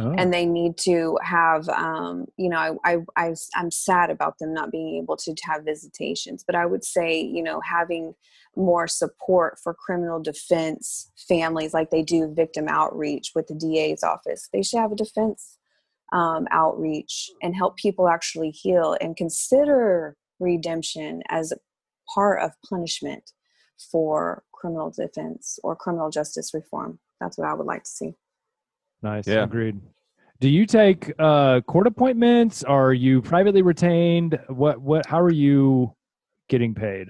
Oh. 0.00 0.14
and 0.16 0.32
they 0.32 0.46
need 0.46 0.76
to 0.78 1.18
have 1.22 1.68
um, 1.70 2.26
you 2.36 2.48
know 2.48 2.78
I, 2.84 2.92
I, 2.92 2.98
I 3.16 3.34
i'm 3.56 3.70
sad 3.72 4.10
about 4.10 4.38
them 4.38 4.54
not 4.54 4.70
being 4.70 4.94
able 5.02 5.16
to 5.16 5.34
have 5.42 5.64
visitations 5.64 6.44
but 6.46 6.54
i 6.54 6.64
would 6.64 6.84
say 6.84 7.20
you 7.20 7.42
know 7.42 7.60
having 7.60 8.14
more 8.54 8.86
support 8.86 9.58
for 9.60 9.74
criminal 9.74 10.20
defense 10.20 11.10
families 11.28 11.74
like 11.74 11.90
they 11.90 12.02
do 12.02 12.32
victim 12.32 12.68
outreach 12.68 13.32
with 13.34 13.48
the 13.48 13.54
da's 13.54 14.04
office 14.04 14.48
they 14.52 14.62
should 14.62 14.78
have 14.78 14.92
a 14.92 14.96
defense 14.96 15.58
um, 16.12 16.46
outreach 16.52 17.28
and 17.42 17.56
help 17.56 17.76
people 17.76 18.08
actually 18.08 18.50
heal 18.50 18.96
and 19.00 19.16
consider 19.16 20.16
redemption 20.38 21.22
as 21.28 21.52
part 22.14 22.40
of 22.40 22.52
punishment 22.68 23.32
for 23.90 24.44
criminal 24.52 24.90
defense 24.90 25.58
or 25.64 25.74
criminal 25.74 26.08
justice 26.08 26.54
reform 26.54 27.00
that's 27.20 27.36
what 27.36 27.48
i 27.48 27.52
would 27.52 27.66
like 27.66 27.82
to 27.82 27.90
see 27.90 28.14
Nice. 29.02 29.26
Yeah. 29.26 29.44
Agreed. 29.44 29.80
Do 30.40 30.48
you 30.48 30.66
take 30.66 31.12
uh, 31.18 31.60
court 31.62 31.86
appointments? 31.86 32.62
Are 32.62 32.92
you 32.92 33.20
privately 33.20 33.62
retained? 33.62 34.38
What 34.48 34.80
what 34.80 35.06
how 35.06 35.20
are 35.20 35.32
you 35.32 35.94
getting 36.48 36.74
paid? 36.74 37.08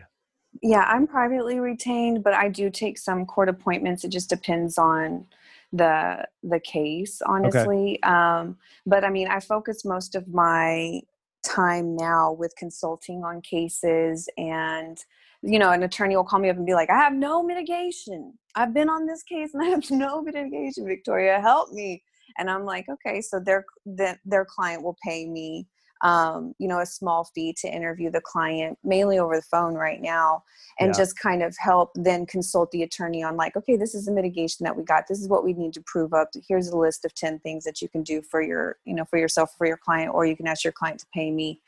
Yeah, 0.62 0.80
I'm 0.80 1.07
privately 1.07 1.61
retained, 1.61 2.24
but 2.24 2.34
I 2.34 2.49
do 2.49 2.70
take 2.70 2.99
some 2.99 3.26
court 3.26 3.49
appointments. 3.49 4.05
It 4.05 4.09
just 4.09 4.30
depends 4.30 4.78
on 4.78 5.26
the 5.72 6.26
the 6.43 6.61
case, 6.61 7.20
honestly. 7.26 7.99
Okay. 8.03 8.12
Um, 8.14 8.57
but 8.86 9.05
I 9.05 9.11
mean, 9.11 9.28
I 9.28 9.41
focus 9.41 9.84
most 9.84 10.14
of 10.14 10.26
my 10.28 11.03
time 11.45 11.97
now 11.97 12.32
with 12.32 12.55
consulting 12.57 13.24
on 13.24 13.41
cases 13.43 14.28
and 14.36 14.99
you 15.43 15.59
know, 15.59 15.70
an 15.70 15.82
attorney 15.82 16.16
will 16.16 16.24
call 16.24 16.41
me 16.41 16.51
up 16.51 16.57
and 16.57 16.66
be 16.66 16.74
like, 16.74 16.91
I 16.91 16.99
have 16.99 17.12
no 17.12 17.43
mitigation. 17.43 18.34
I've 18.55 18.74
been 18.74 18.89
on 18.89 19.07
this 19.07 19.22
case 19.22 19.55
and 19.55 19.62
I 19.62 19.66
have 19.66 19.89
no 19.91 20.22
mitigation, 20.22 20.86
Victoria, 20.86 21.41
help 21.41 21.72
me. 21.72 22.03
And 22.39 22.51
I'm 22.51 22.64
like, 22.64 22.86
okay, 22.89 23.20
so 23.20 23.41
their, 23.41 23.64
the, 23.86 24.16
their 24.24 24.45
client 24.45 24.82
will 24.82 24.97
pay 25.05 25.26
me, 25.26 25.66
um, 26.03 26.55
you 26.59 26.68
know, 26.68 26.80
a 26.80 26.86
small 26.86 27.24
fee 27.34 27.55
to 27.61 27.68
interview 27.68 28.11
the 28.11 28.20
client, 28.20 28.78
mainly 28.84 29.18
over 29.18 29.36
the 29.36 29.43
phone 29.43 29.74
right 29.74 30.01
now, 30.01 30.43
and 30.78 30.89
yeah. 30.89 30.99
just 30.99 31.18
kind 31.18 31.43
of 31.43 31.57
help 31.59 31.91
then 31.95 32.26
consult 32.26 32.70
the 32.70 32.82
attorney 32.82 33.22
on 33.22 33.36
like, 33.36 33.57
okay, 33.57 33.76
this 33.76 33.95
is 33.95 34.07
the 34.07 34.12
mitigation 34.12 34.64
that 34.64 34.76
we 34.76 34.84
got. 34.84 35.05
This 35.09 35.20
is 35.20 35.28
what 35.28 35.45
we 35.45 35.53
need 35.53 35.72
to 35.74 35.82
prove 35.86 36.12
up. 36.12 36.28
Here's 36.49 36.68
a 36.68 36.76
list 36.76 37.05
of 37.05 37.14
10 37.14 37.41
things 37.41 37.64
that 37.64 37.80
you 37.80 37.89
can 37.89 38.03
do 38.03 38.22
for 38.22 38.43
your, 38.43 38.76
you 38.84 38.95
know, 38.95 39.05
for 39.05 39.18
yourself, 39.18 39.51
for 39.57 39.66
your 39.66 39.78
client, 39.78 40.12
or 40.14 40.26
you 40.26 40.36
can 40.36 40.47
ask 40.47 40.64
your 40.64 40.72
client 40.72 41.01
to 41.01 41.07
pay 41.12 41.30
me 41.30 41.61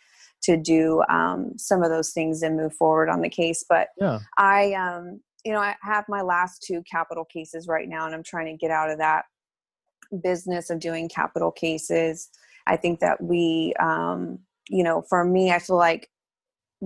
to 0.43 0.57
do 0.57 1.03
um, 1.09 1.53
some 1.57 1.83
of 1.83 1.91
those 1.91 2.11
things 2.11 2.43
and 2.43 2.57
move 2.57 2.75
forward 2.75 3.09
on 3.09 3.21
the 3.21 3.29
case. 3.29 3.65
But 3.69 3.89
yeah. 3.99 4.21
I, 4.39 4.73
um, 4.75 5.21
you 5.45 5.53
know, 5.53 5.61
I 5.61 5.77
have 5.83 6.05
my 6.09 6.23
last 6.23 6.63
two 6.63 6.83
capital 6.91 7.25
cases 7.25 7.67
right 7.69 7.89
now, 7.89 8.07
and 8.07 8.15
I'm 8.15 8.23
trying 8.23 8.47
to 8.47 8.57
get 8.57 8.71
out 8.71 8.91
of 8.91 8.99
that 8.99 9.25
business 10.23 10.71
of 10.71 10.81
doing 10.81 11.09
capital 11.09 11.51
cases. 11.51 12.29
I 12.67 12.77
think 12.77 13.01
that 13.01 13.23
we, 13.23 13.75
um, 13.81 14.39
you 14.69 14.83
know, 14.83 15.03
for 15.09 15.25
me, 15.25 15.53
I 15.53 15.59
feel 15.59 15.77
like 15.77 16.11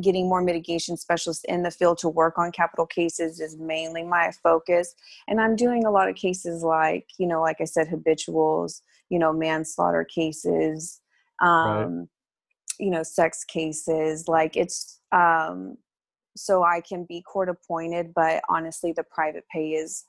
getting 0.01 0.29
more 0.29 0.43
mitigation 0.43 0.97
specialists 0.97 1.45
in 1.45 1.63
the 1.63 1.71
field 1.71 1.99
to 1.99 2.09
work 2.09 2.37
on 2.37 2.51
capital 2.51 2.87
cases 2.87 3.41
is 3.41 3.57
mainly 3.57 4.03
my 4.03 4.33
focus. 4.43 4.93
And 5.29 5.41
I'm 5.41 5.55
doing 5.55 5.85
a 5.85 5.91
lot 5.91 6.09
of 6.09 6.17
cases 6.17 6.65
like, 6.65 7.07
you 7.19 7.29
know, 7.29 7.41
like 7.41 7.61
I 7.61 7.65
said, 7.65 7.87
habituals, 7.87 8.83
you 9.09 9.21
know, 9.21 9.33
manslaughter 9.33 10.05
cases. 10.05 11.01
Um, 11.41 11.99
right 11.99 12.09
you 12.79 12.91
know 12.91 13.03
sex 13.03 13.45
cases 13.45 14.27
like 14.29 14.57
it's 14.57 15.01
um 15.13 15.77
so 16.37 16.63
i 16.65 16.81
can 16.81 17.05
be 17.05 17.23
court 17.23 17.49
appointed 17.49 18.13
but 18.15 18.43
honestly 18.49 18.93
the 18.93 19.05
private 19.11 19.45
pay 19.53 19.71
is 19.73 20.05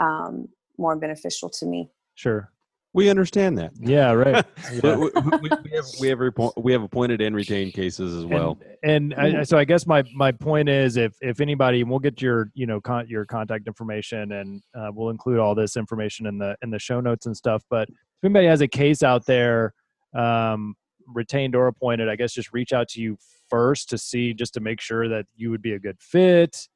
um 0.00 0.48
more 0.78 0.96
beneficial 0.96 1.48
to 1.48 1.66
me 1.66 1.90
Sure. 2.16 2.50
We 2.92 3.08
understand 3.08 3.56
that. 3.58 3.70
Yeah. 3.80 4.10
Right. 4.12 4.44
We, 4.82 4.90
we- 4.90 5.10
we- 5.14 5.48
we 5.62 5.70
have 5.76 5.84
we 6.00 6.08
have, 6.08 6.18
repo- 6.18 6.52
we 6.62 6.72
have 6.72 6.82
appointed 6.82 7.20
and 7.22 7.34
retained 7.34 7.72
cases 7.72 8.14
as 8.14 8.26
well. 8.26 8.58
And, 8.82 9.14
and 9.16 9.38
I, 9.38 9.42
so 9.44 9.56
I 9.56 9.64
guess 9.64 9.86
my 9.86 10.02
my 10.14 10.32
point 10.32 10.68
is, 10.68 10.96
if 10.98 11.14
if 11.22 11.40
anybody, 11.40 11.80
and 11.82 11.88
we'll 11.88 12.00
get 12.00 12.20
your 12.20 12.50
you 12.52 12.66
know 12.66 12.80
con- 12.80 13.06
your 13.08 13.24
contact 13.24 13.68
information, 13.68 14.32
and 14.32 14.60
uh, 14.76 14.90
we'll 14.92 15.10
include 15.10 15.38
all 15.38 15.54
this 15.54 15.76
information 15.76 16.26
in 16.26 16.36
the 16.36 16.56
in 16.62 16.70
the 16.70 16.78
show 16.80 17.00
notes 17.00 17.24
and 17.26 17.34
stuff. 17.36 17.62
But 17.70 17.88
if 17.88 18.24
anybody 18.24 18.48
has 18.48 18.60
a 18.60 18.68
case 18.68 19.02
out 19.04 19.24
there, 19.24 19.72
um, 20.14 20.74
retained 21.12 21.54
or 21.54 21.66
appointed, 21.66 22.08
I 22.08 22.16
guess 22.16 22.32
just 22.32 22.52
reach 22.52 22.72
out 22.72 22.88
to 22.90 23.00
you 23.00 23.18
first 23.48 23.88
to 23.90 23.98
see 23.98 24.34
just 24.34 24.54
to 24.54 24.60
make 24.60 24.80
sure 24.80 25.08
that 25.08 25.26
you 25.36 25.50
would 25.50 25.62
be 25.62 25.72
a 25.72 25.78
good 25.78 25.96
fit 26.00 26.68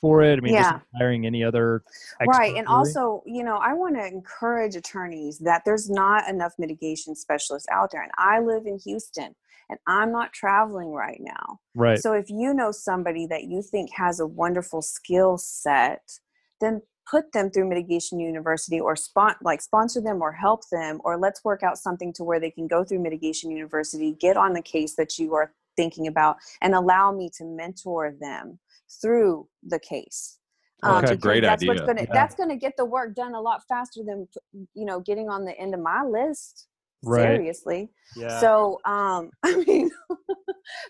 for 0.00 0.22
it. 0.22 0.38
I 0.38 0.40
mean, 0.40 0.54
just 0.56 0.70
Yeah. 0.70 0.80
hiring 0.98 1.26
any 1.26 1.42
other 1.42 1.82
right 2.26 2.56
and 2.56 2.66
really. 2.68 2.88
also 2.90 3.22
you 3.26 3.42
know 3.44 3.56
i 3.56 3.72
want 3.72 3.94
to 3.96 4.06
encourage 4.06 4.76
attorneys 4.76 5.38
that 5.38 5.62
there's 5.64 5.90
not 5.90 6.28
enough 6.28 6.52
mitigation 6.58 7.14
specialists 7.14 7.68
out 7.70 7.90
there 7.92 8.02
and 8.02 8.12
i 8.18 8.40
live 8.40 8.66
in 8.66 8.78
houston 8.78 9.34
and 9.68 9.78
i'm 9.86 10.10
not 10.12 10.32
traveling 10.32 10.90
right 10.92 11.20
now 11.20 11.58
right, 11.74 12.00
so 12.00 12.12
if 12.12 12.30
you 12.30 12.54
know 12.54 12.70
somebody 12.70 13.26
that 13.26 13.44
you 13.44 13.62
think 13.62 13.90
has 13.92 14.20
a 14.20 14.26
wonderful 14.26 14.80
skill 14.80 15.36
set 15.36 16.18
then 16.60 16.80
put 17.10 17.32
them 17.32 17.50
through 17.50 17.68
mitigation 17.68 18.18
university 18.18 18.80
or 18.80 18.96
spon- 18.96 19.36
like 19.42 19.60
sponsor 19.62 20.00
them 20.00 20.20
or 20.22 20.32
help 20.32 20.62
them 20.70 21.00
or 21.04 21.16
let's 21.18 21.44
work 21.44 21.62
out 21.62 21.78
something 21.78 22.12
to 22.12 22.24
where 22.24 22.40
they 22.40 22.50
can 22.50 22.66
go 22.66 22.84
through 22.84 22.98
mitigation 22.98 23.50
university 23.50 24.12
get 24.20 24.36
on 24.36 24.52
the 24.52 24.62
case 24.62 24.94
that 24.96 25.18
you 25.18 25.34
are 25.34 25.52
thinking 25.76 26.06
about 26.06 26.36
and 26.62 26.74
allow 26.74 27.12
me 27.12 27.30
to 27.36 27.44
mentor 27.44 28.14
them 28.20 28.58
through 29.00 29.46
the 29.62 29.78
case 29.78 30.38
Oh, 30.82 31.00
that's 31.00 31.16
great 31.16 31.42
that's 31.42 31.66
what's 31.66 31.80
idea. 31.80 31.86
gonna 31.94 32.02
Yeah. 32.02 32.12
that's 32.12 32.34
gonna 32.34 32.56
get 32.56 32.76
the 32.76 32.84
work 32.84 33.14
done 33.14 33.34
a 33.34 33.40
lot 33.40 33.62
faster 33.66 34.02
than 34.04 34.28
you 34.52 34.84
know 34.84 35.00
getting 35.00 35.28
on 35.28 35.44
the 35.44 35.58
end 35.58 35.74
of 35.74 35.80
my 35.80 36.02
list 36.04 36.66
Right. 37.02 37.22
seriously 37.36 37.90
yeah, 38.16 38.40
so 38.40 38.80
um 38.84 39.30
i 39.44 39.56
mean 39.66 39.90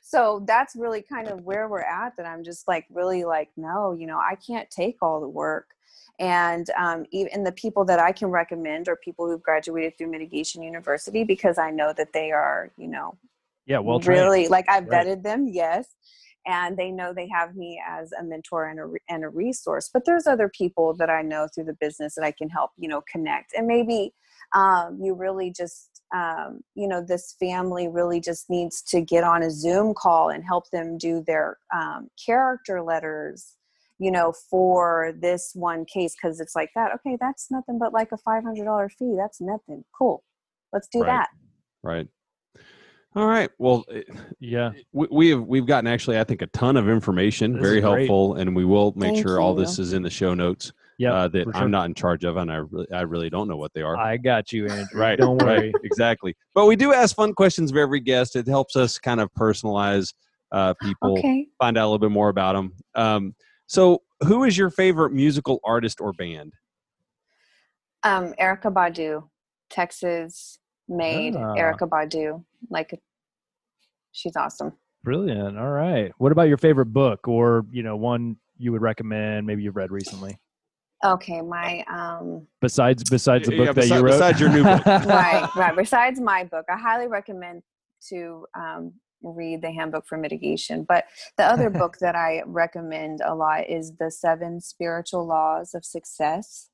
so 0.02 0.42
that's 0.46 0.74
really 0.76 1.02
kind 1.02 1.28
of 1.28 1.42
where 1.42 1.68
we're 1.68 1.80
at 1.82 2.16
that 2.16 2.26
i'm 2.26 2.42
just 2.42 2.66
like 2.66 2.86
really 2.90 3.24
like 3.24 3.50
no 3.56 3.92
you 3.92 4.06
know 4.06 4.18
i 4.18 4.34
can't 4.34 4.68
take 4.70 4.96
all 5.02 5.20
the 5.20 5.28
work 5.28 5.66
and 6.18 6.70
um, 6.70 7.04
even 7.10 7.44
the 7.44 7.52
people 7.52 7.84
that 7.84 7.98
i 7.98 8.12
can 8.12 8.28
recommend 8.28 8.88
are 8.88 8.96
people 8.96 9.26
who've 9.26 9.42
graduated 9.42 9.96
through 9.96 10.10
mitigation 10.10 10.62
university 10.62 11.24
because 11.24 11.58
i 11.58 11.70
know 11.70 11.92
that 11.96 12.12
they 12.12 12.30
are 12.30 12.70
you 12.76 12.88
know 12.88 13.16
yeah. 13.66 13.78
Well, 13.78 13.98
really 14.00 14.48
like 14.48 14.68
i've 14.68 14.84
Right. 14.84 15.06
vetted 15.06 15.22
them 15.22 15.46
yes 15.46 15.94
and 16.46 16.76
they 16.76 16.90
know 16.92 17.12
they 17.12 17.28
have 17.28 17.56
me 17.56 17.82
as 17.86 18.12
a 18.12 18.22
mentor 18.22 18.66
and 18.66 18.78
a, 18.78 18.92
and 19.08 19.24
a 19.24 19.28
resource 19.28 19.90
but 19.92 20.04
there's 20.04 20.26
other 20.26 20.48
people 20.48 20.94
that 20.94 21.10
i 21.10 21.22
know 21.22 21.48
through 21.54 21.64
the 21.64 21.76
business 21.80 22.14
that 22.14 22.24
i 22.24 22.30
can 22.30 22.48
help 22.48 22.70
you 22.76 22.88
know 22.88 23.02
connect 23.10 23.52
and 23.54 23.66
maybe 23.66 24.12
um, 24.54 24.98
you 25.02 25.14
really 25.14 25.50
just 25.50 26.02
um, 26.14 26.60
you 26.74 26.86
know 26.86 27.02
this 27.02 27.34
family 27.40 27.88
really 27.88 28.20
just 28.20 28.48
needs 28.48 28.80
to 28.82 29.00
get 29.00 29.24
on 29.24 29.42
a 29.42 29.50
zoom 29.50 29.92
call 29.92 30.30
and 30.30 30.44
help 30.44 30.70
them 30.70 30.96
do 30.98 31.22
their 31.26 31.58
um, 31.74 32.08
character 32.24 32.80
letters 32.80 33.55
you 33.98 34.10
know 34.10 34.32
for 34.50 35.12
this 35.20 35.50
one 35.54 35.84
case 35.84 36.14
because 36.20 36.40
it's 36.40 36.54
like 36.54 36.70
that 36.74 36.92
okay 36.94 37.16
that's 37.20 37.50
nothing 37.50 37.78
but 37.78 37.92
like 37.92 38.10
a 38.12 38.18
$500 38.28 38.90
fee 38.98 39.14
that's 39.16 39.40
nothing 39.40 39.84
cool 39.96 40.22
let's 40.72 40.88
do 40.88 41.00
Right. 41.00 41.06
that 41.06 41.28
Right. 41.82 42.08
All 43.14 43.26
right. 43.26 43.48
Well, 43.58 43.84
eh, 43.90 44.02
yeah. 44.40 44.72
we, 44.92 45.06
we 45.10 45.28
have 45.30 45.42
we've 45.42 45.66
gotten 45.66 45.86
actually 45.86 46.18
I 46.18 46.24
think 46.24 46.42
a 46.42 46.48
ton 46.48 46.76
of 46.76 46.88
information, 46.88 47.54
This 47.54 47.62
very 47.62 47.80
helpful, 47.80 48.34
and 48.34 48.54
we 48.54 48.64
will 48.66 48.92
make 48.96 49.14
Thank 49.14 49.26
sure 49.26 49.40
all 49.40 49.54
this 49.54 49.78
is 49.78 49.92
in 49.94 50.02
the 50.02 50.10
show 50.10 50.34
notes 50.34 50.72
Yeah. 50.98 51.14
uh, 51.14 51.28
that 51.28 51.44
sure. 51.44 51.54
I'm 51.56 51.70
not 51.70 51.86
in 51.86 51.94
charge 51.94 52.24
of, 52.24 52.36
and 52.36 52.50
I 52.52 52.56
really, 52.56 52.92
I 52.92 53.02
really 53.02 53.30
don't 53.30 53.48
know 53.48 53.56
what 53.56 53.72
they 53.72 53.80
are. 53.82 53.96
I 53.96 54.18
got 54.18 54.52
you, 54.52 54.66
Andrew. 54.68 55.00
right. 55.00 55.18
Don't 55.18 55.38
right, 55.38 55.58
worry. 55.60 55.72
exactly. 55.84 56.36
But 56.54 56.66
we 56.66 56.76
do 56.76 56.92
ask 56.92 57.16
fun 57.16 57.32
questions 57.32 57.70
of 57.70 57.76
every 57.78 58.00
guest. 58.00 58.36
It 58.36 58.48
helps 58.48 58.76
us 58.76 58.98
kind 58.98 59.20
of 59.20 59.32
personalize 59.32 60.12
uh, 60.52 60.74
people, 60.82 61.16
okay 61.18 61.46
find 61.58 61.78
out 61.78 61.84
a 61.84 61.88
little 61.88 61.98
bit 61.98 62.10
more 62.10 62.28
about 62.28 62.52
them. 62.54 62.72
Um, 62.94 63.34
so, 63.66 64.02
who 64.26 64.44
is 64.44 64.56
your 64.56 64.70
favorite 64.70 65.10
musical 65.12 65.60
artist 65.64 66.00
or 66.00 66.12
band? 66.12 66.54
Um, 68.02 68.32
Erykah 68.40 68.72
Badu, 68.72 69.28
Texas 69.70 70.58
made 70.88 71.34
Ah. 71.36 71.54
Erykah 71.56 71.88
Badu. 71.88 72.44
Like, 72.70 73.00
she's 74.12 74.36
awesome. 74.36 74.72
Brilliant. 75.02 75.58
All 75.58 75.70
right. 75.70 76.12
What 76.18 76.32
about 76.32 76.48
your 76.48 76.56
favorite 76.56 76.86
book 76.86 77.28
or, 77.28 77.64
you 77.70 77.82
know, 77.82 77.96
one 77.96 78.36
you 78.58 78.72
would 78.72 78.82
recommend 78.82 79.46
maybe 79.46 79.62
you've 79.62 79.76
read 79.76 79.90
recently? 79.90 80.38
Okay, 81.04 81.42
my 81.42 81.84
um, 81.88 82.46
Besides 82.62 83.04
besides 83.04 83.46
the 83.48 83.54
Yeah, 83.54 83.66
book 83.66 83.74
that 83.76 83.84
besi- 83.84 83.94
you 83.96 84.00
wrote. 84.00 84.12
besides 84.12 84.40
your 84.40 84.48
new 84.50 84.64
book. 84.64 84.84
right, 85.04 85.46
right. 85.54 85.76
Besides 85.76 86.18
my 86.20 86.44
book, 86.44 86.64
I 86.70 86.76
highly 86.78 87.06
recommend 87.06 87.62
to 88.08 88.46
um, 88.58 88.92
read 89.32 89.62
the 89.62 89.70
Handbook 89.70 90.06
for 90.06 90.18
Mitigation. 90.18 90.84
But 90.88 91.04
the 91.36 91.44
other 91.44 91.70
book 91.80 91.98
that 92.00 92.14
I 92.14 92.42
recommend 92.46 93.20
a 93.24 93.34
lot 93.34 93.68
is 93.68 93.92
The 93.98 94.10
Seven 94.10 94.60
Spiritual 94.60 95.26
Laws 95.26 95.74
of 95.74 95.84
Success 95.84 96.70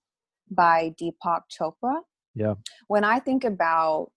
by 0.51 0.95
Deepak 1.01 1.43
Chopra. 1.51 2.01
Yeah. 2.35 2.55
When 2.89 3.05
I 3.05 3.19
think 3.19 3.45
about 3.45 4.13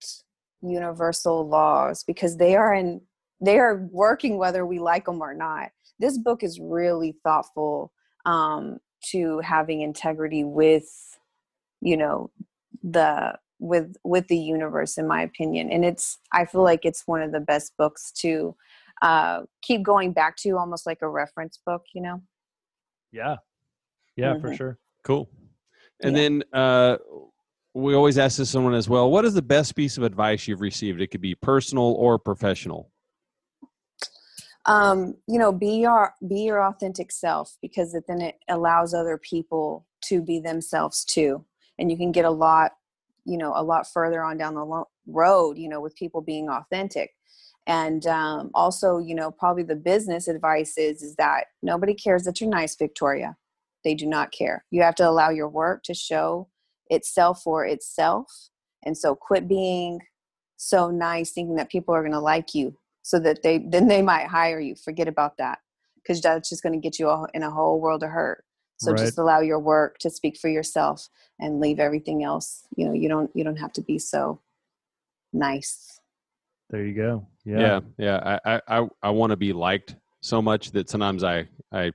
universal 0.62 1.48
laws, 1.48 2.04
because 2.04 2.38
they 2.38 2.56
are 2.56 2.74
in 2.74 3.02
they 3.42 3.60
are 3.60 3.88
working 3.92 4.38
whether 4.38 4.66
we 4.66 4.80
like 4.80 5.06
them 5.06 5.22
or 5.22 5.34
not. 5.34 5.70
This 6.00 6.18
book 6.18 6.44
is 6.44 6.60
really 6.60 7.16
thoughtful 7.24 7.92
um, 8.26 8.80
to 9.12 9.40
having 9.40 9.82
integrity 9.82 10.44
with, 10.44 10.88
you 11.82 11.98
know, 11.98 12.32
the 12.82 13.38
with 13.60 13.96
with 14.04 14.28
the 14.28 14.38
universe 14.38 14.98
in 14.98 15.08
my 15.08 15.22
opinion 15.22 15.72
and 15.72 15.86
it's 15.86 16.18
i 16.34 16.44
feel 16.46 16.62
like 16.64 16.84
it's 16.84 17.04
one 17.08 17.22
of 17.22 17.32
the 17.32 17.40
best 17.40 17.74
books 17.78 18.12
to 18.12 18.56
uh 19.02 19.42
keep 19.62 19.82
going 19.82 20.12
back 20.12 20.36
to 20.36 20.58
almost 20.58 20.86
like 20.86 21.00
a 21.02 21.08
reference 21.10 21.60
book 21.66 21.84
you 21.94 22.02
know 22.02 22.22
yeah. 23.12 23.38
Yeah, 24.18 24.36
for 24.36 24.50
Mhm. 24.50 24.58
sure. 24.58 24.78
Cool. 25.04 25.30
And 26.02 26.16
Yeah. 26.16 26.22
then 26.22 26.44
uh, 26.54 26.98
we 27.74 27.94
always 27.96 28.18
ask 28.18 28.38
this 28.38 28.50
someone 28.50 28.74
as 28.74 28.90
well. 28.90 29.10
What 29.10 29.26
is 29.26 29.34
the 29.34 29.42
best 29.42 29.76
piece 29.76 29.98
of 29.98 30.04
advice 30.04 30.48
you've 30.48 30.62
received? 30.62 31.02
It 31.02 31.08
could 31.08 31.22
be 31.22 31.36
personal 31.36 31.94
or 31.94 32.20
professional. 32.20 32.92
um 34.68 35.16
you 35.28 35.38
know 35.38 35.52
be 35.52 35.78
your 35.78 36.14
be 36.28 36.42
your 36.42 36.64
authentic 36.64 37.12
self 37.12 37.56
because 37.62 37.94
it, 37.94 38.06
then 38.08 38.20
it 38.20 38.36
allows 38.50 38.94
other 38.96 39.18
people 39.18 39.86
to 40.02 40.22
be 40.22 40.40
themselves 40.40 41.06
too 41.06 41.46
and 41.78 41.92
you 41.92 41.98
can 41.98 42.12
get 42.12 42.26
a 42.26 42.30
lot 42.32 42.72
you 43.26 43.38
know 43.38 43.54
a 43.56 43.64
lot 43.64 43.92
further 43.92 44.24
on 44.24 44.38
down 44.38 44.56
the 44.56 44.64
lo- 44.64 44.90
road 45.08 45.58
you 45.58 45.70
know 45.70 45.82
with 45.82 45.96
people 45.96 46.22
being 46.22 46.50
authentic. 46.50 47.12
And 47.68 48.06
um, 48.06 48.52
also 48.54 49.00
you 49.00 49.16
know 49.16 49.32
probably 49.32 49.64
the 49.64 49.76
business 49.76 50.28
advice 50.28 50.78
is 50.78 51.02
is 51.02 51.16
that 51.16 51.46
nobody 51.64 51.94
cares 51.94 52.24
that 52.24 52.40
you're 52.40 52.50
nice 52.50 52.76
victoria. 52.76 53.36
They 53.84 53.96
do 53.96 54.06
not 54.06 54.32
care. 54.32 54.66
You 54.72 54.82
have 54.84 54.96
to 54.96 55.08
allow 55.08 55.30
your 55.30 55.50
work 55.50 55.84
to 55.84 55.94
show 55.94 56.50
itself 56.88 57.42
for 57.44 57.66
itself. 57.66 58.50
And 58.84 58.98
so 58.98 59.16
quit 59.16 59.48
being 59.48 60.00
so 60.58 60.90
nice 60.90 61.32
thinking 61.32 61.56
that 61.56 61.70
people 61.70 61.94
are 61.94 62.02
going 62.02 62.12
to 62.14 62.20
like 62.20 62.54
you 62.54 62.78
so 63.02 63.20
that 63.20 63.42
they 63.44 63.58
then 63.70 63.88
they 63.88 64.02
might 64.02 64.28
hire 64.28 64.60
you. 64.60 64.76
Forget 64.76 65.08
about 65.08 65.38
that 65.38 65.60
because 65.98 66.22
that's 66.22 66.50
just 66.50 66.64
going 66.64 66.74
to 66.74 66.80
get 66.80 67.00
you 67.00 67.26
in 67.34 67.44
a 67.44 67.52
whole 67.52 67.82
world 67.82 68.04
of 68.04 68.10
hurt 68.12 68.45
so 68.78 68.92
Right. 68.92 69.00
just 69.00 69.18
allow 69.18 69.40
your 69.40 69.60
work 69.60 69.98
to 70.00 70.10
speak 70.10 70.38
for 70.38 70.50
yourself 70.50 71.10
and 71.40 71.60
leave 71.60 71.80
everything 71.80 72.24
else 72.24 72.64
you 72.76 72.86
know 72.86 72.94
you 72.94 73.08
don't 73.10 73.32
you 73.34 73.44
don't 73.44 73.58
have 73.58 73.74
to 73.74 73.82
be 73.82 73.98
so 74.00 74.40
nice 75.34 76.00
There 76.70 76.84
you 76.84 76.94
go. 76.96 77.28
Yeah. 77.46 77.60
Yeah, 77.60 77.80
yeah. 77.98 78.40
I 78.46 78.56
I 78.56 78.62
I, 78.80 78.88
I 79.04 79.10
want 79.12 79.32
to 79.32 79.38
be 79.38 79.54
liked 79.54 79.96
so 80.22 80.42
much 80.42 80.72
that 80.72 80.90
sometimes 80.90 81.24
I 81.24 81.48
I 81.72 81.92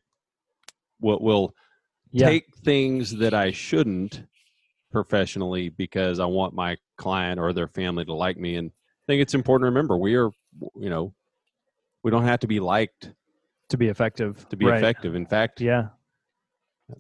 will 1.01 1.19
will 1.21 1.55
Yeah. 2.13 2.27
take 2.27 2.45
things 2.65 3.17
that 3.17 3.35
I 3.35 3.51
shouldn't 3.51 4.25
professionally 4.93 5.69
because 5.71 6.19
I 6.21 6.27
want 6.27 6.55
my 6.55 6.77
client 6.97 7.41
or 7.41 7.53
their 7.53 7.69
family 7.69 8.05
to 8.05 8.15
like 8.15 8.37
me. 8.39 8.57
And 8.57 8.71
I 8.71 9.05
think 9.07 9.23
it's 9.23 9.35
important 9.35 9.63
to 9.67 9.71
remember 9.71 9.97
we 9.97 10.15
are, 10.17 10.31
you 10.77 10.91
know, 10.91 11.15
we 12.05 12.11
don't 12.11 12.25
have 12.25 12.41
to 12.41 12.47
be 12.49 12.61
liked 12.61 13.13
to 13.69 13.77
be 13.77 13.89
effective. 13.89 14.49
to 14.51 14.57
be 14.57 14.67
Right. 14.67 14.79
effective. 14.79 15.15
In 15.15 15.27
fact, 15.27 15.61
Yeah. 15.61 15.89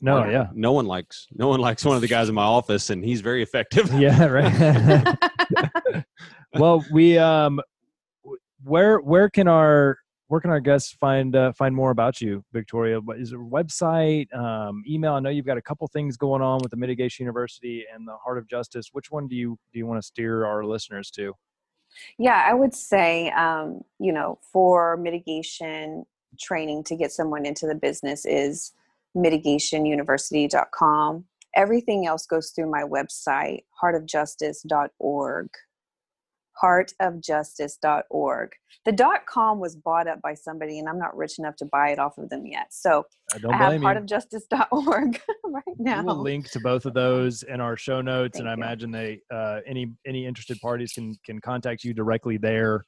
No, 0.00 0.20
one- 0.20 0.30
yeah. 0.30 0.48
no 0.52 0.72
one 0.72 0.86
likes 0.86 1.26
no 1.32 1.48
one 1.48 1.60
likes 1.60 1.84
one 1.84 1.96
of 1.96 2.02
the 2.02 2.08
guys 2.08 2.28
in 2.28 2.34
my 2.34 2.44
office, 2.44 2.90
and 2.90 3.04
he's 3.04 3.20
very 3.20 3.42
effective. 3.42 3.90
Yeah, 4.00 4.24
right. 4.26 5.16
well, 6.54 6.84
we 6.92 7.18
um 7.18 7.60
where 8.62 8.98
where 8.98 9.28
can 9.28 9.48
our 9.48 9.98
where 10.28 10.40
can 10.40 10.50
our 10.50 10.60
guests 10.60 10.92
find 10.92 11.34
uh, 11.34 11.52
find 11.52 11.74
more 11.74 11.90
about 11.90 12.20
you, 12.20 12.44
Victoria? 12.52 13.00
What 13.00 13.18
is 13.18 13.30
there 13.30 13.42
a 13.42 13.44
website, 13.44 14.32
um, 14.32 14.84
email? 14.88 15.14
I 15.14 15.20
know 15.20 15.28
you've 15.28 15.44
got 15.44 15.58
a 15.58 15.62
couple 15.62 15.88
things 15.88 16.16
going 16.16 16.40
on 16.40 16.60
with 16.62 16.70
the 16.70 16.76
Mitigation 16.76 17.24
University 17.24 17.84
and 17.92 18.06
the 18.06 18.16
Heart 18.24 18.38
of 18.38 18.46
Justice. 18.46 18.90
Which 18.92 19.10
one 19.10 19.26
do 19.26 19.34
you 19.34 19.58
do 19.72 19.78
you 19.80 19.86
want 19.86 20.00
to 20.00 20.06
steer 20.06 20.46
our 20.46 20.64
listeners 20.64 21.10
to? 21.12 21.34
Yeah, 22.16 22.44
I 22.46 22.54
would 22.54 22.74
say, 22.74 23.30
um, 23.30 23.80
you 23.98 24.12
know, 24.12 24.38
for 24.52 24.96
mitigation 24.96 26.04
training 26.40 26.84
to 26.84 26.94
get 26.94 27.10
someone 27.10 27.44
into 27.44 27.66
the 27.66 27.74
business 27.74 28.24
is 28.24 28.72
mitigationuniversity.com. 29.16 31.24
Everything 31.56 32.06
else 32.06 32.26
goes 32.26 32.52
through 32.54 32.70
my 32.70 32.82
website, 32.82 33.60
heartofjustice.org. 33.82 35.48
Heartofjustice.org. 36.62 38.50
The 38.84 38.92
dot 38.92 39.26
com 39.26 39.60
was 39.60 39.76
bought 39.76 40.06
up 40.06 40.20
by 40.22 40.34
somebody, 40.34 40.78
and 40.78 40.88
I'm 40.88 40.98
not 40.98 41.16
rich 41.16 41.38
enough 41.38 41.56
to 41.56 41.64
buy 41.66 41.90
it 41.90 41.98
off 41.98 42.18
of 42.18 42.28
them 42.28 42.46
yet. 42.46 42.66
So 42.70 43.04
I 43.34 43.38
don't 43.38 43.54
I 43.54 43.56
have 43.56 43.72
heartofjustice.org 43.80 45.20
right 45.44 45.64
now. 45.78 46.00
We 46.00 46.06
will 46.06 46.22
link 46.22 46.50
to 46.50 46.60
both 46.60 46.84
of 46.86 46.94
those 46.94 47.42
in 47.44 47.60
our 47.60 47.76
show 47.76 48.00
notes, 48.02 48.38
and 48.38 48.48
I 48.48 48.52
you. 48.52 48.56
imagine 48.62 48.90
they 48.90 49.20
uh, 49.32 49.60
any 49.66 49.92
any 50.06 50.26
interested 50.26 50.60
parties 50.60 50.92
can 50.92 51.14
can 51.24 51.40
contact 51.40 51.82
you 51.84 51.94
directly 51.94 52.36
there 52.36 52.84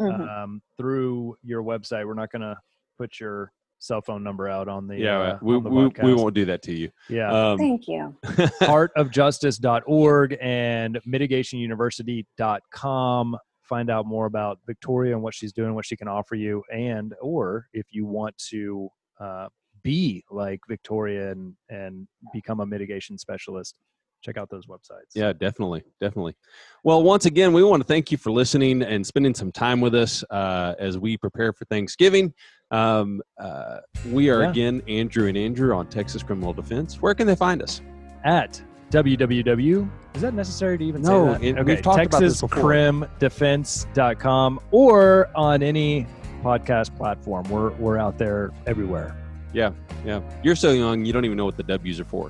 Mhm. 0.00 0.42
um, 0.42 0.62
through 0.78 1.36
your 1.42 1.62
website. 1.62 2.06
We're 2.06 2.14
not 2.14 2.32
going 2.32 2.42
to 2.42 2.56
put 2.98 3.20
your 3.20 3.52
cell 3.80 4.00
phone 4.00 4.22
number 4.22 4.48
out 4.48 4.68
on 4.68 4.86
the 4.86 4.96
yeah, 4.96 5.18
uh, 5.18 5.36
we, 5.42 5.56
on 5.56 5.64
the 5.64 5.70
we, 5.70 5.88
we 6.02 6.14
won't 6.14 6.34
do 6.34 6.44
that 6.44 6.62
to 6.62 6.72
you. 6.72 6.88
Yeah, 7.08 7.50
Um, 7.50 7.58
Thank 7.58 7.88
you. 7.88 8.14
heartofjustice.org 8.24 10.38
and 10.40 11.00
mitigationuniversity.com. 11.06 13.36
Find 13.62 13.90
out 13.90 14.06
more 14.06 14.26
about 14.26 14.58
Victoria 14.66 15.14
and 15.14 15.22
what 15.22 15.34
she's 15.34 15.52
doing, 15.52 15.74
what 15.74 15.86
she 15.86 15.96
can 15.96 16.08
offer 16.08 16.34
you, 16.34 16.62
and 16.72 17.14
or 17.20 17.68
if 17.72 17.86
you 17.90 18.04
want 18.04 18.36
to 18.50 18.88
uh, 19.20 19.46
be 19.82 20.24
like 20.30 20.60
Victoria 20.68 21.32
and 21.32 21.54
and 21.68 22.06
become 22.32 22.60
a 22.60 22.66
mitigation 22.66 23.16
specialist, 23.16 23.76
check 24.22 24.36
out 24.36 24.50
those 24.50 24.66
websites. 24.66 25.14
Yeah, 25.14 25.32
definitely, 25.32 25.82
definitely. 26.00 26.36
Well, 26.84 27.02
once 27.02 27.26
again, 27.26 27.52
we 27.52 27.62
want 27.62 27.80
to 27.80 27.86
thank 27.86 28.10
you 28.10 28.18
for 28.18 28.30
listening 28.30 28.82
and 28.82 29.06
spending 29.06 29.34
some 29.34 29.52
time 29.52 29.80
with 29.80 29.94
us 29.94 30.24
uh, 30.30 30.74
as 30.78 30.98
we 30.98 31.16
prepare 31.16 31.52
for 31.52 31.64
Thanksgiving. 31.66 32.34
Um, 32.70 33.20
uh, 33.38 33.78
we 34.10 34.30
are 34.30 34.42
Yeah. 34.42 34.50
again 34.50 34.82
Andrew 34.88 35.26
and 35.28 35.36
Andrew 35.36 35.74
on 35.74 35.86
Texas 35.88 36.22
Criminal 36.22 36.52
Defense. 36.52 37.00
Where 37.02 37.14
can 37.14 37.26
they 37.26 37.36
find 37.36 37.62
us? 37.62 37.80
at 38.24 38.62
www. 38.90 39.88
Is 40.14 40.20
that 40.22 40.34
necessary 40.34 40.76
to 40.76 40.84
even 40.84 41.00
No, 41.00 41.34
say 41.38 41.52
that? 41.52 41.64
we've 41.64 41.80
talked 41.80 42.04
about 42.06 42.20
this 42.20 42.40
before. 42.40 42.70
TexasCrimDefense.com 42.72 44.60
or 44.72 45.30
on 45.34 45.62
any 45.62 46.06
podcast 46.42 46.94
platform. 46.96 47.44
We're 47.48 47.70
we're 47.72 47.96
out 47.98 48.18
there 48.18 48.50
everywhere. 48.66 49.16
Yeah, 49.54 49.70
yeah, 50.04 50.20
you're 50.42 50.54
so 50.56 50.72
young, 50.72 51.04
you 51.06 51.12
don't 51.14 51.24
even 51.24 51.36
know 51.38 51.44
what 51.46 51.56
the 51.56 51.62
W's 51.62 51.98
are 52.00 52.04
for. 52.04 52.28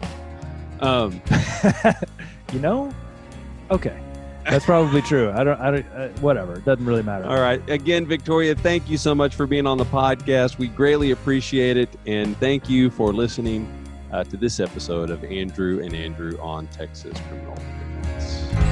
Um, 0.80 1.20
you 2.53 2.61
know? 2.61 2.93
Okay. 3.70 3.99
That's 4.51 4.64
probably 4.64 5.01
true. 5.03 5.30
I 5.30 5.44
don't 5.44 5.61
I 5.61 5.70
don't 5.70 5.86
uh, 5.92 6.09
whatever. 6.20 6.55
It 6.55 6.64
doesn't 6.64 6.84
really 6.84 7.03
matter. 7.03 7.24
all 7.24 7.40
right, 7.40 7.66
again, 7.70 8.05
Victoria, 8.05 8.55
thank 8.55 8.88
you 8.88 8.98
so 8.98 9.14
much 9.14 9.34
for 9.34 9.46
being 9.46 9.66
on 9.66 9.78
the 9.78 9.84
podcast. 9.84 10.59
We 10.59 10.68
greatly 10.68 11.12
appreciate 11.12 11.76
it, 11.76 11.88
and 12.07 12.36
thank 12.38 12.68
you 12.68 12.90
for 12.90 13.12
listening 13.12 13.72
uh, 14.12 14.24
to 14.24 14.36
this 14.36 14.59
episode 14.59 15.11
of 15.11 15.22
Andrew 15.24 15.80
and 15.82 15.94
Andrew 15.94 16.36
on 16.40 16.66
Texas 16.68 17.16
Criminal 17.28 17.55
Defense. 17.55 18.70